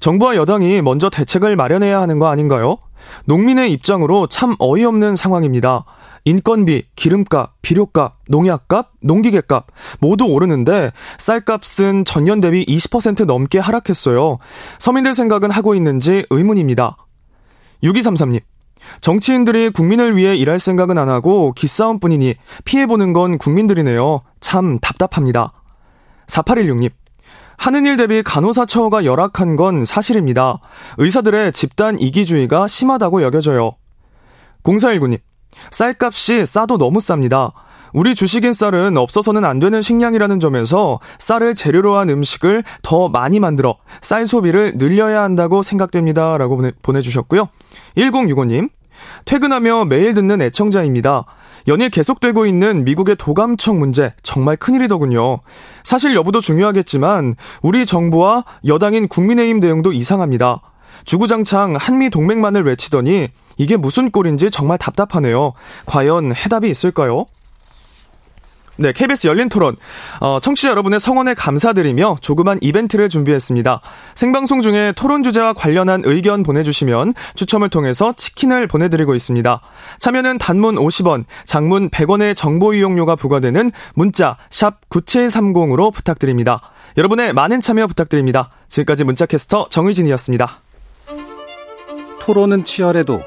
정부와 0.00 0.36
여당이 0.36 0.82
먼저 0.82 1.10
대책을 1.10 1.56
마련해야 1.56 2.00
하는 2.00 2.18
거 2.18 2.28
아닌가요? 2.28 2.78
농민의 3.24 3.72
입장으로 3.72 4.26
참 4.26 4.54
어이없는 4.58 5.16
상황입니다. 5.16 5.84
인건비, 6.24 6.84
기름값, 6.96 7.62
비료값, 7.62 8.18
농약값, 8.28 8.90
농기계값 9.00 9.68
모두 10.00 10.26
오르는데 10.26 10.92
쌀값은 11.18 12.04
전년 12.04 12.40
대비 12.40 12.64
20% 12.66 13.24
넘게 13.24 13.58
하락했어요. 13.58 14.38
서민들 14.78 15.14
생각은 15.14 15.50
하고 15.50 15.74
있는지 15.74 16.26
의문입니다. 16.30 16.96
6233님. 17.82 18.40
정치인들이 19.00 19.70
국민을 19.70 20.16
위해 20.16 20.36
일할 20.36 20.58
생각은 20.58 20.98
안 20.98 21.08
하고 21.08 21.52
기싸움뿐이니 21.52 22.34
피해보는 22.64 23.12
건 23.12 23.38
국민들이네요. 23.38 24.22
참 24.40 24.78
답답합니다. 24.80 25.52
4816님. 26.26 26.90
하는 27.56 27.84
일 27.84 27.96
대비 27.96 28.22
간호사 28.22 28.64
처우가 28.64 29.04
열악한 29.04 29.56
건 29.56 29.84
사실입니다. 29.84 30.60
의사들의 30.96 31.52
집단 31.52 31.98
이기주의가 31.98 32.66
심하다고 32.66 33.22
여겨져요. 33.22 33.72
0419님. 34.62 35.18
쌀값이 35.70 36.46
싸도 36.46 36.78
너무 36.78 37.00
쌉니다. 37.00 37.52
우리 37.92 38.14
주식인 38.14 38.52
쌀은 38.52 38.96
없어서는 38.96 39.44
안 39.44 39.58
되는 39.58 39.82
식량이라는 39.82 40.40
점에서 40.40 41.00
쌀을 41.18 41.54
재료로 41.54 41.96
한 41.96 42.08
음식을 42.08 42.64
더 42.82 43.08
많이 43.08 43.40
만들어 43.40 43.76
쌀 44.00 44.26
소비를 44.26 44.74
늘려야 44.76 45.22
한다고 45.22 45.62
생각됩니다. 45.62 46.38
라고 46.38 46.56
보내, 46.56 46.72
보내주셨고요. 46.82 47.48
1065님, 47.96 48.70
퇴근하며 49.24 49.86
매일 49.86 50.14
듣는 50.14 50.42
애청자입니다. 50.42 51.24
연일 51.68 51.90
계속되고 51.90 52.46
있는 52.46 52.84
미국의 52.84 53.16
도감청 53.16 53.78
문제 53.78 54.14
정말 54.22 54.56
큰일이더군요. 54.56 55.40
사실 55.84 56.14
여부도 56.14 56.40
중요하겠지만 56.40 57.36
우리 57.62 57.84
정부와 57.86 58.44
여당인 58.66 59.08
국민의힘 59.08 59.60
대응도 59.60 59.92
이상합니다. 59.92 60.60
주구장창 61.04 61.76
한미 61.76 62.10
동맹만을 62.10 62.64
외치더니 62.64 63.28
이게 63.56 63.76
무슨 63.76 64.10
꼴인지 64.10 64.50
정말 64.50 64.78
답답하네요. 64.78 65.52
과연 65.86 66.34
해답이 66.34 66.68
있을까요? 66.70 67.26
네, 68.80 68.92
KBS 68.92 69.26
열린 69.26 69.50
토론. 69.50 69.76
어, 70.20 70.40
청취자 70.40 70.70
여러분의 70.70 71.00
성원에 71.00 71.34
감사드리며 71.34 72.16
조그만 72.22 72.58
이벤트를 72.62 73.10
준비했습니다. 73.10 73.82
생방송 74.14 74.62
중에 74.62 74.94
토론 74.96 75.22
주제와 75.22 75.52
관련한 75.52 76.00
의견 76.06 76.42
보내주시면 76.42 77.12
추첨을 77.34 77.68
통해서 77.68 78.14
치킨을 78.16 78.68
보내드리고 78.68 79.14
있습니다. 79.14 79.60
참여는 79.98 80.38
단문 80.38 80.76
50원, 80.76 81.24
장문 81.44 81.90
100원의 81.90 82.34
정보 82.34 82.72
이용료가 82.72 83.16
부과되는 83.16 83.70
문자 83.94 84.38
샵 84.48 84.80
9730으로 84.88 85.92
부탁드립니다. 85.92 86.62
여러분의 86.96 87.34
많은 87.34 87.60
참여 87.60 87.86
부탁드립니다. 87.86 88.48
지금까지 88.68 89.04
문자캐스터 89.04 89.66
정의진이었습니다. 89.68 90.58
토론은 92.22 92.64
치열해도 92.64 93.22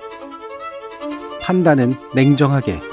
판단은 1.41 1.95
냉정하게 2.15 2.92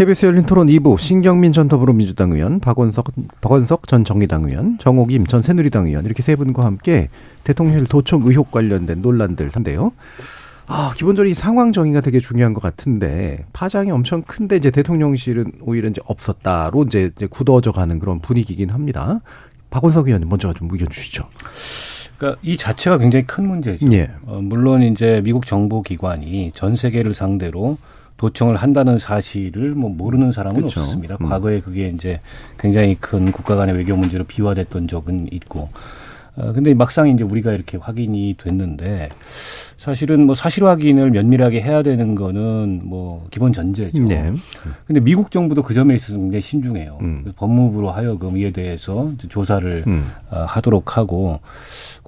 KBS 0.00 0.24
열린 0.24 0.46
토론 0.46 0.68
2부 0.68 0.98
신경민 0.98 1.52
전 1.52 1.68
더불어민주당 1.68 2.32
의원, 2.32 2.58
박원석, 2.58 3.12
박원석 3.42 3.86
전 3.86 4.02
정의당 4.02 4.46
의원, 4.46 4.78
정옥임 4.78 5.26
전 5.26 5.42
새누리당 5.42 5.88
의원 5.88 6.06
이렇게 6.06 6.22
세 6.22 6.36
분과 6.36 6.64
함께 6.64 7.10
대통령 7.44 7.84
도청 7.84 8.22
의혹 8.24 8.50
관련된 8.50 9.02
논란들 9.02 9.50
한데요. 9.52 9.92
아, 10.66 10.94
기본적으로 10.96 11.28
이 11.28 11.34
상황 11.34 11.72
정의가 11.72 12.00
되게 12.00 12.18
중요한 12.18 12.54
것 12.54 12.62
같은데 12.62 13.44
파장이 13.52 13.90
엄청 13.90 14.22
큰데 14.22 14.56
이제 14.56 14.70
대통령실은 14.70 15.52
오히려 15.60 15.90
이제 15.90 16.00
없었다로 16.06 16.84
이제, 16.84 17.10
이제 17.14 17.26
굳어져 17.26 17.70
가는 17.70 17.98
그런 17.98 18.20
분위기긴 18.20 18.70
합니다. 18.70 19.20
박원석 19.68 20.06
의원님 20.06 20.30
먼저 20.30 20.54
좀 20.54 20.70
의견 20.72 20.88
주시죠. 20.88 21.28
그러니까 22.16 22.40
이 22.42 22.56
자체가 22.56 22.96
굉장히 22.96 23.26
큰 23.26 23.46
문제죠. 23.46 23.86
예. 23.92 24.08
어, 24.24 24.40
물론 24.42 24.82
이제 24.82 25.20
미국 25.22 25.44
정보 25.44 25.82
기관이 25.82 26.52
전 26.54 26.74
세계를 26.74 27.12
상대로 27.12 27.76
도청을 28.20 28.56
한다는 28.56 28.98
사실을 28.98 29.70
뭐 29.74 29.88
모르는 29.88 30.30
사람은 30.30 30.60
그쵸. 30.60 30.80
없었습니다. 30.80 31.16
음. 31.22 31.30
과거에 31.30 31.60
그게 31.60 31.88
이제 31.88 32.20
굉장히 32.58 32.94
큰 33.00 33.32
국가 33.32 33.56
간의 33.56 33.74
외교 33.74 33.96
문제로 33.96 34.24
비화됐던 34.24 34.88
적은 34.88 35.28
있고. 35.32 35.70
어, 36.36 36.52
근데 36.52 36.74
막상 36.74 37.08
이제 37.08 37.24
우리가 37.24 37.52
이렇게 37.52 37.78
확인이 37.78 38.36
됐는데 38.38 39.08
사실은 39.78 40.26
뭐 40.26 40.34
사실 40.34 40.66
확인을 40.66 41.10
면밀하게 41.10 41.62
해야 41.62 41.82
되는 41.82 42.14
거는 42.14 42.82
뭐 42.84 43.26
기본 43.30 43.54
전제죠. 43.54 44.02
네. 44.04 44.30
근데 44.86 45.00
미국 45.00 45.30
정부도 45.30 45.62
그 45.62 45.72
점에 45.72 45.94
있어서 45.94 46.18
굉장히 46.18 46.42
신중해요. 46.42 46.98
음. 47.00 47.32
법무부로 47.36 47.90
하여금 47.90 48.36
이에 48.36 48.50
대해서 48.50 49.10
조사를 49.30 49.84
음. 49.86 50.08
어, 50.30 50.44
하도록 50.46 50.98
하고 50.98 51.40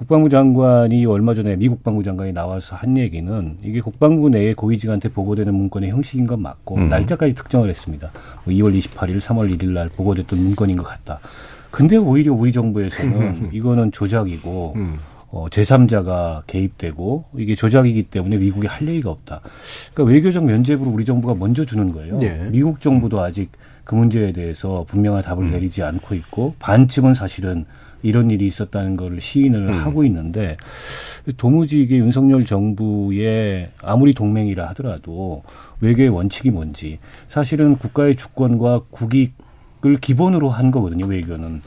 국방부 0.03 0.29
장관이 0.29 1.07
얼마 1.07 1.33
전에 1.33 1.55
미 1.55 1.69
국방부 1.69 2.03
장관이 2.03 2.33
나와서 2.33 2.75
한 2.75 2.99
얘기는 2.99 3.57
이게 3.63 3.81
국방부 3.81 4.29
내에 4.31 4.53
고위직한테 4.53 5.09
보고되는 5.11 5.55
문건의 5.55 5.91
형식인 5.91 6.27
건 6.27 6.43
맞고 6.43 6.75
음. 6.75 6.89
날짜까지 6.89 7.35
특정을 7.35 7.69
했습니다. 7.69 8.11
뭐 8.45 8.53
2월 8.53 8.77
28일, 8.77 9.21
3월 9.21 9.57
1일 9.57 9.71
날 9.71 9.89
보고됐던 9.89 10.37
문건인 10.41 10.77
것 10.77 10.83
같다. 10.83 11.21
근데 11.71 11.97
오히려 11.97 12.33
우리 12.33 12.51
정부에서는 12.51 13.51
이거는 13.55 13.93
조작이고 13.93 14.73
음. 14.75 14.99
어, 15.29 15.47
제3자가 15.49 16.43
개입되고 16.49 17.25
이게 17.37 17.55
조작이기 17.55 18.03
때문에 18.03 18.39
미국이 18.39 18.67
할 18.67 18.89
얘기가 18.89 19.09
없다. 19.09 19.41
그러니까 19.95 20.13
외교적 20.13 20.45
면죄부를 20.45 20.93
우리 20.93 21.05
정부가 21.05 21.37
먼저 21.37 21.65
주는 21.65 21.93
거예요. 21.93 22.19
네. 22.19 22.49
미국 22.51 22.81
정부도 22.81 23.21
아직 23.21 23.53
그 23.85 23.95
문제에 23.95 24.33
대해서 24.33 24.85
분명한 24.89 25.23
답을 25.23 25.53
내리지 25.53 25.85
않고 25.85 26.17
있고 26.17 26.55
반쯤은 26.59 27.15
사실은 27.15 27.67
이런 28.03 28.31
일이 28.31 28.47
있었다는 28.47 28.97
걸 28.97 29.21
시인을 29.21 29.73
하고 29.85 30.05
있는데 30.05 30.57
도무지 31.37 31.83
이게 31.83 31.97
윤석열 31.97 32.45
정부의 32.45 33.71
아무리 33.83 34.15
동맹이라 34.15 34.69
하더라도 34.71 35.43
외교의 35.81 36.09
원칙이 36.09 36.51
뭔지 36.51 36.99
사실은 37.27 37.77
국가의 37.77 38.17
주권과 38.17 38.83
국익을 38.91 39.99
기본으로 40.01 40.51
한 40.51 40.71
거거든요 40.71 41.07
외교는 41.07 41.63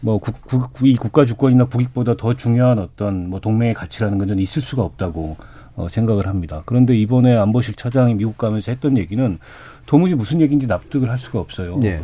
뭐 0.00 0.18
국, 0.18 0.34
국, 0.42 0.86
이 0.86 0.96
국가 0.96 1.24
주권이나 1.24 1.64
국익보다 1.64 2.14
더 2.14 2.34
중요한 2.34 2.78
어떤 2.78 3.30
뭐 3.30 3.40
동맹의 3.40 3.72
가치라는 3.72 4.18
건전 4.18 4.38
있을 4.38 4.60
수가 4.60 4.82
없다고 4.82 5.38
어, 5.76 5.88
생각을 5.88 6.26
합니다. 6.26 6.62
그런데 6.66 6.96
이번에 6.96 7.34
안보실 7.36 7.74
차장이 7.74 8.14
미국 8.14 8.38
가면서 8.38 8.70
했던 8.70 8.96
얘기는 8.96 9.38
도무지 9.86 10.14
무슨 10.14 10.40
얘기인지 10.40 10.66
납득을 10.66 11.10
할 11.10 11.18
수가 11.18 11.40
없어요. 11.40 11.78
네. 11.80 12.00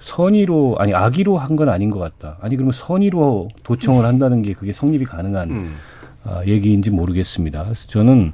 선의로 0.00 0.76
아니 0.78 0.94
악의로 0.94 1.38
한 1.38 1.56
건 1.56 1.68
아닌 1.68 1.90
것 1.90 1.98
같다. 1.98 2.38
아니 2.40 2.56
그러면 2.56 2.72
선의로 2.72 3.48
도청을 3.64 4.04
한다는 4.04 4.40
게 4.42 4.54
그게 4.54 4.72
성립이 4.72 5.04
가능한 5.04 5.50
음. 5.50 5.76
아, 6.24 6.42
얘기인지 6.46 6.90
모르겠습니다. 6.90 7.64
그래서 7.64 7.86
저는 7.88 8.32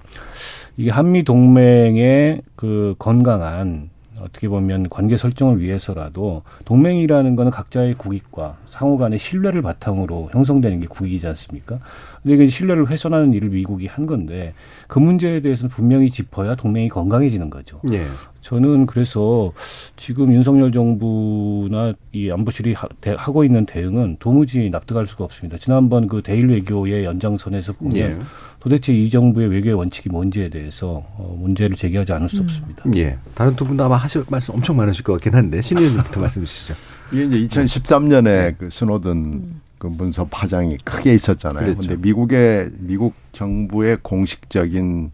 이게 0.76 0.90
한미 0.90 1.24
동맹의 1.24 2.42
그 2.56 2.94
건강한 2.98 3.90
어떻게 4.20 4.48
보면 4.48 4.88
관계 4.88 5.16
설정을 5.16 5.60
위해서라도 5.60 6.42
동맹이라는 6.64 7.36
거는 7.36 7.50
각자의 7.50 7.94
국익과 7.94 8.56
상호 8.66 8.96
간의 8.96 9.18
신뢰를 9.18 9.60
바탕으로 9.62 10.30
형성되는 10.32 10.80
게 10.80 10.86
국익이지 10.86 11.26
않습니까? 11.28 11.78
근데 12.26 12.42
이게 12.42 12.48
신뢰를 12.48 12.90
훼손하는 12.90 13.32
일을 13.34 13.50
미국이 13.50 13.86
한 13.86 14.04
건데 14.06 14.52
그 14.88 14.98
문제에 14.98 15.40
대해서는 15.40 15.70
분명히 15.70 16.10
짚어야 16.10 16.56
동맹이 16.56 16.88
건강해지는 16.88 17.50
거죠. 17.50 17.80
예. 17.92 18.04
저는 18.40 18.86
그래서 18.86 19.52
지금 19.94 20.32
윤석열 20.34 20.72
정부나 20.72 21.94
이 22.12 22.28
안보실이 22.28 22.72
하, 22.72 22.88
대, 23.00 23.14
하고 23.16 23.44
있는 23.44 23.64
대응은 23.64 24.16
도무지 24.18 24.70
납득할 24.70 25.06
수가 25.06 25.22
없습니다. 25.22 25.56
지난번 25.56 26.08
그 26.08 26.20
대일 26.20 26.48
외교의 26.48 27.04
연장선에서 27.04 27.74
보면 27.74 27.96
예. 27.96 28.18
도대체 28.58 28.92
이 28.92 29.08
정부의 29.08 29.48
외교의 29.48 29.74
원칙이 29.74 30.08
뭔지에 30.08 30.48
대해서 30.48 31.04
어, 31.16 31.38
문제를 31.40 31.76
제기하지 31.76 32.12
않을 32.12 32.28
수 32.28 32.40
없습니다. 32.42 32.82
예. 32.96 33.18
다른 33.36 33.54
두 33.54 33.64
분도 33.64 33.84
아마 33.84 33.94
하실 33.94 34.24
말씀 34.28 34.52
엄청 34.52 34.76
많으실 34.76 35.04
것 35.04 35.12
같긴 35.12 35.36
한데 35.36 35.62
신 35.62 35.78
의원님부터 35.78 36.18
말씀 36.18 36.44
주시죠. 36.44 36.74
이게 37.12 37.24
이제 37.36 37.60
2013년에 37.60 38.58
그 38.58 38.68
스노든 38.68 39.60
그 39.78 39.88
문서 39.88 40.26
파장이 40.26 40.78
크게 40.84 41.12
있었잖아요. 41.14 41.64
그랬죠. 41.64 41.80
근데 41.80 41.96
미국의 41.96 42.70
미국 42.78 43.14
정부의 43.32 43.98
공식적인 44.02 45.10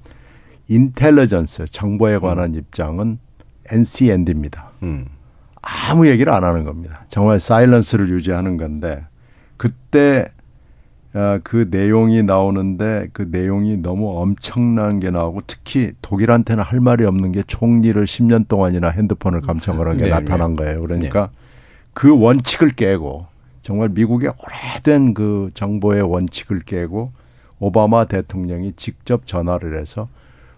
인텔리전스 0.68 1.66
정보에 1.66 2.18
관한 2.18 2.54
입장은 2.54 3.18
NCND입니다. 3.70 4.70
음. 4.82 5.06
아무 5.60 6.08
얘기를 6.08 6.32
안 6.32 6.44
하는 6.44 6.64
겁니다. 6.64 7.04
정말 7.08 7.38
사일런스를 7.38 8.08
유지하는 8.08 8.56
건데 8.56 9.04
그때 9.56 10.26
어, 11.14 11.38
그 11.44 11.68
내용이 11.70 12.22
나오는데 12.22 13.08
그 13.12 13.28
내용이 13.30 13.76
너무 13.76 14.18
엄청난 14.18 14.98
게 14.98 15.10
나오고 15.10 15.42
특히 15.46 15.92
독일한테는 16.00 16.64
할 16.64 16.80
말이 16.80 17.04
없는 17.04 17.32
게 17.32 17.42
총리를 17.46 18.02
10년 18.02 18.48
동안이나 18.48 18.88
핸드폰을 18.88 19.42
감청하는 19.42 19.98
게 19.98 20.04
네, 20.06 20.10
나타난 20.10 20.54
거예요. 20.54 20.80
그러니까 20.80 21.30
그 21.92 22.18
원칙을 22.18 22.70
깨고 22.70 23.26
정말 23.62 23.88
미국의 23.90 24.32
오래된 24.38 25.14
그 25.14 25.50
정보의 25.54 26.02
원칙을 26.02 26.60
깨고 26.60 27.12
오바마 27.60 28.06
대통령이 28.06 28.72
직접 28.76 29.26
전화를 29.26 29.80
해서 29.80 30.08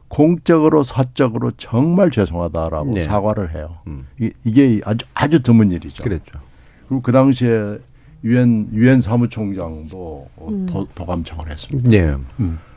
공적으로 0.09 0.83
사적으로 0.83 1.51
정말 1.57 2.11
죄송하다라고 2.11 2.91
네. 2.93 3.01
사과를 3.01 3.55
해요. 3.55 3.77
음. 3.87 4.07
이- 4.21 4.31
이게 4.45 4.81
아주 4.85 5.05
아주 5.15 5.43
드문 5.43 5.71
일이죠. 5.71 6.03
그랬죠. 6.03 6.39
그리고 6.89 7.03
그 7.03 7.13
당시에 7.13 7.79
유엔 8.23 8.69
유엔 8.73 9.01
사무총장도 9.01 10.29
도, 10.69 10.89
도감청을 10.95 11.51
했습니다. 11.51 11.91
예. 11.93 12.15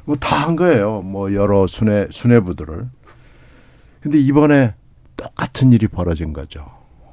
뭐다 0.05 0.36
한 0.47 0.55
거예요. 0.55 1.01
뭐 1.01 1.34
여러 1.34 1.67
순회 1.67 2.07
순회부들을. 2.11 2.86
근데 4.01 4.17
이번에 4.19 4.73
똑같은 5.15 5.71
일이 5.71 5.88
벌어진 5.88 6.34
거죠. 6.34 6.65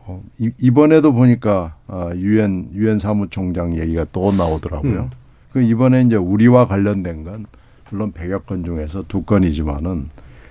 어, 0.06 0.22
이- 0.38 0.50
이번에도 0.60 1.12
보니까 1.12 1.76
아, 1.86 2.10
유엔 2.14 2.68
유엔 2.74 2.98
사무총장 2.98 3.76
얘기가 3.78 4.06
또 4.12 4.32
나오더라고요. 4.32 5.00
음. 5.04 5.10
그 5.52 5.62
이번에 5.62 6.02
이제 6.02 6.16
우리와 6.16 6.66
관련된 6.66 7.24
건 7.24 7.46
물론 7.90 8.12
100여 8.12 8.44
건 8.44 8.64
중에서 8.64 9.04
두 9.08 9.22
건이지만은 9.22 10.08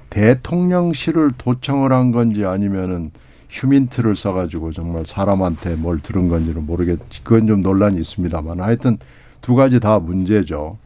대통령실을 0.09 1.31
도청을 1.37 1.91
한 1.91 2.11
건지 2.11 2.45
아니면은 2.45 3.11
휴민트를 3.49 4.15
써가지고 4.15 4.71
정말 4.71 5.05
사람한테 5.05 5.75
뭘 5.75 5.99
들은 5.99 6.27
건지는 6.29 6.65
모르겠지. 6.65 7.23
그건 7.23 7.45
좀 7.47 7.61
논란이 7.61 7.99
있습니다만 7.99 8.59
하여튼 8.61 8.97
두 9.41 9.55
가지 9.55 9.79
다 9.79 9.99
문제죠. 9.99 10.77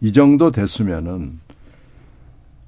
이 0.00 0.12
정도 0.12 0.50
됐으면은 0.50 1.40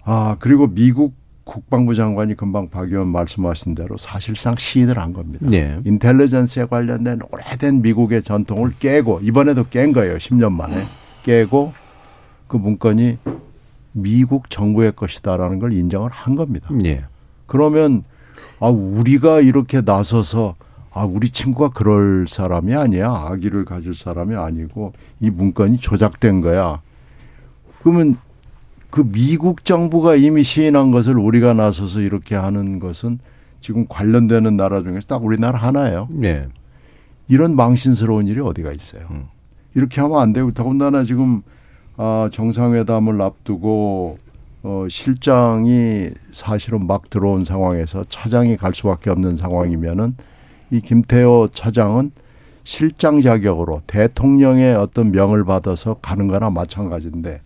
아 0.05 0.37
그리고 0.41 0.67
미국 0.67 1.15
국방부 1.51 1.97
장관이 1.97 2.37
금방 2.37 2.71
박 2.71 2.93
의원 2.93 3.09
말씀하신 3.09 3.75
대로 3.75 3.97
사실상 3.97 4.55
시인을 4.57 5.01
한 5.01 5.13
겁니다. 5.13 5.45
예. 5.51 5.81
인텔리전스에 5.85 6.67
관련된 6.67 7.19
오래된 7.29 7.83
미국의 7.83 8.23
전통을 8.23 8.75
깨고 8.79 9.19
이번에도 9.25 9.65
깬 9.65 9.93
거예요. 9.93 10.17
10년 10.17 10.53
만에 10.53 10.85
깨고 11.25 11.73
그 12.47 12.57
문건이 12.57 13.19
미국 13.91 14.49
정부의 14.49 14.93
것이다라는 14.95 15.59
걸 15.59 15.73
인정을 15.73 16.13
한 16.13 16.37
겁니다. 16.37 16.69
예. 16.85 17.05
그러면 17.47 18.05
아 18.61 18.69
우리가 18.69 19.41
이렇게 19.41 19.81
나서서 19.81 20.55
아 20.93 21.05
우리 21.05 21.31
친구가 21.31 21.71
그럴 21.71 22.27
사람이 22.29 22.77
아니야 22.77 23.11
아기를 23.11 23.65
가질 23.65 23.95
사람이 23.95 24.37
아니고 24.37 24.93
이 25.19 25.31
문건이 25.31 25.79
조작된 25.79 26.43
거야. 26.43 26.81
그러면 27.83 28.19
그 28.91 29.05
미국 29.11 29.65
정부가 29.65 30.17
이미 30.17 30.43
시인한 30.43 30.91
것을 30.91 31.17
우리가 31.19 31.53
나서서 31.53 32.01
이렇게 32.01 32.35
하는 32.35 32.79
것은 32.79 33.19
지금 33.61 33.87
관련되는 33.89 34.57
나라 34.57 34.83
중에서 34.83 35.07
딱 35.07 35.25
우리나라 35.25 35.59
하나예요. 35.59 36.09
예. 36.23 36.49
이런 37.29 37.55
망신스러운 37.55 38.27
일이 38.27 38.41
어디가 38.41 38.73
있어요. 38.73 39.07
음. 39.11 39.27
이렇게 39.75 40.01
하면 40.01 40.19
안 40.19 40.33
되고 40.33 40.53
더군다나 40.53 41.05
지금 41.05 41.43
아, 41.97 42.29
정상회담을 42.33 43.21
앞두고 43.21 44.19
어, 44.63 44.87
실장이 44.89 46.11
사실은 46.33 46.87
막 46.87 47.09
들어온 47.09 47.45
상황에서 47.45 48.05
차장이 48.09 48.57
갈 48.57 48.75
수밖에 48.75 49.11
없는 49.11 49.37
상황이면은 49.37 50.17
이 50.71 50.81
김태호 50.81 51.49
차장은 51.53 52.11
실장 52.65 53.21
자격으로 53.21 53.81
대통령의 53.87 54.75
어떤 54.75 55.13
명을 55.13 55.45
받아서 55.45 55.95
가는 55.95 56.27
거나 56.27 56.51
마찬가지인데 56.51 57.41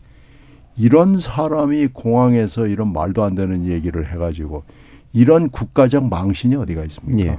이런 0.77 1.19
사람이 1.19 1.89
공항에서 1.89 2.67
이런 2.67 2.93
말도 2.93 3.23
안 3.25 3.35
되는 3.35 3.67
얘기를 3.67 4.11
해가지고 4.13 4.65
이런 5.13 5.49
국가적 5.51 6.09
망신이 6.09 6.57
어디가 6.57 6.85
있습니까? 6.85 7.31
예. 7.31 7.39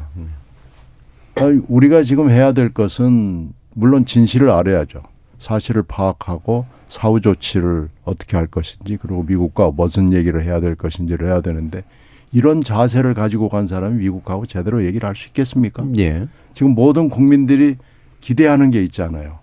아니, 1.43 1.59
우리가 1.67 2.03
지금 2.03 2.29
해야 2.29 2.53
될 2.53 2.73
것은 2.73 3.51
물론 3.73 4.05
진실을 4.05 4.49
알아야죠. 4.49 5.03
사실을 5.37 5.83
파악하고 5.83 6.65
사후 6.87 7.19
조치를 7.19 7.89
어떻게 8.05 8.37
할 8.37 8.47
것인지 8.47 8.97
그리고 9.01 9.23
미국과 9.23 9.71
무슨 9.71 10.13
얘기를 10.13 10.41
해야 10.43 10.61
될 10.61 10.75
것인지를 10.75 11.27
해야 11.27 11.41
되는데 11.41 11.83
이런 12.31 12.61
자세를 12.61 13.13
가지고 13.13 13.49
간 13.49 13.67
사람이 13.67 13.97
미국하고 13.99 14.45
제대로 14.45 14.85
얘기를 14.85 15.07
할 15.07 15.15
수 15.15 15.27
있겠습니까? 15.27 15.85
예. 15.97 16.27
지금 16.53 16.73
모든 16.73 17.09
국민들이 17.09 17.75
기대하는 18.21 18.71
게 18.71 18.81
있잖아요. 18.83 19.39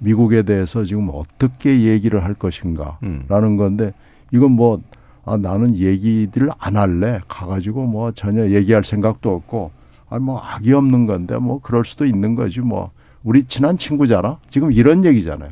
미국에 0.00 0.42
대해서 0.42 0.84
지금 0.84 1.08
어떻게 1.12 1.82
얘기를 1.82 2.24
할 2.24 2.34
것인가라는 2.34 3.56
건데 3.56 3.92
이건 4.32 4.52
뭐 4.52 4.80
아, 5.24 5.36
나는 5.36 5.76
얘기들 5.76 6.48
안 6.58 6.76
할래 6.76 7.20
가가지고 7.28 7.84
뭐 7.86 8.10
전혀 8.12 8.48
얘기할 8.48 8.82
생각도 8.84 9.32
없고 9.34 9.70
아 10.08 10.18
뭐 10.18 10.40
악이 10.40 10.72
없는 10.72 11.06
건데 11.06 11.36
뭐 11.38 11.60
그럴 11.62 11.84
수도 11.84 12.04
있는 12.04 12.34
거지 12.34 12.60
뭐 12.60 12.90
우리 13.22 13.44
친한 13.44 13.76
친구잖아 13.78 14.38
지금 14.48 14.72
이런 14.72 15.04
얘기잖아요. 15.04 15.50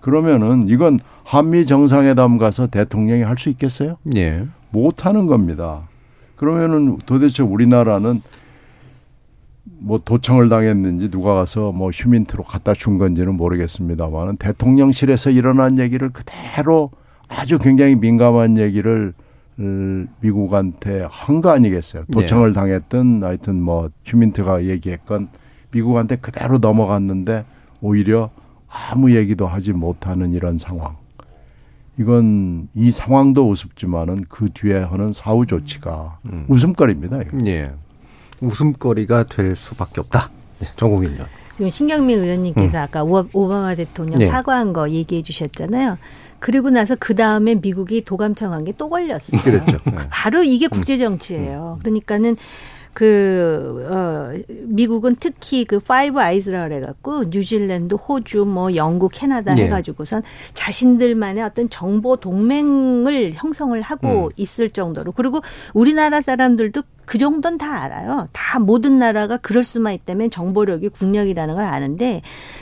그러면은 0.00 0.68
이건 0.68 0.98
한미 1.24 1.64
정상회담 1.66 2.36
가서 2.38 2.66
대통령이 2.66 3.22
할 3.22 3.38
수 3.38 3.48
있겠어요? 3.48 3.96
예. 4.14 4.46
못 4.70 5.06
하는 5.06 5.26
겁니다. 5.26 5.82
그러면은 6.36 6.98
도대체 7.06 7.42
우리나라는 7.42 8.20
뭐 9.78 10.00
도청을 10.04 10.48
당했는지 10.48 11.10
누가 11.10 11.34
가서 11.34 11.72
뭐 11.72 11.90
휴민트로 11.90 12.44
갖다 12.44 12.72
준 12.74 12.98
건지는 12.98 13.34
모르겠습니다만은 13.36 14.36
대통령실에서 14.36 15.30
일어난 15.30 15.78
얘기를 15.78 16.08
그대로 16.10 16.90
아주 17.28 17.58
굉장히 17.58 17.96
민감한 17.96 18.56
얘기를 18.58 19.12
미국한테 20.20 21.06
한 21.10 21.40
거 21.40 21.50
아니겠어요. 21.50 22.04
도청을 22.12 22.52
당했든 22.52 23.22
하여튼 23.22 23.60
뭐 23.60 23.90
휴민트가 24.04 24.64
얘기했건 24.66 25.28
미국한테 25.72 26.16
그대로 26.16 26.58
넘어갔는데 26.58 27.44
오히려 27.80 28.30
아무 28.68 29.14
얘기도 29.14 29.46
하지 29.46 29.72
못하는 29.72 30.32
이런 30.32 30.58
상황. 30.58 30.96
이건 31.98 32.68
이 32.74 32.90
상황도 32.90 33.48
우습지만은 33.50 34.26
그 34.28 34.50
뒤에 34.52 34.78
하는 34.78 35.12
사후 35.12 35.46
조치가 35.46 36.18
음. 36.26 36.44
웃음거리입니다. 36.48 37.22
이거. 37.22 37.38
예. 37.46 37.72
웃음거리가 38.40 39.24
될 39.24 39.56
수밖에 39.56 40.00
없다. 40.00 40.30
네, 40.58 40.68
정국인 40.76 41.10
의 41.10 41.26
지금 41.56 41.70
신경민 41.70 42.18
의원님께서 42.22 42.78
음. 42.78 42.82
아까 42.82 43.02
오바마 43.02 43.74
대통령 43.74 44.18
네. 44.18 44.26
사과한 44.26 44.72
거 44.72 44.90
얘기해 44.90 45.22
주셨잖아요. 45.22 45.96
그리고 46.38 46.68
나서 46.68 46.96
그 46.98 47.14
다음에 47.14 47.54
미국이 47.54 48.04
도감청한 48.04 48.64
게 48.64 48.72
또 48.76 48.90
걸렸어요. 48.90 49.40
그렇죠. 49.40 49.78
네. 49.84 49.96
바로 50.10 50.42
이게 50.42 50.68
국제 50.68 50.98
정치예요. 50.98 51.78
음. 51.78 51.82
그러니까는 51.82 52.36
그, 52.96 53.86
어, 53.90 54.32
미국은 54.62 55.16
특히 55.20 55.66
그 55.66 55.80
Five 55.80 56.18
Eyes라 56.18 56.66
그래갖고 56.66 57.24
뉴질랜드, 57.24 57.94
호주, 57.94 58.46
뭐 58.46 58.74
영국, 58.74 59.12
캐나다 59.12 59.54
네. 59.54 59.64
해가지고선 59.64 60.22
자신들만의 60.54 61.42
어떤 61.42 61.68
정보 61.68 62.16
동맹을 62.16 63.32
형성을 63.34 63.78
하고 63.82 64.24
음. 64.24 64.28
있을 64.36 64.70
정도로 64.70 65.12
그리고 65.12 65.42
우리나라 65.74 66.22
사람들도 66.22 66.82
그 67.06 67.18
정도는 67.18 67.56
다 67.56 67.84
알아요. 67.84 68.28
다 68.32 68.58
모든 68.58 68.98
나라가 68.98 69.36
그럴 69.36 69.62
수만 69.62 69.94
있다면 69.94 70.28
정보력이 70.28 70.88
국력이라는 70.88 71.54
걸 71.54 71.64
아는데 71.64 72.20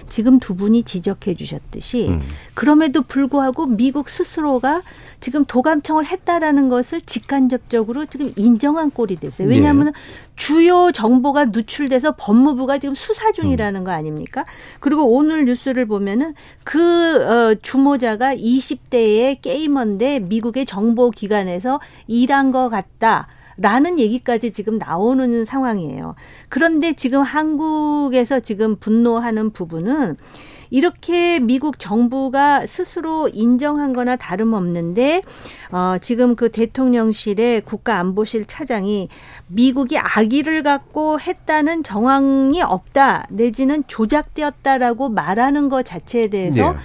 지금 0.09 0.38
두 0.38 0.55
분이 0.55 0.82
지적해 0.82 1.34
주셨듯이 1.34 2.09
음. 2.11 2.20
그럼에도 2.53 3.01
불구하고 3.03 3.66
미국 3.66 4.11
스스로가 4.11 4.82
지금 5.20 5.47
도감청을 5.47 6.05
했다라는 6.05 6.68
것을 6.68 7.01
직간접적으로 7.01 8.05
지금 8.05 8.32
인정한 8.36 8.90
꼴이 8.90 9.16
됐어요. 9.16 9.49
왜냐하면 9.49 9.86
네. 9.86 9.92
주요 10.36 10.92
정보가 10.92 11.47
누출돼서 11.47 12.14
법무부가 12.18 12.78
지금 12.78 12.95
수사 12.95 13.32
중이라는 13.32 13.80
음. 13.80 13.84
거 13.84 13.92
아닙니까? 13.92 14.45
그리고 14.80 15.16
오늘 15.16 15.47
뉴스를 15.47 15.86
보면은 15.86 16.34
그 16.64 17.24
어, 17.24 17.55
주모자가 17.62 18.34
20대의 18.34 19.40
게이머인데 19.40 20.20
미국의 20.20 20.66
정보 20.66 21.11
기관에서 21.11 21.80
일한 22.07 22.53
것 22.53 22.68
같다. 22.68 23.26
라는 23.57 23.98
얘기까지 23.98 24.52
지금 24.52 24.78
나오는 24.78 25.44
상황이에요. 25.44 26.14
그런데 26.48 26.92
지금 26.92 27.22
한국에서 27.22 28.40
지금 28.40 28.76
분노하는 28.76 29.50
부분은 29.50 30.16
이렇게 30.70 31.38
미국 31.38 31.78
정부가 31.78 32.66
스스로 32.66 33.28
인정한 33.28 33.92
거나 33.92 34.16
다름없는데 34.16 35.22
어 35.70 35.96
지금 36.00 36.34
그 36.34 36.50
대통령실의 36.50 37.61
국가안보실 37.61 38.46
차장이 38.46 39.09
미국이 39.46 39.98
악의를 39.98 40.64
갖고 40.64 41.20
했다는 41.20 41.84
정황이 41.84 42.61
없다 42.61 43.26
내지는 43.30 43.84
조작되었다라고 43.86 45.11
말하는 45.11 45.68
것 45.68 45.84
자체에 45.84 46.28
대해서 46.28 46.72
네. 46.72 46.78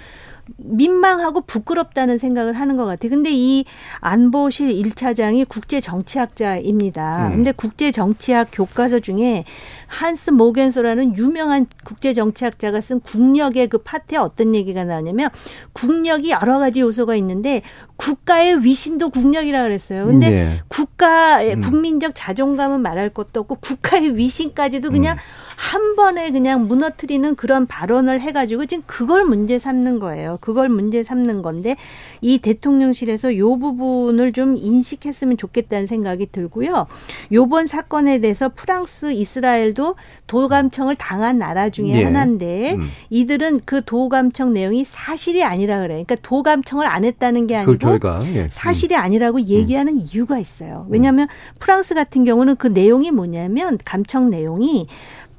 민망하고 0.57 1.41
부끄럽다는 1.41 2.17
생각을 2.17 2.53
하는 2.53 2.77
것 2.77 2.85
같아요. 2.85 3.09
근데 3.09 3.29
이 3.31 3.65
안보실 4.01 4.69
1차장이 4.69 5.47
국제 5.47 5.79
정치학자입니다. 5.79 7.27
음. 7.27 7.35
근데 7.35 7.51
국제 7.51 7.91
정치학 7.91 8.49
교과서 8.51 8.99
중에 8.99 9.43
한스 9.87 10.31
모겐소라는 10.31 11.17
유명한 11.17 11.67
국제 11.83 12.13
정치학자가 12.13 12.81
쓴 12.81 12.99
국력의 12.99 13.67
그 13.67 13.79
파트에 13.79 14.17
어떤 14.17 14.55
얘기가 14.55 14.83
나냐면 14.83 15.29
국력이 15.73 16.31
여러 16.31 16.59
가지 16.59 16.81
요소가 16.81 17.15
있는데 17.15 17.61
국가의 17.99 18.63
위신도 18.63 19.09
국력이라 19.09 19.61
그랬어요. 19.63 20.05
근데 20.05 20.29
네. 20.29 20.61
국가의 20.69 21.55
음. 21.55 21.61
국민적 21.61 22.13
자존감은 22.15 22.81
말할 22.81 23.09
것도 23.09 23.41
없고 23.41 23.55
국가의 23.55 24.15
위신까지도 24.15 24.89
그냥 24.89 25.17
음. 25.17 25.19
한 25.57 25.97
번에 25.97 26.31
그냥 26.31 26.69
무너뜨리는 26.69 27.35
그런 27.35 27.67
발언을 27.67 28.21
해가지고 28.21 28.65
지금 28.65 28.83
그걸 28.87 29.25
문제 29.25 29.59
삼는 29.59 29.99
거예요. 29.99 30.37
그걸 30.39 30.69
문제 30.69 31.03
삼는 31.03 31.41
건데 31.41 31.75
이 32.21 32.37
대통령실에서 32.37 33.37
요 33.37 33.59
부분을 33.59 34.31
좀 34.31 34.55
인식했으면 34.55 35.35
좋겠다는 35.35 35.85
생각이 35.85 36.27
들고요. 36.31 36.87
요번 37.33 37.67
사건에 37.67 38.19
대해서 38.19 38.49
프랑스, 38.55 39.11
이스라엘도 39.11 39.95
도감청을 40.27 40.95
당한 40.95 41.37
나라 41.37 41.69
중에 41.69 41.89
예. 41.99 42.03
하나인데 42.05 42.75
음. 42.75 42.89
이들은 43.09 43.61
그 43.65 43.81
도감청 43.83 44.53
내용이 44.53 44.85
사실이 44.85 45.43
아니라 45.43 45.79
그래요. 45.81 46.01
그러니까 46.05 46.15
도감청을 46.21 46.87
안 46.87 47.03
했다는 47.03 47.47
게그 47.47 47.71
아니고 47.71 47.88
그 47.97 48.35
예. 48.35 48.47
사실이 48.51 48.95
아니라고 48.95 49.37
음. 49.37 49.43
얘기하는 49.43 49.93
음. 49.93 50.05
이유가 50.11 50.37
있어요. 50.37 50.85
왜냐하면 50.89 51.27
프랑스 51.59 51.95
같은 51.95 52.23
경우는 52.23 52.57
그 52.57 52.67
내용이 52.67 53.09
뭐냐면 53.11 53.77
감청 53.83 54.29
내용이 54.29 54.87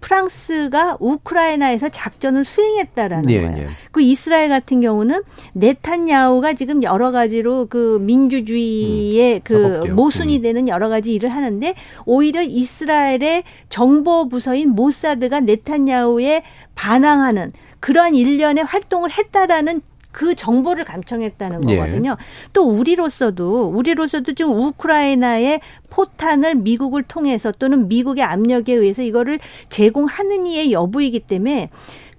프랑스가 0.01 0.97
우크라이나에서 0.99 1.89
작전을 1.91 2.45
수행했다라는 2.45 3.31
예, 3.31 3.43
거예요. 3.43 3.59
예. 3.59 3.67
그 3.93 4.01
이스라엘 4.01 4.49
같은 4.49 4.81
경우는 4.81 5.23
네탄야후가 5.53 6.55
지금 6.55 6.83
여러 6.83 7.11
가지로 7.11 7.67
그 7.67 7.99
민주주의의 8.01 9.37
음, 9.37 9.41
그 9.45 9.87
모순이 9.89 10.39
음. 10.39 10.43
되는 10.43 10.69
여러 10.69 10.89
가지 10.89 11.13
일을 11.13 11.31
하는데 11.31 11.75
오히려 12.07 12.43
이스라엘의 12.43 13.45
정보 13.69 14.29
부서인 14.29 14.71
모사드가 14.71 15.41
네탄야후에 15.41 16.43
반항하는 16.75 17.53
그러한 17.81 18.15
일련의 18.15 18.65
활동을 18.65 19.11
했다라는 19.11 19.83
그 20.13 20.35
정보를 20.35 20.85
감청했다는 20.85 21.69
예. 21.69 21.77
거거든요. 21.77 22.17
예. 22.19 22.25
또 22.53 22.65
우리로서도 22.65 23.67
우리로서도 23.67 24.35
지금 24.35 24.53
우크라이나의 24.53 25.61
포탄을 25.89 26.57
미국을 26.57 27.03
통해서 27.03 27.53
또는 27.53 27.89
미국의 27.89 28.25
압력에 28.25 28.73
의해서 28.75 29.03
이거를 29.03 29.39
제공하는 29.69 30.47
이의 30.47 30.73
여부이기 30.73 31.21
때문에 31.21 31.71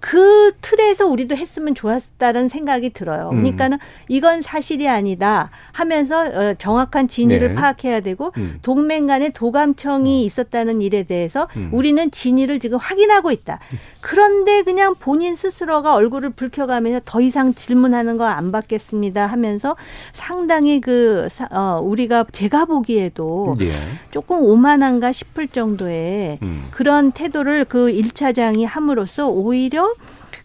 그 0.02 0.52
틀에서 0.60 1.08
우리도 1.08 1.38
했으면 1.38 1.74
좋았다는 1.74 2.50
생각이 2.50 2.90
들어요. 2.90 3.30
음. 3.32 3.38
그러니까는 3.38 3.78
이건 4.10 4.42
사실이 4.42 4.90
아니다 4.90 5.50
하면서 5.72 6.20
어, 6.20 6.54
정확한 6.58 7.08
진위를 7.08 7.50
네. 7.50 7.56
파악해야 7.56 8.02
되고 8.02 8.34
음. 8.38 8.60
동맹 8.64 9.08
간에 9.08 9.30
도감청이 9.30 10.24
음. 10.24 10.26
있었다는 10.26 10.82
일에 10.82 11.04
대해서 11.04 11.48
음. 11.56 11.70
우리는 11.72 12.12
진위를 12.12 12.60
지금 12.60 12.78
확인하고 12.80 13.32
있다. 13.32 13.60
그런데 14.02 14.64
그냥 14.64 14.96
본인 15.00 15.36
스스로가 15.36 15.94
얼굴을 15.94 16.32
붉혀가면서 16.32 17.02
더 17.06 17.22
이상 17.22 17.54
질문하는 17.54 18.18
거 18.18 18.32
안 18.42 18.52
받겠습니다 18.52 19.28
하면서 19.28 19.76
상당히 20.14 20.82
그 20.82 21.28
어, 21.52 21.80
우리가 21.84 22.26
제가 22.32 22.66
보기에도 22.66 23.54
네. 23.60 23.68
조금 24.10 24.42
오만한가 24.42 25.12
싶을 25.12 25.48
정도의 25.48 26.40
음. 26.42 26.68
그런 26.72 27.12
태도를 27.12 27.66
그 27.66 27.88
1차장이 27.92 28.66
함으로써 28.66 29.28
오히려 29.28 29.91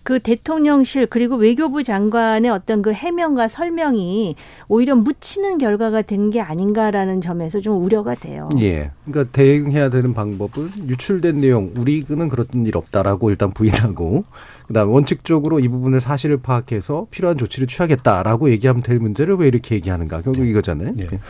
그 0.03 0.21
대통령실 0.21 1.07
그리고 1.07 1.35
외교부 1.35 1.83
장관의 1.83 2.49
어떤 2.49 2.81
그 2.81 2.93
해명과 2.93 3.49
설명이 3.49 4.37
오히려 4.69 4.95
묻히는 4.95 5.59
결과가 5.59 6.03
된 6.03 6.27
게 6.31 6.41
아닌가라는 6.41 7.21
점에서 7.21 7.61
좀 7.61 7.83
우려가 7.85 8.15
돼요. 8.15 8.49
예. 8.59 8.91
그러니까 9.05 9.33
대응해야 9.33 9.91
되는 9.91 10.13
방법은 10.15 10.89
유출된 10.89 11.41
내용 11.41 11.73
우리는 11.77 12.29
그런 12.29 12.47
일 12.67 12.77
없다라고 12.77 13.31
일단 13.31 13.53
부인하고 13.53 14.25
그다음 14.67 14.91
원칙적으로 14.91 15.61
이 15.61 15.69
부분을 15.69 16.01
사실을 16.01 16.39
파악해서 16.39 17.07
필요한 17.11 17.39
조치를 17.39 17.69
취하겠다라고 17.69 18.51
얘기하면 18.51 18.83
될 18.83 18.99
문제를 18.99 19.37
왜 19.37 19.47
이렇게 19.49 19.77
얘기하는가 19.77 20.23
결국 20.23 20.43
네. 20.43 20.51
이거잖아요. 20.51 20.93
네. 20.97 21.07
네. 21.07 21.21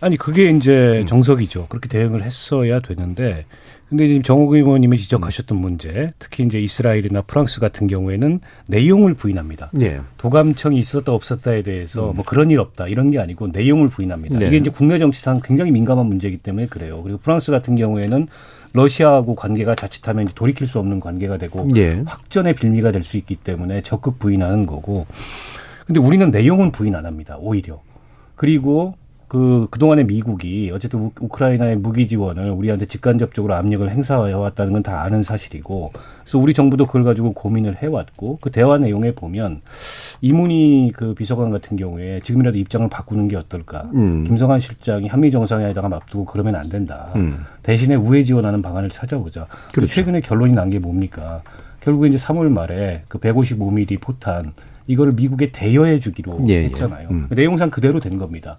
아니 0.00 0.16
그게 0.18 0.50
이제 0.50 1.00
음. 1.02 1.06
정석이죠. 1.06 1.68
그렇게 1.68 1.88
대응을 1.88 2.22
했어야 2.22 2.80
되는데 2.80 3.46
근데 3.92 4.08
지금 4.08 4.22
정옥 4.22 4.54
의원님이 4.54 4.96
지적하셨던 4.96 5.60
문제, 5.60 6.14
특히 6.18 6.44
이제 6.44 6.58
이스라엘이나 6.58 7.20
프랑스 7.20 7.60
같은 7.60 7.86
경우에는 7.88 8.40
내용을 8.68 9.12
부인합니다. 9.12 9.70
예. 9.82 10.00
도감청이 10.16 10.78
있었다 10.78 11.12
없었다에 11.12 11.60
대해서 11.60 12.14
뭐 12.14 12.24
그런 12.24 12.50
일 12.50 12.58
없다 12.60 12.88
이런 12.88 13.10
게 13.10 13.18
아니고 13.18 13.48
내용을 13.48 13.88
부인합니다. 13.90 14.36
음. 14.36 14.38
네. 14.38 14.46
이게 14.46 14.56
이제 14.56 14.70
국내 14.70 14.98
정치상 14.98 15.42
굉장히 15.44 15.72
민감한 15.72 16.06
문제이기 16.06 16.38
때문에 16.38 16.68
그래요. 16.68 17.02
그리고 17.02 17.18
프랑스 17.18 17.50
같은 17.50 17.76
경우에는 17.76 18.28
러시아하고 18.72 19.34
관계가 19.34 19.74
자칫하면 19.74 20.24
이제 20.24 20.32
돌이킬 20.34 20.68
수 20.68 20.78
없는 20.78 20.98
관계가 20.98 21.36
되고 21.36 21.68
예. 21.76 22.02
확전의 22.06 22.54
빌미가 22.54 22.92
될 22.92 23.02
수 23.02 23.18
있기 23.18 23.36
때문에 23.36 23.82
적극 23.82 24.18
부인하는 24.18 24.64
거고. 24.64 25.04
근데 25.84 26.00
우리는 26.00 26.30
내용은 26.30 26.72
부인 26.72 26.94
안 26.94 27.04
합니다. 27.04 27.36
오히려. 27.38 27.82
그리고 28.36 28.94
그, 29.32 29.66
그동안에 29.70 30.04
미국이 30.04 30.70
어쨌든 30.74 31.00
우- 31.00 31.12
우크라이나의 31.18 31.76
무기 31.76 32.06
지원을 32.06 32.50
우리한테 32.50 32.84
직간접적으로 32.84 33.54
압력을 33.54 33.88
행사해 33.88 34.30
왔다는 34.34 34.74
건 34.74 34.82
다 34.82 35.02
아는 35.04 35.22
사실이고. 35.22 35.90
그래서 36.20 36.38
우리 36.38 36.52
정부도 36.52 36.84
그걸 36.84 37.02
가지고 37.04 37.32
고민을 37.32 37.76
해왔고 37.76 38.40
그 38.42 38.50
대화 38.50 38.76
내용에 38.76 39.12
보면 39.14 39.62
이문희 40.20 40.92
그 40.94 41.14
비서관 41.14 41.50
같은 41.50 41.78
경우에 41.78 42.20
지금이라도 42.22 42.58
입장을 42.58 42.86
바꾸는 42.90 43.28
게 43.28 43.36
어떨까. 43.36 43.88
음. 43.94 44.24
김성한 44.24 44.60
실장이 44.60 45.08
한미 45.08 45.30
정상회담 45.30 45.90
앞두고 45.90 46.26
그러면 46.26 46.54
안 46.56 46.68
된다. 46.68 47.08
음. 47.16 47.38
대신에 47.62 47.94
우회 47.94 48.24
지원하는 48.24 48.60
방안을 48.60 48.90
찾아보자. 48.90 49.46
그렇죠. 49.72 49.94
최근에 49.94 50.20
결론이 50.20 50.52
난 50.52 50.68
게 50.68 50.78
뭡니까? 50.78 51.40
결국에 51.80 52.08
이제 52.10 52.18
3월 52.18 52.52
말에 52.52 53.04
그 53.08 53.18
155mm 53.18 53.98
포탄 54.02 54.52
이거를 54.86 55.12
미국에 55.14 55.48
대여해 55.52 56.00
주기로 56.00 56.40
예, 56.48 56.54
예. 56.54 56.64
했잖아요. 56.64 57.08
음. 57.10 57.26
내용상 57.30 57.70
그대로 57.70 57.98
된 57.98 58.18
겁니다. 58.18 58.58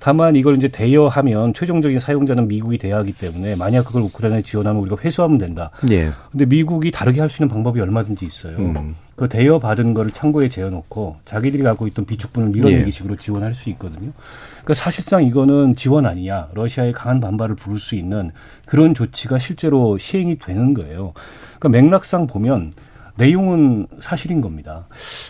다만 0.00 0.36
이걸 0.36 0.56
이제 0.56 0.68
대여하면 0.68 1.54
최종적인 1.54 1.98
사용자는 1.98 2.48
미국이 2.48 2.78
대여하기 2.78 3.12
때문에 3.14 3.56
만약 3.56 3.84
그걸 3.84 4.02
우크라이나에 4.02 4.42
지원하면 4.42 4.80
우리가 4.82 4.96
회수하면 5.02 5.38
된다. 5.38 5.70
예. 5.90 6.12
근데 6.30 6.46
미국이 6.46 6.90
다르게 6.90 7.20
할 7.20 7.28
수 7.28 7.42
있는 7.42 7.48
방법이 7.52 7.80
얼마든지 7.80 8.24
있어요. 8.24 8.56
음. 8.58 8.94
그 9.16 9.28
대여 9.28 9.58
받은 9.58 9.94
거를 9.94 10.12
창고에 10.12 10.48
재어놓고 10.48 11.16
자기들이 11.24 11.62
갖고 11.62 11.86
있던 11.88 12.04
비축분을 12.06 12.50
밀어내기 12.50 12.86
예. 12.86 12.90
식으로 12.90 13.16
지원할 13.16 13.52
수 13.52 13.68
있거든요. 13.70 14.12
그러니까 14.52 14.74
사실상 14.74 15.24
이거는 15.24 15.74
지원 15.76 16.06
아니냐. 16.06 16.48
러시아의 16.54 16.92
강한 16.92 17.20
반발을 17.20 17.56
부를 17.56 17.78
수 17.78 17.96
있는 17.96 18.30
그런 18.66 18.94
조치가 18.94 19.38
실제로 19.38 19.98
시행이 19.98 20.38
되는 20.38 20.72
거예요. 20.72 21.12
그러니까 21.58 21.68
맥락상 21.68 22.28
보면 22.28 22.72
내용은 23.16 23.88
사실인 23.98 24.40
겁니다. 24.40 24.86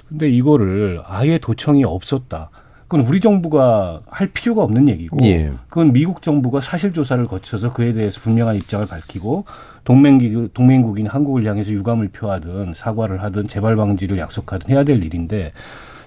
근데 0.09 0.29
이거를 0.29 1.01
아예 1.07 1.39
도청이 1.39 1.85
없었다. 1.85 2.51
그건 2.89 3.07
우리 3.07 3.21
정부가 3.21 4.01
할 4.07 4.29
필요가 4.29 4.63
없는 4.63 4.89
얘기고 4.89 5.19
예. 5.27 5.53
그건 5.69 5.93
미국 5.93 6.23
정부가 6.23 6.63
사실 6.63 6.95
조사를 6.95 7.27
거쳐서 7.27 7.75
그에 7.75 7.93
대해서 7.93 8.19
분명한 8.23 8.57
입장을 8.57 8.87
밝히고 8.87 9.45
동맹국 9.85 10.55
동맹국인 10.55 11.07
한국을 11.07 11.45
향해서 11.45 11.73
유감을 11.73 12.09
표하든 12.09 12.73
사과를 12.75 13.23
하든 13.23 13.47
재발 13.47 13.77
방지를 13.77 14.17
약속하든 14.19 14.71
해야 14.71 14.85
될 14.85 15.05
일인데 15.05 15.53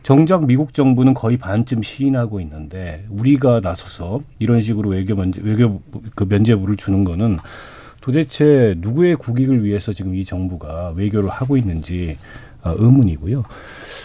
정작 0.01 0.47
미국 0.47 0.73
정부는 0.73 1.13
거의 1.13 1.37
반쯤 1.37 1.83
시인하고 1.83 2.41
있는데 2.41 3.05
우리가 3.09 3.59
나서서 3.59 4.21
이런 4.39 4.59
식으로 4.59 4.89
외교 4.89 5.15
면제 5.15 5.39
외교 5.43 5.81
그 6.15 6.23
면제부를 6.27 6.77
주는 6.77 7.03
거는 7.03 7.37
도대체 8.01 8.73
누구의 8.79 9.17
국익을 9.17 9.63
위해서 9.63 9.93
지금 9.93 10.15
이 10.15 10.25
정부가 10.25 10.93
외교를 10.95 11.29
하고 11.29 11.55
있는지 11.55 12.17
어, 12.17 12.50
의문이고요. 12.63 13.43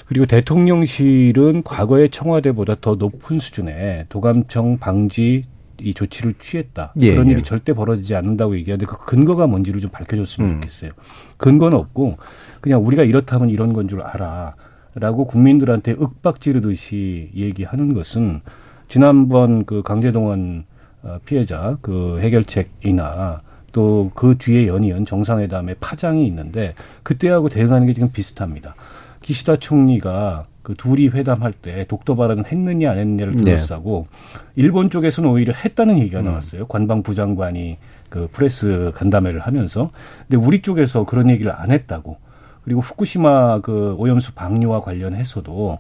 그리고 0.07 0.27
대통령실은 0.27 1.63
과거의 1.63 2.11
청와대보다 2.11 2.77
더 2.81 2.95
높은 2.95 3.39
수준의 3.39 4.07
도감청 4.09 4.79
방지 4.79 5.43
이 5.79 5.93
조치를 5.93 6.35
취했다. 6.39 6.95
예, 7.03 7.13
그런 7.13 7.29
예. 7.29 7.33
일이 7.33 7.43
절대 7.43 7.75
벌어지지 7.75 8.15
않는다고 8.15 8.57
얘기하는데 8.57 8.87
그 8.87 9.05
근거가 9.05 9.47
뭔지를 9.47 9.81
좀 9.81 9.91
밝혀줬으면 9.91 10.49
음. 10.49 10.55
좋겠어요. 10.55 10.91
근거는 11.37 11.77
없고 11.77 12.17
그냥 12.63 12.85
우리가 12.87 13.03
이렇다면 13.05 13.51
이런 13.51 13.73
건 13.75 13.87
줄 13.89 14.01
알아. 14.01 14.55
라고 14.95 15.27
국민들한테 15.27 15.93
윽박 15.93 16.41
지르듯이 16.41 17.31
얘기하는 17.35 17.93
것은 17.93 18.41
지난번 18.89 19.67
그 19.67 19.83
강제동원 19.83 20.65
어, 21.03 21.19
피해자 21.27 21.77
그 21.83 22.19
해결책이나 22.21 23.39
또 23.77 24.11
그 24.15 24.37
뒤에 24.39 24.69
연이은 24.69 25.05
정상회담의 25.05 25.77
파장이 25.81 26.27
있는데 26.27 26.75
그때하고 27.03 27.51
대응하는 27.51 27.87
게 27.87 27.93
지금 27.93 28.11
비슷합니다. 28.11 28.75
기시다 29.21 29.57
총리가 29.57 30.47
그 30.63 30.75
둘이 30.75 31.09
회담할 31.09 31.53
때 31.53 31.85
독도 31.87 32.17
발언을 32.17 32.47
했느냐 32.51 32.91
안 32.93 32.99
했느냐를 32.99 33.37
네. 33.37 33.43
둘러싸고 33.43 34.07
일본 34.55 34.89
쪽에서는 34.89 35.29
오히려 35.29 35.53
했다는 35.53 35.99
얘기가 35.99 36.23
나왔어요. 36.23 36.67
관방부 36.67 37.15
장관이 37.15 37.77
그 38.09 38.29
프레스 38.33 38.93
간담회를 38.95 39.41
하면서 39.41 39.91
근데 40.27 40.43
우리 40.43 40.63
쪽에서 40.63 41.05
그런 41.05 41.29
얘기를 41.29 41.53
안 41.53 41.71
했다고 41.71 42.17
그리고 42.65 42.81
후쿠시마 42.81 43.61
그 43.61 43.95
오염수 43.99 44.33
방류와 44.35 44.81
관련해서도 44.81 45.79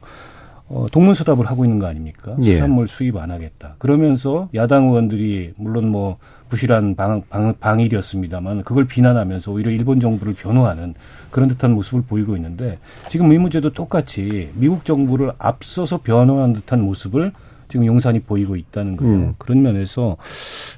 어, 0.68 0.86
동문서답을 0.92 1.46
하고 1.46 1.64
있는 1.64 1.78
거 1.78 1.86
아닙니까? 1.86 2.36
예. 2.42 2.54
수산물 2.54 2.88
수입 2.88 3.16
안 3.16 3.30
하겠다. 3.30 3.76
그러면서 3.78 4.50
야당 4.54 4.88
의원들이 4.88 5.54
물론 5.56 5.88
뭐 5.88 6.18
부실한 6.48 6.94
방, 6.94 7.22
방, 7.28 7.54
방일이었습니다만 7.58 8.62
그걸 8.62 8.86
비난하면서 8.86 9.52
오히려 9.52 9.70
일본 9.70 10.00
정부를 10.00 10.34
변호하는 10.34 10.94
그런 11.30 11.48
듯한 11.48 11.72
모습을 11.72 12.02
보이고 12.02 12.36
있는데 12.36 12.78
지금 13.08 13.32
이 13.32 13.38
문제도 13.38 13.72
똑같이 13.72 14.50
미국 14.54 14.84
정부를 14.84 15.32
앞서서 15.38 15.98
변호하는 15.98 16.54
듯한 16.54 16.82
모습을 16.82 17.32
지금 17.68 17.86
용산이 17.86 18.20
보이고 18.20 18.56
있다는 18.56 18.96
거예요. 18.96 19.14
음. 19.14 19.34
그런 19.38 19.62
면에서 19.62 20.16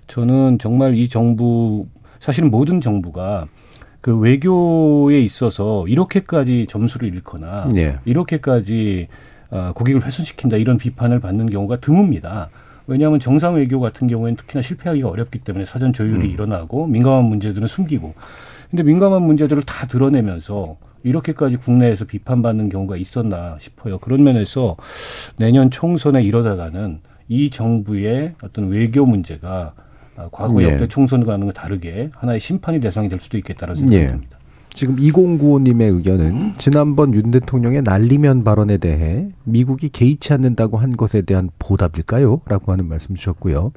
저는 0.07 0.59
정말 0.59 0.95
이 0.97 1.09
정부 1.09 1.87
사실은 2.19 2.51
모든 2.51 2.81
정부가 2.81 3.47
그 4.01 4.17
외교에 4.17 5.21
있어서 5.21 5.87
이렇게까지 5.87 6.67
점수를 6.69 7.13
잃거나 7.15 7.69
예. 7.77 7.99
이렇게까지 8.05 9.09
어, 9.51 9.73
국익을 9.75 10.05
훼손시킨다 10.05 10.57
이런 10.57 10.79
비판을 10.79 11.21
받는 11.21 11.51
경우가 11.51 11.79
드뭅니다. 11.79 12.49
왜냐하면 12.89 13.21
정상 13.21 13.55
외교 13.55 13.79
같은 13.79 14.09
경우에는 14.09 14.37
특히나 14.37 14.63
실패하기가 14.63 15.09
어렵기 15.09 15.41
때문에 15.41 15.67
사전 15.67 15.93
조율이 15.93 16.29
일어나고 16.31 16.87
민감한 16.87 17.27
문제들은 17.27 17.69
숨기고 17.69 18.15
근데 18.71 18.83
민감한 18.83 19.23
문제들을 19.23 19.63
다 19.63 19.87
드러내면서 19.87 20.79
이렇게까지 21.05 21.59
국내에서 21.59 22.07
비판받는 22.07 22.71
경우가 22.71 22.97
있었나 22.97 23.57
싶어요. 23.61 23.99
그런 23.99 24.25
면에서 24.25 24.77
내년 25.37 25.71
총선에 25.71 26.23
이러다가는 26.23 27.01
이 27.29 27.51
정부의 27.51 28.35
어떤 28.43 28.69
외교 28.69 29.05
문제가 29.07 29.75
아, 30.17 30.29
과거 30.33 30.61
예. 30.63 30.73
역대 30.73 30.89
총선과는 30.89 31.53
다르게 31.53 32.11
하나의 32.15 32.41
심판의 32.41 32.81
대상이 32.81 33.09
될 33.09 33.21
수도 33.21 33.39
있겠다는 33.39 33.77
생각이 33.77 33.97
예. 33.97 34.07
듭니다. 34.09 34.38
지금 34.79 34.95
2095님의 34.95 35.93
의견은 35.93 36.53
지난번 36.57 37.13
윤 37.13 37.33
대통령의 37.33 37.83
날리면 37.83 38.45
발언에 38.45 38.79
대해 38.79 39.29
미국이 39.43 39.89
개의치 39.89 40.33
않는다고 40.33 40.77
한 40.77 40.97
것에 40.97 41.23
대한 41.23 41.51
보답일까요? 41.59 42.43
라고 42.47 42.71
하는 42.71 42.87
말씀 42.87 43.17
주셨고요. 43.17 43.73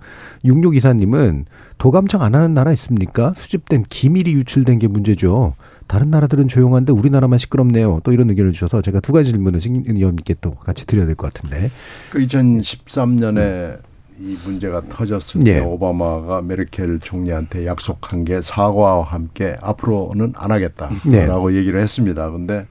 6624님은 0.46 1.46
도감청 1.80 2.22
안 2.22 2.36
하는 2.36 2.54
나라 2.54 2.72
있습니까? 2.74 3.34
수집된 3.36 3.86
기밀이 3.90 4.32
유출된 4.34 4.78
게 4.78 4.88
문제죠. 4.88 5.56
다른 5.88 6.12
나라들은 6.12 6.48
조용한데 6.48 6.94
우리나라만 6.94 7.40
시끄럽네요. 7.40 8.02
또 8.04 8.12
이런 8.12 8.30
의견을 8.30 8.52
주셔서 8.52 8.84
제가 8.84 9.00
두 9.00 9.12
가지 9.12 9.32
질문을 9.32 9.60
신 9.60 9.84
의원님께 9.88 10.36
또 10.40 10.52
같이 10.52 10.86
드려야 10.86 11.08
될 11.08 11.16
것 11.16 11.34
같은데. 11.34 11.72
그 12.12 12.20
2013년에 12.20 13.80
이 14.22 14.38
문제가 14.46 14.82
터졌을 14.88 15.42
때 15.44 15.56
예. 15.56 15.60
오바마가 15.60 16.42
메르켈 16.44 17.00
총리한테 17.00 17.66
약속한 17.66 18.24
게 18.24 18.42
사과와 18.42 19.04
함께 19.04 19.58
앞으로는 19.62 20.34
안 20.36 20.48
네. 20.50 20.54
하겠다라고 20.54 21.56
얘기를 21.56 21.80
했습니다. 21.80 22.30
근데 22.30 22.68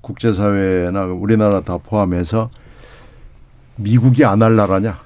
국제사회나 0.00 1.04
우리나라 1.04 1.60
다 1.60 1.76
포함해서 1.78 2.48
미국이 3.76 4.24
안 4.24 4.40
할 4.42 4.56
나라냐? 4.56 4.98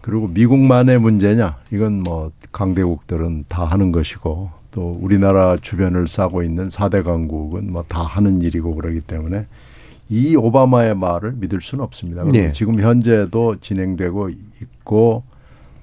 그리고 0.00 0.26
미국만의 0.28 0.98
문제냐? 0.98 1.58
이건 1.72 2.02
뭐 2.02 2.32
강대국들은 2.50 3.44
다 3.48 3.64
하는 3.64 3.92
것이고 3.92 4.50
또 4.72 4.96
우리나라 5.00 5.56
주변을 5.60 6.08
싸고 6.08 6.42
있는 6.42 6.68
4대 6.68 7.04
강국은 7.04 7.70
뭐 7.72 7.84
다 7.86 8.02
하는 8.02 8.40
일이고 8.42 8.74
그러기 8.74 9.00
때문에 9.00 9.46
이 10.10 10.34
오바마의 10.36 10.96
말을 10.96 11.34
믿을 11.36 11.60
수는 11.60 11.84
없습니다. 11.84 12.24
네. 12.24 12.50
지금 12.52 12.80
현재도 12.80 13.56
진행되고 13.60 14.28
있고 14.62 15.22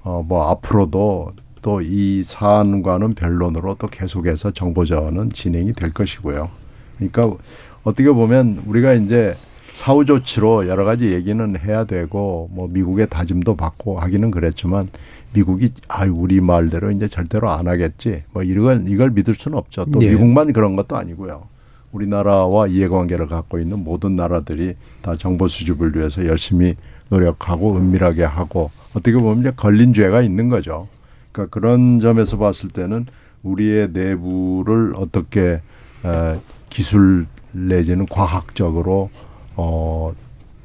어 0.04 0.22
뭐 0.28 0.50
앞으로도 0.52 1.32
또 1.62 1.82
이 1.82 2.24
사안과는 2.24 3.16
변론으로 3.16 3.76
또 3.80 3.88
계속해서 3.88 4.52
정보 4.52 4.86
자원은 4.86 5.32
진행이 5.32 5.74
될 5.74 5.90
것이고요. 5.92 6.50
그러니까 6.96 7.36
어떻게 7.84 8.10
보면 8.10 8.64
우리가 8.68 8.94
이제 8.94 9.36
사후 9.74 10.06
조치로 10.06 10.68
여러 10.68 10.86
가지 10.86 11.14
얘기는 11.14 11.60
해야 11.60 11.84
되고 11.84 12.50
뭐 12.52 12.68
미국의 12.72 13.08
다짐도 13.10 13.56
받고 13.56 14.00
하기는 14.00 14.32
그랬지만 14.32 14.88
미국이 15.34 15.72
아 15.88 16.06
우리 16.06 16.40
말대로 16.42 16.92
이제 16.92 17.08
절대로 17.08 17.50
안 17.50 17.68
하겠지 17.68 18.24
뭐 18.34 18.44
이걸 18.44 18.86
이걸 18.88 19.12
믿을 19.12 19.34
수는 19.36 19.58
없죠. 19.58 19.86
또 19.92 20.00
예. 20.02 20.10
미국만 20.10 20.52
그런 20.54 20.76
것도 20.76 20.96
아니고요. 20.96 21.44
우리나라와 21.92 22.68
이해관계를 22.68 23.28
갖고 23.28 23.60
있는 23.60 23.84
모든 23.84 24.16
나라들이 24.16 24.76
다 25.02 25.16
정보 25.18 25.48
수집을 25.48 25.96
위해서 25.96 26.26
열심히 26.26 26.76
노력하고 27.10 27.78
은밀하게 27.78 28.24
하고 28.24 28.70
어떻게 28.96 29.14
보면 29.14 29.40
이제 29.40 29.52
걸린 29.56 29.94
죄가 29.94 30.22
있는 30.22 30.50
거죠. 30.50 30.88
그러니까 31.32 31.54
그런 31.54 32.00
점에서 32.00 32.38
봤을 32.38 32.70
때는 32.70 33.06
우리의 33.44 33.90
내부를 33.92 34.94
어떻게 34.96 35.60
어, 36.04 36.42
기술 36.70 37.26
내지는 37.52 38.06
과학적으로 38.12 39.10
어, 39.56 40.14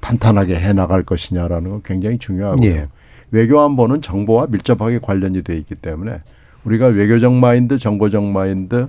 탄탄하게 0.00 0.56
해 0.56 0.72
나갈 0.72 1.02
것이냐라는 1.04 1.70
건 1.70 1.82
굉장히 1.84 2.18
중요하고요. 2.18 2.68
예. 2.68 2.86
외교 3.30 3.60
안보는 3.60 4.02
정보와 4.02 4.48
밀접하게 4.50 4.98
관련이 4.98 5.42
돼 5.42 5.56
있기 5.56 5.74
때문에 5.76 6.18
우리가 6.64 6.86
외교적 6.86 7.32
마인드, 7.32 7.78
정보적 7.78 8.24
마인드, 8.24 8.88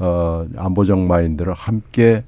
어, 0.00 0.46
안보적 0.56 0.98
마인드를 0.98 1.52
함께 1.52 2.22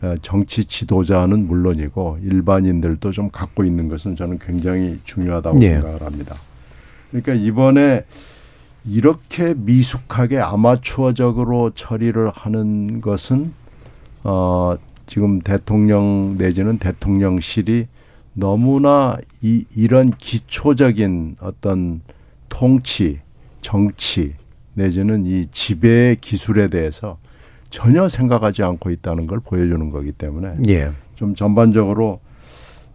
어, 0.00 0.14
정치 0.22 0.64
지도자는 0.64 1.46
물론이고 1.46 2.18
일반인들도 2.22 3.12
좀 3.12 3.30
갖고 3.30 3.64
있는 3.64 3.88
것은 3.88 4.16
저는 4.16 4.38
굉장히 4.38 4.98
중요하다고 5.04 5.60
예. 5.62 5.74
생각을 5.74 6.02
합니다. 6.02 6.36
그러니까 7.10 7.34
이번에 7.34 8.04
이렇게 8.84 9.54
미숙하게 9.54 10.38
아마추어적으로 10.38 11.72
처리를 11.74 12.30
하는 12.30 13.00
것은 13.00 13.52
어 14.24 14.76
지금 15.06 15.40
대통령 15.40 16.36
내지는 16.38 16.78
대통령실이 16.78 17.84
너무나 18.32 19.18
이 19.42 19.64
이런 19.76 20.10
기초적인 20.10 21.36
어떤 21.40 22.00
통치, 22.48 23.16
정치 23.60 24.32
내지는 24.78 25.26
이 25.26 25.46
지배 25.50 26.16
기술에 26.18 26.68
대해서 26.68 27.18
전혀 27.68 28.08
생각하지 28.08 28.62
않고 28.62 28.90
있다는 28.90 29.26
걸 29.26 29.40
보여주는 29.40 29.90
거기 29.90 30.12
때문에 30.12 30.56
예. 30.68 30.92
좀 31.16 31.34
전반적으로 31.34 32.20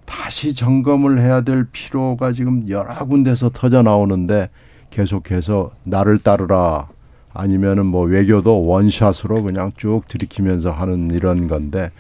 다시 0.06 0.56
점검을 0.56 1.20
해야 1.20 1.42
될 1.42 1.66
필요가 1.72 2.34
지금 2.34 2.68
여러 2.70 3.06
군데서 3.06 3.50
터져 3.50 3.84
나오는데 3.84 4.50
계속해서 4.90 5.72
나를 5.84 6.20
따르라 6.20 6.88
아니면은 7.34 7.86
뭐 7.86 8.06
외교도 8.06 8.66
원샷으로 8.66 9.44
그냥 9.44 9.72
쭉 9.76 10.04
들이키면서 10.08 10.72
하는 10.72 11.12
이런 11.12 11.48
건데 11.48 11.92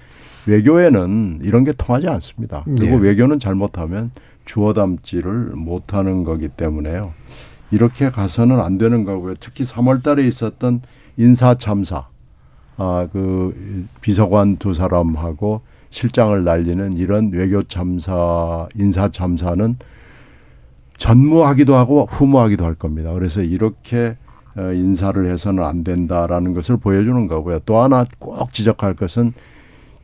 외교에는 0.46 1.40
이런 1.44 1.64
게 1.64 1.72
통하지 1.72 2.08
않습니다. 2.08 2.64
그리고 2.66 3.00
네. 3.00 3.10
외교는 3.10 3.40
잘못하면 3.40 4.12
주워 4.46 4.74
담지를 4.74 5.54
못하는 5.56 6.24
거기 6.24 6.50
때문에요. 6.50 7.14
이렇게 7.74 8.12
가서는 8.12 8.60
안 8.60 8.78
되는 8.78 9.04
거고요. 9.04 9.34
특히 9.40 9.64
3월 9.64 10.04
달에 10.04 10.28
있었던 10.28 10.82
인사 11.18 11.56
참사, 11.56 12.06
아, 12.78 13.08
그 13.12 13.88
비서관 14.00 14.58
두 14.58 14.76
사람하고 14.76 15.62
실장을 15.90 16.44
날리는 16.44 16.94
이런 16.94 17.32
외교 17.32 17.64
참사, 17.64 18.68
인사 18.76 19.10
참사는 19.10 19.76
전무하기도 20.98 21.76
하고 21.76 22.08
후무하기도 22.12 22.64
할 22.64 22.76
겁니다. 22.76 23.12
그래서 23.14 23.42
이렇게 23.42 24.18
어, 24.56 24.72
인사를 24.72 25.26
해서는 25.26 25.64
안 25.64 25.84
된다라는 25.84 26.54
것을 26.54 26.78
보여주는 26.78 27.28
거고요. 27.28 27.58
또 27.66 27.82
하나 27.82 28.06
꼭 28.20 28.54
지적할 28.54 28.94
것은 28.94 29.34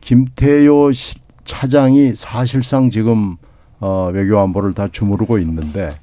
김태효 0.02 0.92
시- 0.92 1.20
차장이 1.44 2.16
사실상 2.16 2.90
지금 2.90 3.36
어, 3.80 4.10
외교안보를 4.12 4.74
다 4.74 4.88
주무르고 4.92 5.38
있는데 5.38 5.94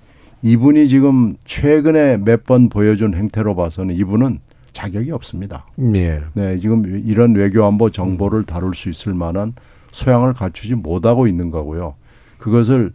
이분이 0.50 0.86
지금 0.88 1.36
최근에 1.44 2.18
몇 2.18 2.44
번 2.44 2.68
보여준 2.68 3.14
행태로 3.14 3.56
봐서는 3.56 3.96
이분은 3.96 4.38
자격이 4.72 5.10
없습니다. 5.10 5.66
예. 5.94 6.20
네, 6.34 6.58
지금 6.58 6.84
이런 7.04 7.34
외교안보 7.34 7.90
정보를 7.90 8.44
다룰 8.44 8.72
수 8.74 8.88
있을 8.88 9.14
만한 9.14 9.54
소양을 9.90 10.34
갖추지 10.34 10.74
못하고 10.76 11.26
있는 11.26 11.50
거고요. 11.50 11.94
그것을 12.38 12.92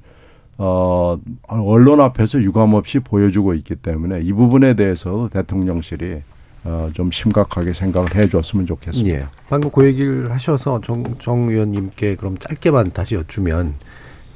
어 0.58 1.18
언론 1.48 2.00
앞에서 2.00 2.42
유감없이 2.42 3.00
보여주고 3.00 3.54
있기 3.56 3.76
때문에 3.76 4.22
이 4.22 4.32
부분에 4.32 4.76
대해서 4.76 5.28
대통령실이 5.34 6.20
어좀 6.64 7.12
심각하게 7.12 7.74
생각을 7.74 8.16
해줬으면 8.16 8.66
좋겠습니다. 8.68 9.18
예. 9.18 9.26
방금 9.50 9.72
그 9.72 9.86
얘기를 9.86 10.32
하셔서 10.32 10.80
정, 10.82 11.04
정 11.20 11.50
의원님께 11.50 12.16
그럼 12.16 12.38
짧게만 12.38 12.92
다시 12.92 13.16
여쭈면 13.16 13.74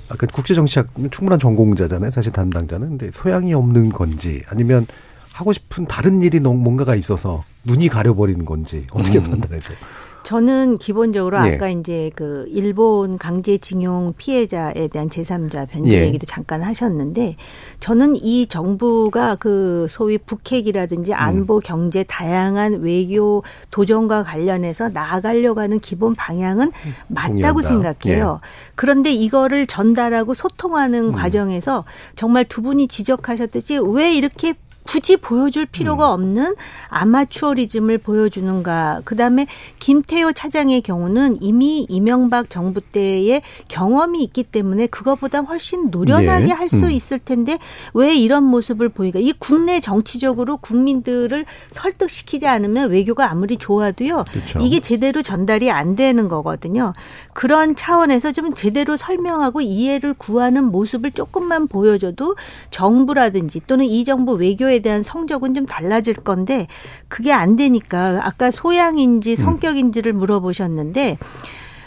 아까 0.10 0.28
국제정치학 0.28 0.88
충분한 1.12 1.40
전공자잖아요. 1.40 2.12
사실 2.12 2.32
담당자는. 2.32 2.90
근데 2.90 3.12
소양이 3.12 3.54
없는 3.54 3.90
건지 3.90 4.44
아니면 4.48 4.86
하고 5.32 5.52
싶은 5.52 5.86
다른 5.86 6.22
일이 6.22 6.40
뭔가가 6.40 6.96
있어서 6.96 7.44
눈이 7.66 7.90
가려버리는 7.90 8.46
건지 8.46 8.88
어떻게 8.92 9.20
판단하세요? 9.22 9.78
저는 10.26 10.80
기본적으로 10.80 11.38
예. 11.48 11.54
아까 11.54 11.70
이제 11.70 12.10
그 12.16 12.46
일본 12.50 13.20
강제징용 13.20 14.16
피해자에 14.18 14.88
대한 14.88 15.08
제3자 15.08 15.70
변제 15.70 16.02
예. 16.02 16.06
얘기도 16.08 16.26
잠깐 16.26 16.64
하셨는데 16.64 17.36
저는 17.80 18.16
이 18.16 18.48
정부가 18.48 19.36
그 19.36 19.86
소위 19.88 20.18
북핵이라든지 20.18 21.12
음. 21.12 21.16
안보 21.16 21.60
경제 21.60 22.04
다양한 22.04 22.82
외교 22.82 23.44
도전과 23.70 24.24
관련해서 24.24 24.90
나아가려고 24.90 25.62
하는 25.62 25.80
기본 25.80 26.16
방향은 26.16 26.72
맞다고 27.08 27.62
동의한다. 27.62 27.94
생각해요. 27.94 28.40
예. 28.44 28.48
그런데 28.74 29.14
이거를 29.14 29.68
전달하고 29.68 30.34
소통하는 30.34 31.10
음. 31.10 31.12
과정에서 31.12 31.86
정말 32.16 32.46
두 32.46 32.64
분이 32.64 32.88
지적하셨듯이 32.88 33.78
왜 33.78 34.12
이렇게 34.12 34.56
굳이 34.86 35.18
보여줄 35.18 35.64
음. 35.64 35.68
필요가 35.72 36.14
없는 36.14 36.56
아마추어리즘을 36.90 37.98
보여주는가. 37.98 39.02
그 39.04 39.16
다음에 39.16 39.48
김태효 39.80 40.32
차장의 40.34 40.82
경우는 40.82 41.40
이미 41.42 41.86
이명박 41.90 42.50
정부 42.50 42.82
때의 42.82 43.42
경험이 43.68 44.24
있기 44.24 44.44
때문에 44.44 44.88
그거보다 44.88 45.40
훨씬 45.40 45.90
노련하게 45.90 46.46
네. 46.46 46.52
할수 46.52 46.86
음. 46.86 46.92
있을 46.92 47.20
텐데 47.20 47.58
왜 47.94 48.14
이런 48.14 48.44
모습을 48.44 48.90
보이가? 48.90 49.20
이 49.20 49.34
국내 49.38 49.80
정치적으로 49.80 50.58
국민들을 50.58 51.46
설득시키지 51.72 52.48
않으면 52.48 52.92
외교가 52.92 53.30
아무리 53.32 53.58
좋아도요. 53.58 54.24
그렇죠. 54.30 54.60
이게 54.60 54.80
제대로 54.80 55.24
전달이 55.24 55.72
안 55.72 55.96
되는 55.96 56.28
거거든요. 56.28 56.94
그런 57.34 57.76
차원에서 57.76 58.32
좀 58.34 58.54
제대로 58.54 58.98
설명하고 58.98 59.62
이해를 59.62 60.14
구하는 60.14 60.66
모습을 60.66 61.12
조금만 61.12 61.68
보여줘도 61.68 62.36
정부라든지 62.70 63.62
또는 63.66 63.86
이 63.86 64.06
정부 64.06 64.34
외교에 64.34 64.75
대한 64.80 65.04
성적은 65.04 65.54
좀 65.54 65.66
달라질 65.66 66.14
건데 66.14 66.68
그게 67.08 67.32
안 67.32 67.56
되니까 67.56 68.20
아까 68.24 68.52
소양인지 68.52 69.36
성격인지를 69.36 70.14
물어보셨는데 70.14 71.18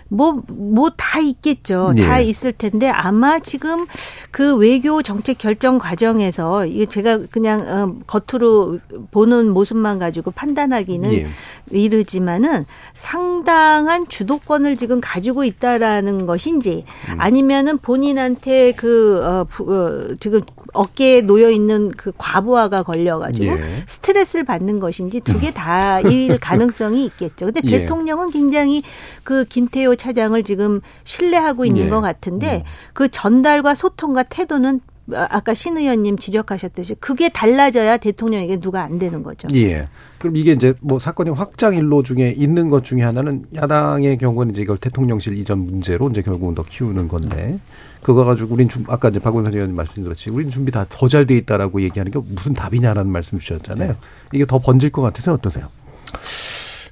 뭐, 0.09 0.43
뭐 0.49 0.91
다 0.97 1.21
있겠죠. 1.21 1.93
예. 1.97 2.03
다 2.03 2.19
있을 2.21 2.53
텐데 2.53 2.89
아마 2.89 3.39
지금 3.39 3.87
그 4.31 4.57
외교 4.57 5.03
정책 5.03 5.39
결정 5.39 5.79
과정에서 5.79 6.67
이게 6.67 6.87
제가 6.87 7.21
그냥 7.31 7.61
어, 7.67 7.95
겉으로 8.07 8.79
보는 9.11 9.51
모습만 9.51 9.99
가지고 9.99 10.31
판단하기는 10.33 11.13
예. 11.13 11.27
이르지만은 11.71 12.65
상당한 12.95 14.07
주도권을 14.09 14.77
지금 14.77 15.01
가지고 15.01 15.45
있다라는 15.45 16.27
것인지 16.27 16.85
아니면은 17.17 17.79
본인한테 17.79 18.73
그 18.73 19.21
어, 19.25 19.45
부, 19.49 19.65
어, 19.73 20.15
지금 20.21 20.43
어깨에 20.75 21.23
놓여 21.23 21.51
있는 21.51 21.91
그 21.91 22.13
과부하가 22.19 22.83
걸려가지고 22.83 23.47
예. 23.53 23.83
스트레스를 23.87 24.45
받는 24.45 24.81
것인지 24.81 25.21
두 25.21 25.39
개 25.39 25.53
다일 25.53 26.37
가능성이 26.41 27.05
있겠죠. 27.07 27.47
근데 27.47 27.61
예. 27.65 27.71
대통령은 27.81 28.31
굉장히 28.31 28.83
그 29.23 29.45
김태효 29.45 29.95
차장을 29.99 30.43
지금 30.45 30.81
신뢰하고 31.05 31.67
있는 31.67 31.85
예. 31.87 31.89
것 31.91 32.01
같은데 32.01 32.65
그 32.95 33.09
전달과 33.11 33.75
소통과 33.75 34.23
태도는 34.23 34.81
아까 35.11 35.55
신 35.55 35.79
의원님 35.79 36.19
지적하셨듯이 36.19 36.95
그게 36.97 37.31
달라져야 37.31 37.97
대통령에게 37.97 38.61
누가 38.61 38.83
안 38.83 38.99
되는 38.99 39.23
거죠. 39.23 39.49
예. 39.55 39.89
그럼 40.19 40.37
이게 40.37 40.53
이제 40.53 40.75
뭐 40.83 40.99
사건의 40.99 41.33
확장 41.35 41.75
일로 41.75 42.03
중에 42.03 42.35
있는 42.37 42.69
것 42.69 42.85
중에 42.85 43.03
하나는 43.03 43.47
야당의 43.55 44.19
경우는 44.19 44.53
이제 44.53 44.63
이걸 44.63 44.77
대통령실 44.77 45.39
이전 45.39 45.61
문제로 45.61 46.11
이제 46.11 46.21
결국은 46.21 46.55
더 46.55 46.63
키우는 46.63 47.09
건데 47.09 47.59
그거 48.03 48.25
가지고 48.27 48.53
우린 48.53 48.69
준 48.69 48.85
아까 48.87 49.09
이제 49.09 49.19
박원선 49.19 49.55
의원님 49.55 49.75
말씀드렸지 49.77 50.29
우린 50.31 50.51
준비 50.51 50.71
다 50.73 50.85
더 50.85 51.09
잘 51.09 51.25
돼 51.27 51.39
있다라고 51.39 51.81
얘기하는 51.81 52.13
게 52.13 52.19
무슨 52.29 52.53
답이냐라는 52.53 53.11
말씀 53.11 53.39
주셨잖아요. 53.39 53.97
이게 54.35 54.45
더 54.45 54.59
번질 54.59 54.91
것 54.91 55.01
같아서 55.01 55.33
어떠세요? 55.33 55.69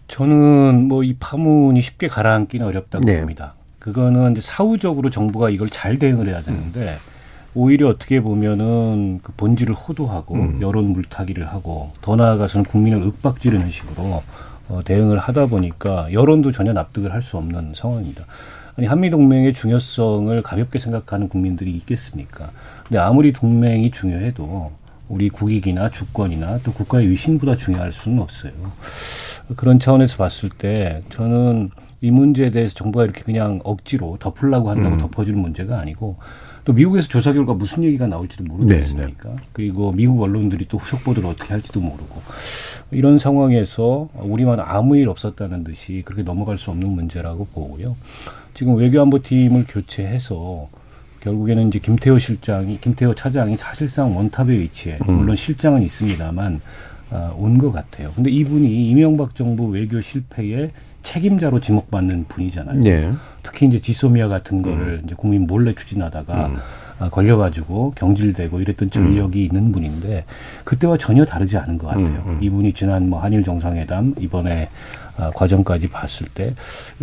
저는 0.08 0.88
뭐 0.88 1.02
이 1.04 1.14
파문이 1.18 1.80
쉽게 1.82 2.08
가라앉기는 2.08 2.66
어렵다고 2.66 3.04
네. 3.04 3.18
봅니다. 3.20 3.54
그거는 3.78 4.32
이제 4.32 4.40
사후적으로 4.40 5.10
정부가 5.10 5.50
이걸 5.50 5.68
잘 5.70 5.98
대응을 5.98 6.28
해야 6.28 6.42
되는데 6.42 6.96
오히려 7.54 7.88
어떻게 7.88 8.20
보면은 8.20 9.20
그 9.22 9.32
본질을 9.36 9.74
호도하고 9.74 10.34
음. 10.34 10.58
여론 10.60 10.86
물타기를 10.92 11.46
하고 11.48 11.92
더 12.02 12.16
나아가서는 12.16 12.64
국민을 12.66 13.02
윽박지르는 13.02 13.70
식으로 13.70 14.22
어, 14.68 14.80
대응을 14.84 15.18
하다 15.18 15.46
보니까 15.46 16.12
여론도 16.12 16.50
전혀 16.52 16.72
납득을 16.72 17.12
할 17.12 17.22
수 17.22 17.36
없는 17.36 17.72
상황입니다. 17.74 18.24
아니 18.76 18.86
한미 18.86 19.08
동맹의 19.10 19.54
중요성을 19.54 20.42
가볍게 20.42 20.78
생각하는 20.78 21.28
국민들이 21.28 21.70
있겠습니까? 21.72 22.50
근데 22.84 22.98
아무리 22.98 23.32
동맹이 23.32 23.90
중요해도 23.90 24.72
우리 25.08 25.28
국익이나 25.30 25.90
주권이나 25.90 26.58
또 26.64 26.72
국가의 26.72 27.08
위신보다 27.08 27.56
중요할 27.56 27.92
수는 27.92 28.20
없어요. 28.20 28.52
그런 29.54 29.78
차원에서 29.78 30.16
봤을 30.16 30.48
때 30.48 31.02
저는 31.10 31.70
이 32.00 32.10
문제에 32.10 32.50
대해서 32.50 32.74
정부가 32.74 33.04
이렇게 33.04 33.22
그냥 33.22 33.60
억지로 33.64 34.16
덮으려고 34.18 34.70
한다고 34.70 34.96
음. 34.96 35.00
덮어주는 35.00 35.38
문제가 35.38 35.78
아니고 35.78 36.16
또 36.64 36.72
미국에서 36.72 37.06
조사 37.06 37.32
결과 37.32 37.54
무슨 37.54 37.84
얘기가 37.84 38.08
나올지도 38.08 38.44
모르겠습니까? 38.44 39.28
네, 39.28 39.36
네. 39.36 39.42
그리고 39.52 39.92
미국 39.92 40.20
언론들이 40.20 40.66
또 40.68 40.78
후속 40.78 41.04
보도를 41.04 41.30
어떻게 41.30 41.52
할지도 41.52 41.80
모르고 41.80 42.22
이런 42.90 43.18
상황에서 43.18 44.08
우리만 44.14 44.58
아무 44.60 44.96
일 44.96 45.08
없었다는 45.08 45.62
듯이 45.62 46.02
그렇게 46.04 46.22
넘어갈 46.22 46.58
수 46.58 46.70
없는 46.70 46.90
문제라고 46.90 47.46
보고요. 47.54 47.96
지금 48.52 48.76
외교안보팀을 48.76 49.66
교체해서 49.68 50.68
결국에는 51.20 51.68
이제 51.68 51.78
김태호 51.78 52.18
실장이 52.18 52.80
김태호 52.80 53.14
차장이 53.14 53.56
사실상 53.56 54.16
원탑에 54.16 54.50
위치해 54.50 54.98
음. 55.08 55.18
물론 55.18 55.36
실장은 55.36 55.82
있습니다만 55.82 56.56
아, 56.56 56.60
온 57.38 57.58
것 57.58 57.72
같아요. 57.72 58.12
근데 58.14 58.30
이분이 58.30 58.88
이명박 58.90 59.34
정부 59.34 59.66
외교 59.66 60.00
실패의 60.00 60.70
책임자로 61.02 61.60
지목받는 61.60 62.24
분이잖아요. 62.28 62.80
네. 62.80 63.12
특히 63.42 63.66
이제 63.66 63.80
지소미아 63.80 64.26
같은 64.28 64.60
거를 64.60 65.00
음. 65.00 65.02
이제 65.04 65.14
국민 65.16 65.46
몰래 65.46 65.72
추진하다가 65.74 66.46
음. 66.46 66.56
아, 66.98 67.10
걸려가지고 67.10 67.92
경질되고 67.94 68.58
이랬던 68.60 68.90
전력이 68.90 69.38
음. 69.38 69.44
있는 69.44 69.72
분인데 69.72 70.24
그때와 70.64 70.96
전혀 70.96 71.24
다르지 71.24 71.56
않은 71.58 71.78
것 71.78 71.88
같아요. 71.88 72.06
음, 72.06 72.22
음. 72.26 72.38
이분이 72.42 72.72
지난 72.72 73.08
뭐 73.08 73.20
한일 73.20 73.42
정상회담 73.44 74.14
이번에 74.18 74.68
아, 75.18 75.30
과정까지 75.30 75.88
봤을 75.88 76.26
때 76.28 76.54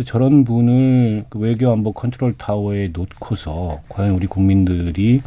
저런 0.04 0.44
분을 0.44 1.24
그 1.30 1.38
외교 1.38 1.72
안보 1.72 1.92
컨트롤 1.92 2.34
타워에 2.36 2.90
놓고서 2.92 3.80
과연 3.88 4.12
우리 4.14 4.26
국민들이 4.26 5.22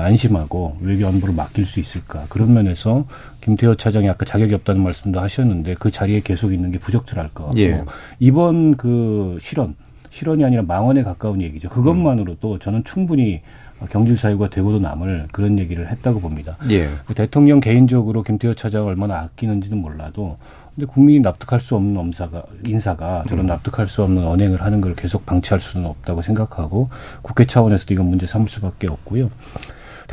안심하고 0.00 0.78
외교 0.80 1.06
안보를 1.06 1.34
맡길 1.34 1.66
수 1.66 1.80
있을까 1.80 2.26
그런 2.28 2.54
면에서 2.54 3.04
김태호 3.40 3.76
차장이 3.76 4.08
아까 4.08 4.24
자격이 4.24 4.54
없다는 4.54 4.82
말씀도 4.82 5.20
하셨는데 5.20 5.76
그 5.78 5.90
자리에 5.90 6.20
계속 6.20 6.52
있는 6.52 6.70
게 6.70 6.78
부적절할 6.78 7.30
것 7.34 7.44
같고 7.44 7.60
예. 7.60 7.84
이번 8.18 8.76
그 8.76 9.38
실언 9.40 9.74
실언이 10.10 10.44
아니라 10.44 10.62
망언에 10.62 11.02
가까운 11.02 11.40
얘기죠 11.40 11.68
그것만으로도 11.70 12.58
저는 12.58 12.84
충분히 12.84 13.42
경질 13.90 14.16
사유가 14.16 14.48
되고도 14.48 14.78
남을 14.78 15.28
그런 15.32 15.58
얘기를 15.58 15.90
했다고 15.90 16.20
봅니다. 16.20 16.56
예. 16.70 16.88
그 17.06 17.14
대통령 17.14 17.60
개인적으로 17.60 18.22
김태호 18.22 18.54
차장을 18.54 18.88
얼마나 18.88 19.18
아끼는지는 19.20 19.78
몰라도 19.78 20.38
근데 20.74 20.86
국민이 20.86 21.20
납득할 21.20 21.60
수 21.60 21.76
없는 21.76 21.96
엄사가 21.96 22.44
인사가 22.66 23.24
저런 23.28 23.44
음. 23.44 23.48
납득할 23.48 23.88
수 23.88 24.02
없는 24.02 24.26
언행을 24.26 24.62
하는 24.62 24.80
걸 24.80 24.94
계속 24.94 25.26
방치할 25.26 25.60
수는 25.60 25.86
없다고 25.86 26.22
생각하고 26.22 26.88
국회 27.20 27.44
차원에서도 27.44 27.92
이건 27.92 28.06
문제 28.06 28.26
삼을 28.26 28.48
수밖에 28.48 28.88
없고요. 28.88 29.30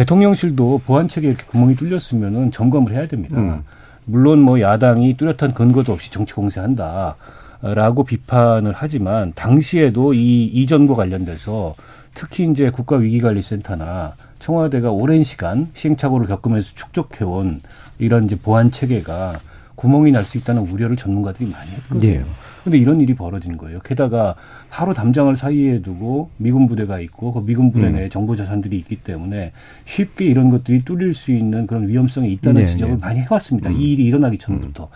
대통령실도 0.09 0.81
보안책에 0.85 1.27
이렇게 1.27 1.43
구멍이 1.45 1.75
뚫렸으면은 1.75 2.51
점검을 2.51 2.93
해야 2.93 3.05
됩니다. 3.05 3.37
음. 3.37 3.63
물론 4.05 4.39
뭐 4.39 4.61
야당이 4.61 5.17
뚜렷한 5.17 5.53
근거도 5.53 5.91
없이 5.91 6.09
정치 6.09 6.33
공세한다. 6.33 7.15
라고 7.61 8.05
비판을 8.05 8.71
하지만 8.73 9.33
당시에도 9.35 10.13
이 10.13 10.45
이전과 10.45 10.95
관련돼서 10.95 11.75
특히 12.13 12.49
이제 12.49 12.69
국가위기관리센터나 12.69 14.13
청와대가 14.39 14.89
오랜 14.91 15.25
시간 15.25 15.67
시행착오를 15.73 16.27
겪으면서 16.27 16.71
축적해온 16.75 17.61
이런 17.99 18.23
이제 18.23 18.37
보안 18.37 18.71
체계가 18.71 19.39
구멍이 19.75 20.11
날 20.11 20.23
수 20.23 20.37
있다는 20.37 20.61
우려를 20.61 20.95
전문가들이 20.95 21.49
많이 21.49 21.71
했거든요. 21.71 22.09
예. 22.09 22.23
근데 22.64 22.78
이런 22.78 23.01
일이 23.01 23.16
벌어진 23.16 23.57
거예요. 23.57 23.80
게다가 23.80 24.36
하루 24.70 24.93
담장을 24.93 25.36
사이에 25.36 25.82
두고 25.82 26.30
미군 26.38 26.68
부대가 26.68 26.99
있고 26.99 27.34
그 27.34 27.45
미군 27.45 27.72
부대 27.72 27.88
음. 27.88 27.93
내에 27.93 28.10
정보 28.10 28.36
자산들이 28.36 28.78
있기 28.78 28.97
때문에 28.97 29.51
쉽게 29.86 30.26
이런 30.26 30.49
것들이 30.49 30.84
뚫릴 30.84 31.14
수 31.14 31.32
있는 31.32 31.68
그런 31.68 31.88
위험성이 31.88 32.34
있다는 32.34 32.62
네, 32.62 32.66
지적을 32.66 32.95
네. 32.95 33.01
많이 33.01 33.20
해왔습니다. 33.22 33.70
음. 33.70 33.80
이 33.80 33.93
일이 33.93 34.05
일어나기 34.05 34.38
전부터. 34.38 34.84
음. 34.84 34.89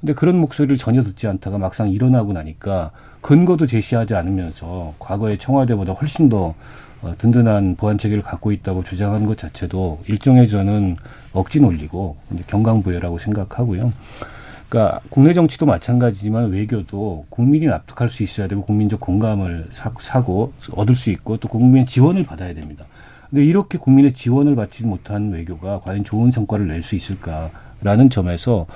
근데 0.00 0.12
그런 0.12 0.38
목소리를 0.38 0.76
전혀 0.76 1.02
듣지 1.02 1.26
않다가 1.26 1.58
막상 1.58 1.90
일어나고 1.90 2.32
나니까 2.32 2.90
근거도 3.22 3.66
제시하지 3.66 4.14
않으면서 4.14 4.94
과거의 4.98 5.38
청와대보다 5.38 5.94
훨씬 5.94 6.28
더 6.28 6.54
어, 7.02 7.14
든든한 7.18 7.76
보안 7.76 7.98
체계를 7.98 8.22
갖고 8.22 8.52
있다고 8.52 8.84
주장하는 8.84 9.26
것 9.26 9.36
자체도 9.36 10.02
일종의 10.06 10.48
저는 10.48 10.96
억지 11.32 11.60
논리고 11.60 12.16
경강부여라고 12.46 13.18
생각하고요. 13.18 13.92
그러니까 14.68 15.00
국내 15.10 15.32
정치도 15.32 15.64
마찬가지지만 15.66 16.50
외교도 16.50 17.26
국민이 17.30 17.66
납득할 17.66 18.08
수 18.08 18.22
있어야 18.22 18.48
되고 18.48 18.62
국민적 18.62 19.00
공감을 19.00 19.68
사고 19.70 20.52
얻을 20.72 20.94
수 20.96 21.10
있고 21.10 21.36
또 21.36 21.48
국민의 21.48 21.86
지원을 21.86 22.24
받아야 22.24 22.52
됩니다. 22.52 22.84
근데 23.30 23.44
이렇게 23.44 23.78
국민의 23.78 24.14
지원을 24.14 24.56
받지 24.56 24.84
못한 24.84 25.30
외교가 25.30 25.80
과연 25.80 26.04
좋은 26.04 26.30
성과를 26.30 26.68
낼 26.68 26.82
수 26.82 26.94
있을까라는 26.96 28.10
점에서 28.10 28.66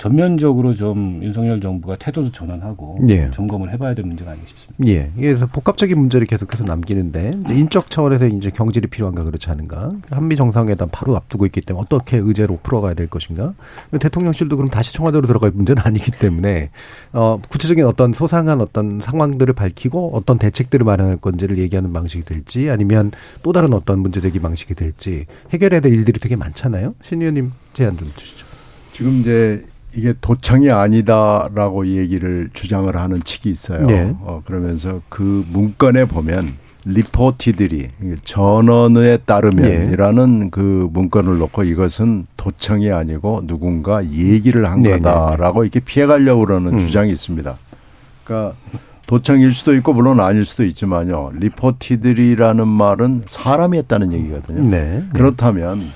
전면적으로 0.00 0.74
좀 0.74 1.20
윤석열 1.22 1.60
정부가 1.60 1.94
태도도 1.94 2.32
전환하고 2.32 3.00
예. 3.10 3.30
점검을 3.32 3.70
해봐야 3.70 3.94
될 3.94 4.06
문제가 4.06 4.30
아닌가 4.30 4.48
싶습니다. 4.48 4.88
예. 4.88 5.10
그래서 5.14 5.46
복합적인 5.46 5.98
문제를 5.98 6.26
계속해서 6.26 6.64
남기는데 6.64 7.32
인적 7.50 7.90
차원에서 7.90 8.26
이제 8.28 8.48
경질이 8.48 8.88
필요한가 8.88 9.24
그렇지 9.24 9.50
않은가? 9.50 9.92
한미 10.10 10.36
정상회담 10.36 10.88
바로 10.90 11.16
앞두고 11.16 11.44
있기 11.46 11.60
때문에 11.60 11.84
어떻게 11.84 12.16
의제로 12.16 12.58
풀어가야 12.62 12.94
될 12.94 13.08
것인가? 13.08 13.52
대통령실도 14.00 14.56
그럼 14.56 14.70
다시 14.70 14.94
청와대로 14.94 15.26
들어갈 15.26 15.50
문제는 15.50 15.82
아니기 15.84 16.12
때문에 16.12 16.70
어 17.12 17.38
구체적인 17.50 17.84
어떤 17.84 18.14
소상한 18.14 18.62
어떤 18.62 19.00
상황들을 19.00 19.52
밝히고 19.52 20.16
어떤 20.16 20.38
대책들을 20.38 20.82
마련할 20.82 21.18
건지를 21.18 21.58
얘기하는 21.58 21.92
방식이 21.92 22.24
될지 22.24 22.70
아니면 22.70 23.12
또 23.42 23.52
다른 23.52 23.74
어떤 23.74 23.98
문제제기 23.98 24.38
방식이 24.38 24.74
될지 24.74 25.26
해결해야 25.52 25.80
될 25.80 25.92
일들이 25.92 26.20
되게 26.20 26.36
많잖아요. 26.36 26.94
신 27.02 27.20
의원님 27.20 27.52
제안 27.74 27.98
좀 27.98 28.10
주시죠. 28.16 28.46
지금 28.92 29.20
이제 29.20 29.62
이게 29.96 30.14
도청이 30.20 30.70
아니다라고 30.70 31.86
얘기를 31.86 32.50
주장을 32.52 32.94
하는 32.94 33.20
측이 33.22 33.50
있어요. 33.50 33.86
네. 33.86 34.14
어, 34.20 34.42
그러면서 34.44 35.00
그 35.08 35.44
문건에 35.48 36.04
보면 36.04 36.54
리포티들이 36.84 37.88
전언에 38.24 39.18
따르면이라는 39.18 40.38
네. 40.38 40.48
그 40.50 40.88
문건을 40.92 41.38
놓고 41.38 41.64
이것은 41.64 42.26
도청이 42.36 42.90
아니고 42.90 43.42
누군가 43.46 44.04
얘기를 44.04 44.66
한 44.66 44.80
네, 44.80 44.90
네, 44.90 44.96
네. 44.96 45.02
거다라고 45.02 45.64
이렇게 45.64 45.80
피해가려고 45.80 46.46
그러는 46.46 46.74
음. 46.74 46.78
주장이 46.78 47.10
있습니다. 47.10 47.56
그러니까 48.24 48.56
도청일 49.06 49.52
수도 49.52 49.74
있고 49.74 49.92
물론 49.92 50.20
아닐 50.20 50.44
수도 50.44 50.64
있지만요. 50.64 51.32
리포티들이라는 51.34 52.66
말은 52.66 53.24
사람이 53.26 53.76
했다는 53.78 54.12
얘기거든요. 54.12 54.70
네. 54.70 55.04
그렇다면 55.12 55.90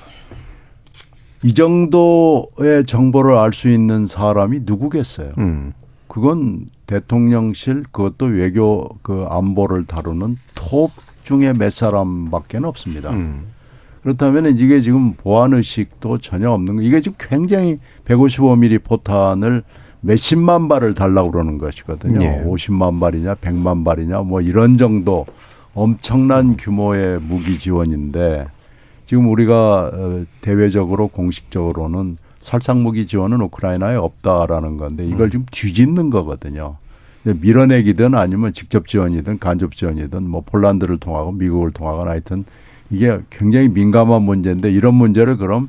이 1.45 1.53
정도의 1.53 2.85
정보를 2.87 3.37
알 3.37 3.53
수 3.53 3.69
있는 3.69 4.07
사람이 4.07 4.61
누구겠어요? 4.63 5.29
음. 5.37 5.73
그건 6.07 6.65
대통령실 6.87 7.83
그것도 7.91 8.25
외교 8.25 8.89
그 9.03 9.27
안보를 9.29 9.85
다루는 9.85 10.37
톱 10.55 10.89
중에 11.21 11.53
몇 11.53 11.71
사람밖에 11.71 12.57
없습니다. 12.57 13.11
음. 13.11 13.43
그렇다면 14.01 14.57
이게 14.57 14.81
지금 14.81 15.13
보안 15.13 15.53
의식도 15.53 16.17
전혀 16.17 16.49
없는 16.49 16.77
거. 16.77 16.81
이게 16.81 16.99
지금 16.99 17.15
굉장히 17.19 17.77
155mm 18.05 18.83
포탄을 18.83 19.61
몇십만 20.01 20.67
발을 20.67 20.95
달라고 20.95 21.29
그러는 21.29 21.59
것이거든요. 21.59 22.17
네. 22.17 22.43
50만 22.43 22.99
발이냐, 22.99 23.35
100만 23.35 23.85
발이냐, 23.85 24.21
뭐 24.21 24.41
이런 24.41 24.77
정도 24.79 25.27
엄청난 25.75 26.57
규모의 26.57 27.19
무기 27.19 27.59
지원인데 27.59 28.47
지금 29.05 29.29
우리가 29.29 29.91
어, 29.93 30.25
대외적으로 30.41 31.07
공식적으로는 31.07 32.17
살상무기 32.39 33.07
지원은 33.07 33.41
우크라이나에 33.41 33.95
없다라는 33.95 34.77
건데 34.77 35.05
이걸 35.05 35.27
음. 35.27 35.31
지금 35.31 35.45
뒤집는 35.51 36.09
거거든요. 36.09 36.77
밀어내기든 37.23 38.13
아니면 38.13 38.53
직접 38.53 38.87
지원이든 38.87 39.39
간접 39.39 39.75
지원이든 39.75 40.29
뭐 40.29 40.43
폴란드를 40.45 40.97
통하고 40.97 41.31
미국을 41.31 41.71
통하거나 41.71 42.11
하여튼 42.11 42.45
이게 42.91 43.17
굉장히 43.31 43.67
민감한 43.69 44.21
문제인데 44.21 44.71
이런 44.71 44.93
문제를 44.93 45.37
그럼 45.37 45.67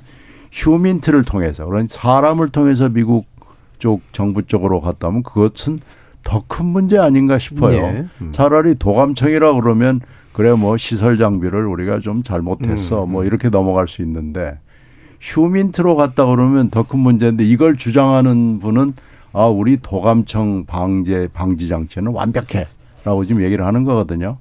휴민트를 0.53 1.25
통해서 1.25 1.65
그런 1.65 1.87
사람을 1.89 2.51
통해서 2.51 2.91
미국 2.91 3.27
쪽 3.79 4.03
정부 4.13 4.43
쪽으로 4.43 4.81
갔다면 4.81 5.23
그것은 5.23 5.79
더 6.23 6.45
큰 6.49 6.67
문제 6.67 6.99
아닌가 6.99 7.39
싶어요. 7.39 7.81
네. 7.81 8.07
음. 8.21 8.33
차라리 8.33 8.75
도감청이라 8.75 9.55
그러면 9.55 10.01
그래 10.37 10.53
뭐 10.53 10.77
시설 10.77 11.17
장비를 11.17 11.65
우리가 11.67 12.01
좀 12.01 12.23
잘못했어 12.23 13.05
음. 13.05 13.13
뭐 13.13 13.23
음. 13.23 13.27
이렇게 13.27 13.49
넘어갈 13.49 13.89
수 13.89 14.03
있는데 14.03 14.59
휴민트로 15.19 15.97
갔다 15.97 16.27
그러면 16.27 16.69
더 16.69 16.83
큰 16.83 17.01
문제인데 17.01 17.43
이걸 17.43 17.79
주장하는 17.79 18.59
분은 18.61 18.93
아 19.33 19.47
우리 19.47 19.79
도감청 19.81 20.67
방제 20.67 21.29
방지 21.33 21.69
장치는 21.69 22.13
완벽해라고 22.13 23.25
지금 23.27 23.43
얘기를 23.43 23.65
하는 23.65 23.85
거거든요. 23.85 24.37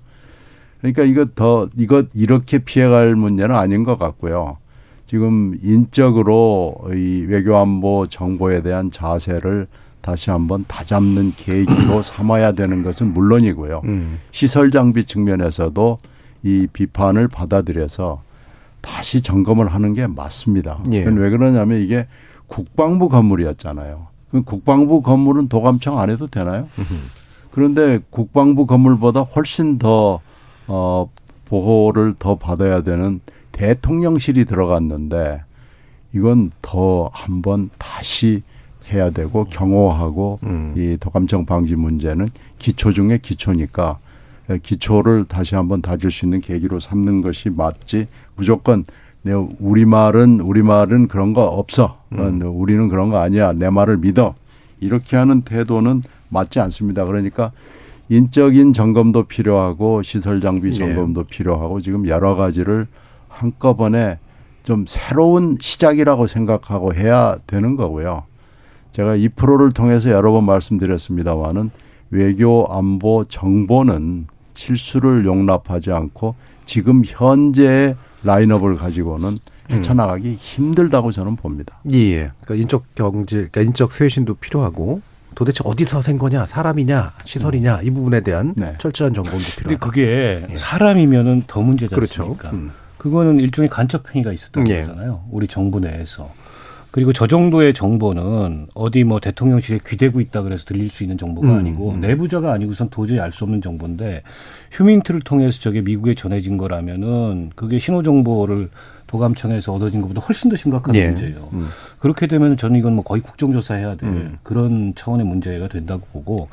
그러니까 0.82 1.04
이거 1.04 1.28
더 1.34 1.70
이거 1.78 2.04
이렇게 2.14 2.58
피해갈 2.58 3.16
문제는 3.16 3.56
아닌 3.56 3.86
것 3.86 3.98
같고요. 3.98 4.58
지금 5.06 5.58
인적으로 5.64 6.76
이 6.94 7.26
외교안보 7.30 8.08
정보에 8.10 8.62
대한 8.62 8.92
자세를 8.92 9.68
다시 10.06 10.30
한번 10.30 10.66
다잡는 10.68 11.34
계기로 11.36 12.04
삼아야 12.06 12.52
되는 12.52 12.84
것은 12.84 13.12
물론이고요. 13.12 13.82
음. 13.86 14.20
시설 14.30 14.70
장비 14.70 15.04
측면에서도 15.04 15.98
이 16.44 16.68
비판을 16.72 17.28
받아들여서 17.28 18.22
다시 18.82 19.24
점검을 19.24 19.68
하는 19.68 19.94
게 19.94 20.06
맞습니다. 20.06 20.84
예. 20.92 21.04
그건 21.04 21.20
왜 21.20 21.32
그러냐면 21.32 21.82
이게 21.82 22.06
국방부 22.46 23.10
건물이었잖아요. 23.10 24.06
국방부 24.46 25.02
건물은 25.02 25.48
도감청 25.48 25.98
안 25.98 26.12
해도 26.12 26.28
되나요? 26.28 26.68
그런데 27.50 28.00
국방부 28.12 28.68
건물보다 28.68 29.22
훨씬 29.22 29.80
더 29.80 30.20
어, 30.68 31.10
보호를 31.46 32.14
더 32.20 32.36
받아야 32.36 32.84
되는 32.84 33.22
대통령실이 33.54 34.46
들어갔는데 34.46 35.42
이건 36.14 36.52
더 36.62 37.10
한번 37.12 37.72
다시 37.80 38.44
해야 38.92 39.10
되고 39.10 39.46
경호하고 39.46 40.40
음. 40.44 40.74
이 40.76 40.98
도감청 41.00 41.46
방지 41.46 41.76
문제는 41.76 42.28
기초 42.58 42.92
중에 42.92 43.20
기초니까 43.22 44.00
기초를 44.62 45.26
다시 45.26 45.56
한번 45.56 45.82
다질 45.82 46.12
수 46.12 46.26
있는 46.26 46.42
계기로 46.42 46.80
삼는 46.80 47.22
것이 47.22 47.50
맞지. 47.50 48.08
무조건 48.36 48.86
내 49.24 49.34
우리 49.60 49.86
말은 49.86 50.40
우리 50.40 50.62
말은 50.62 51.08
그런 51.08 51.34
거 51.34 51.46
없어. 51.46 51.96
어, 52.12 52.32
우리는 52.46 52.88
그런 52.90 53.10
거 53.10 53.18
아니야. 53.18 53.54
내 53.54 53.70
말을 53.70 53.98
믿어. 53.98 54.36
이렇게 54.80 55.18
하는 55.18 55.42
태도는 55.42 56.04
맞지 56.30 56.60
않습니다. 56.60 57.06
그러니까 57.06 57.52
인적인 58.10 58.74
점검도 58.74 59.24
필요하고 59.24 60.04
시설 60.04 60.42
장비 60.42 60.68
예. 60.68 60.74
점검도 60.74 61.24
필요하고 61.24 61.82
지금 61.82 62.08
여러 62.08 62.36
가지를 62.36 62.88
한꺼번에 63.30 64.20
좀 64.64 64.86
새로운 64.88 65.58
시작이라고 65.60 66.28
생각하고 66.28 66.94
해야 66.94 67.38
되는 67.48 67.76
거고요. 67.76 68.24
제가 68.96 69.16
이 69.18 69.28
프로를 69.28 69.72
통해서 69.72 70.10
여러 70.10 70.32
번 70.32 70.46
말씀드렸습니다마는 70.46 71.70
외교 72.12 72.66
안보 72.70 73.26
정보는 73.26 74.28
실수를 74.54 75.26
용납하지 75.26 75.92
않고 75.92 76.36
지금 76.66 77.04
현재의 77.06 77.98
라인업을 78.24 78.78
가지고는 78.78 79.38
헤쳐나가기 79.70 80.38
힘들다고 80.40 81.12
저는 81.12 81.36
봅니다. 81.36 81.78
예. 81.92 82.32
그러니까 82.40 82.56
인적 82.56 82.96
경제, 82.96 83.36
그러니까 83.36 83.62
인적 83.64 83.92
쇄신도 83.92 84.36
필요하고 84.36 85.02
도대체 85.34 85.62
어디서 85.66 86.02
생 86.02 86.18
거냐, 86.18 86.46
사람이냐, 86.46 87.16
시설이냐 87.26 87.82
이 87.82 87.90
부분에 87.90 88.22
대한 88.22 88.54
네. 88.56 88.76
철저한 88.78 89.14
점검도 89.14 89.46
필요하다. 89.58 89.86
그게 89.86 90.48
예. 90.50 90.56
사람이면은 90.56 91.44
더 91.48 91.60
문제지 91.60 91.94
그렇죠. 91.94 92.22
않습니까? 92.22 92.52
음. 92.52 92.72
그거는 92.98 93.42
일종의 93.42 93.68
간첩 93.68 94.10
행위가 94.16 94.32
있었던 94.32 94.66
예. 94.70 94.84
거잖아요. 94.84 95.26
우리 95.32 95.48
정부 95.50 95.82
내에서. 95.82 96.32
그리고 96.96 97.12
저 97.12 97.28
정도의 97.28 97.74
정보는 97.74 98.68
어디 98.74 99.04
뭐 99.04 99.20
대통령실에 99.20 99.82
귀대고 99.86 100.22
있다 100.22 100.44
그래서 100.44 100.64
들릴 100.64 100.88
수 100.88 101.04
있는 101.04 101.18
정보가 101.18 101.50
음, 101.50 101.58
아니고 101.58 101.92
음. 101.92 102.00
내부자가 102.00 102.54
아니고선 102.54 102.90
도저히 102.90 103.20
알 103.20 103.34
수 103.34 103.44
없는 103.44 103.62
정보인데 103.62 104.22
휴민트를 104.72 105.20
통해서 105.20 105.60
저게 105.60 105.82
미국에 105.82 106.16
전해진 106.16 106.56
거라면은 106.56 107.52
그게 107.54 107.80
신호 107.80 108.02
정보를 108.02 108.70
도감청에서 109.08 109.74
얻어진 109.74 110.00
것보다 110.00 110.22
훨씬 110.22 110.50
더 110.50 110.56
심각한 110.56 110.96
예. 110.96 111.08
문제예요. 111.08 111.50
음. 111.52 111.68
그렇게 112.00 112.28
되면 112.28 112.56
저는 112.56 112.80
이건 112.80 112.94
뭐 112.94 113.04
거의 113.04 113.22
국정조사해야 113.22 113.96
될 113.96 114.10
음. 114.10 114.38
그런 114.42 114.94
차원의 114.96 115.26
문제가 115.26 115.68
된다고 115.68 116.08
보고 116.14 116.48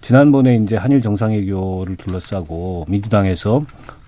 지난번에 0.00 0.56
이제 0.56 0.74
한일 0.74 1.02
정상회교를 1.02 1.96
둘러싸고 1.96 2.86
민주당에서 2.88 3.62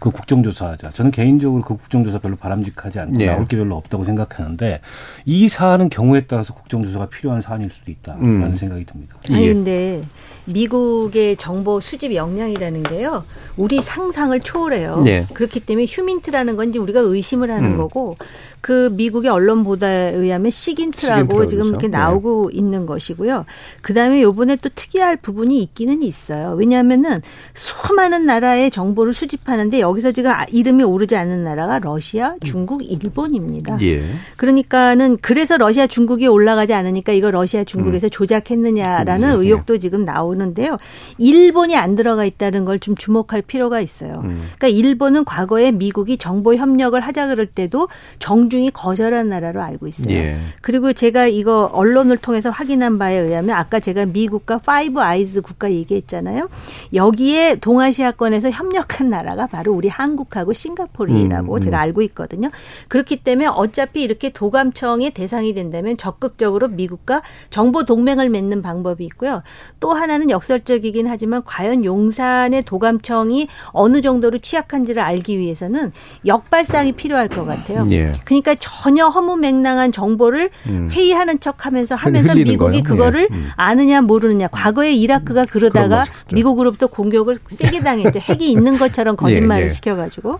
그 0.04 0.10
국정조사하자. 0.10 0.90
저는 0.90 1.10
개인적으로 1.10 1.62
그 1.62 1.78
국정조사 1.78 2.18
별로 2.18 2.36
바람직하지 2.36 2.98
않고 2.98 3.22
예. 3.22 3.26
나올 3.26 3.46
게 3.46 3.56
별로 3.56 3.74
없다고 3.76 4.04
생각하는데 4.04 4.82
이 5.24 5.48
사안은 5.48 5.88
경우에 5.88 6.26
따라서 6.26 6.52
국정조사가 6.52 7.06
필요한 7.06 7.40
사안일 7.40 7.70
수도 7.70 7.90
있다라는 7.90 8.42
음. 8.42 8.54
생각이 8.54 8.84
듭니다. 8.84 9.16
아니 9.30 9.44
예. 9.44 9.54
근데 9.54 10.02
미국의 10.44 11.38
정보 11.38 11.80
수집 11.80 12.14
역량이라는 12.14 12.82
게요 12.82 13.24
우리 13.56 13.80
상상을 13.80 14.38
초월해요. 14.40 15.04
예. 15.06 15.26
그렇기 15.32 15.60
때문에 15.60 15.86
휴민트라는 15.88 16.56
건지 16.56 16.78
우리가 16.78 17.00
의심을 17.00 17.50
하는 17.50 17.72
음. 17.72 17.76
거고 17.78 18.18
그 18.64 18.88
미국의 18.92 19.30
언론 19.30 19.62
보도에 19.62 20.12
의하면 20.14 20.50
시긴트라고 20.50 21.46
지금. 21.46 21.66
이렇게 21.66 21.86
나오고 21.88 22.48
있는 22.50 22.86
것이고요. 22.86 23.44
그다음에 23.82 24.22
요번에 24.22 24.56
또 24.56 24.70
특이할 24.74 25.16
부분이 25.16 25.62
있기는 25.62 26.02
있어요. 26.02 26.54
왜냐하면은 26.58 27.20
수많은 27.52 28.24
나라의 28.24 28.70
정보를 28.70 29.12
수집하는데 29.12 29.80
여기 29.80 29.93
서 30.00 30.12
지금 30.12 30.30
아- 30.30 30.44
이름이 30.50 30.82
오르지 30.84 31.16
않는 31.16 31.44
나라가 31.44 31.78
러시아, 31.78 32.34
중국, 32.44 32.82
일본입니다. 32.84 33.78
예. 33.82 34.02
그러니까는 34.36 35.16
그래서 35.22 35.56
러시아 35.56 35.86
중국이 35.86 36.26
올라가지 36.26 36.72
않으니까 36.74 37.12
이거 37.12 37.30
러시아 37.30 37.64
중국에서 37.64 38.08
조작했느냐라는 38.08 39.30
음, 39.30 39.34
예. 39.34 39.38
의혹도 39.46 39.78
지금 39.78 40.04
나오는데요. 40.04 40.76
일본이 41.18 41.76
안 41.76 41.94
들어가 41.94 42.24
있다는 42.24 42.64
걸 42.64 42.74
좀 42.84 42.94
주목할 42.96 43.40
필요가 43.40 43.80
있어요. 43.80 44.20
음. 44.24 44.42
그러니까 44.58 44.68
일본은 44.68 45.24
과거에 45.24 45.70
미국이 45.72 46.18
정보 46.18 46.54
협력을 46.54 46.98
하자 47.00 47.28
그럴 47.28 47.46
때도 47.46 47.88
정중히 48.18 48.70
거절한 48.70 49.28
나라로 49.28 49.62
알고 49.62 49.86
있어요. 49.86 50.14
예. 50.14 50.36
그리고 50.60 50.92
제가 50.92 51.26
이거 51.28 51.70
언론을 51.72 52.18
통해서 52.18 52.50
확인한 52.50 52.98
바에 52.98 53.16
의하면 53.16 53.56
아까 53.56 53.80
제가 53.80 54.06
미국과 54.06 54.58
Five 54.58 55.00
Eyes 55.00 55.40
국가 55.40 55.70
얘기했잖아요. 55.70 56.48
여기에 56.92 57.56
동아시아권에서 57.60 58.50
협력한 58.50 59.08
나라가 59.08 59.46
바로 59.46 59.72
우리 59.72 59.83
한국하고 59.88 60.52
싱가포르라고 60.52 61.52
음, 61.52 61.56
음. 61.56 61.60
제가 61.60 61.80
알고 61.80 62.02
있거든요. 62.02 62.50
그렇기 62.88 63.16
때문에 63.24 63.46
어차피 63.48 64.02
이렇게 64.02 64.30
도감청의 64.30 65.12
대상이 65.12 65.54
된다면 65.54 65.96
적극적으로 65.96 66.68
미국과 66.68 67.22
정보 67.50 67.84
동맹을 67.84 68.28
맺는 68.30 68.62
방법이 68.62 69.04
있고요. 69.06 69.42
또 69.80 69.92
하나는 69.92 70.30
역설적이긴 70.30 71.06
하지만 71.08 71.42
과연 71.44 71.84
용산의 71.84 72.62
도감청이 72.62 73.48
어느 73.68 74.00
정도로 74.00 74.38
취약한지를 74.38 75.02
알기 75.02 75.38
위해서는 75.38 75.92
역발상이 76.26 76.92
필요할 76.92 77.28
것 77.28 77.44
같아요. 77.44 77.86
예. 77.90 78.12
그러니까 78.24 78.54
전혀 78.58 79.08
허무맹랑한 79.08 79.92
정보를 79.92 80.50
음. 80.66 80.88
회의하는 80.92 81.40
척하면서 81.40 81.94
하면서 81.94 82.34
미국이 82.34 82.82
거요? 82.82 82.82
그거를 82.82 83.28
예. 83.30 83.34
음. 83.34 83.48
아느냐 83.56 84.00
모르느냐. 84.00 84.48
과거에 84.48 84.92
이라크가 84.92 85.44
그런 85.46 85.70
그러다가. 85.70 86.04
미국으로부터 86.32 86.86
공격을 86.86 87.38
세게 87.48 87.80
당했죠. 87.80 88.18
핵이 88.18 88.50
있는 88.50 88.78
것처럼 88.78 89.16
거짓말을 89.16 89.63
예, 89.64 89.68
예. 89.68 89.72
시켜가지고 89.72 90.38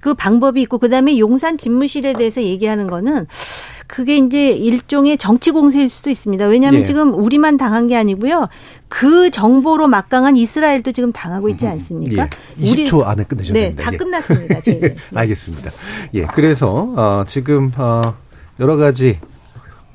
그 0.00 0.14
방법이 0.14 0.62
있고 0.62 0.78
그다음에 0.78 1.18
용산 1.18 1.58
집무실에 1.58 2.12
대해서 2.14 2.42
얘기하는 2.42 2.86
거는 2.86 3.26
그게 3.86 4.16
이제 4.16 4.50
일종의 4.50 5.16
정치 5.16 5.50
공세일 5.50 5.88
수도 5.88 6.10
있습니다. 6.10 6.46
왜냐하면 6.46 6.80
예. 6.80 6.84
지금 6.84 7.14
우리만 7.14 7.56
당한 7.56 7.86
게 7.86 7.96
아니고요. 7.96 8.48
그 8.88 9.30
정보로 9.30 9.86
막강한 9.88 10.36
이스라엘도 10.36 10.92
지금 10.92 11.12
당하고 11.12 11.48
있지 11.50 11.66
않습니까? 11.66 12.28
예. 12.60 12.64
20초 12.64 13.06
안에 13.06 13.24
끝내셔야 13.24 13.52
네. 13.52 13.74
다 13.74 13.92
예. 13.92 13.96
끝났습니다. 13.96 14.60
제 14.60 14.72
얘기는. 14.72 14.96
알겠습니다. 15.14 15.70
예, 16.14 16.26
그래서 16.26 16.92
어, 16.96 17.24
지금 17.26 17.70
어, 17.76 18.14
여러 18.58 18.76
가지 18.76 19.18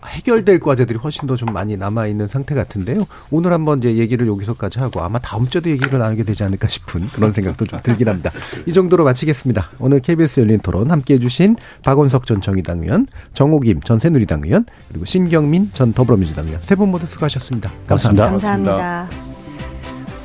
해결될 0.07 0.59
과제들이 0.59 0.97
훨씬 0.99 1.27
더 1.27 1.35
좀 1.35 1.53
많이 1.53 1.77
남아 1.77 2.07
있는 2.07 2.27
상태 2.27 2.53
같은데요. 2.55 3.05
오늘 3.31 3.53
한번 3.53 3.79
이제 3.79 3.95
얘기를 3.95 4.27
여기서까지 4.27 4.79
하고 4.79 5.01
아마 5.01 5.17
다음 5.19 5.47
주에도 5.47 5.69
얘기를 5.69 5.97
나누게 5.97 6.23
되지 6.23 6.43
않을까 6.43 6.67
싶은 6.67 7.07
그런 7.09 7.31
생각도 7.31 7.65
좀 7.65 7.79
들긴 7.81 8.09
합니다. 8.09 8.31
이 8.65 8.71
정도로 8.73 9.03
마치겠습니다. 9.05 9.71
오늘 9.79 9.99
KBS 10.01 10.41
열린 10.41 10.59
토론 10.59 10.91
함께 10.91 11.15
해주신 11.15 11.55
박원석 11.83 12.25
전 12.25 12.41
정의당 12.41 12.81
의원, 12.81 13.07
정호김 13.33 13.81
전 13.81 13.99
새누리당 13.99 14.41
의원, 14.45 14.65
그리고 14.89 15.05
신경민 15.05 15.71
전 15.73 15.93
더불어민주당 15.93 16.45
의원 16.47 16.61
세 16.61 16.75
분 16.75 16.89
모두 16.91 17.05
수고하셨습니다. 17.05 17.71
감사합니다. 17.87 18.29
감사합니다. 18.29 19.09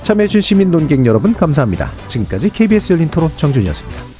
참여해주신 0.03 0.41
시민 0.41 0.71
논객 0.71 1.05
여러분 1.07 1.35
감사합니다. 1.35 1.91
지금까지 2.09 2.51
KBS 2.51 2.93
열린 2.95 3.09
토론 3.09 3.31
정준이었습니다. 3.37 4.16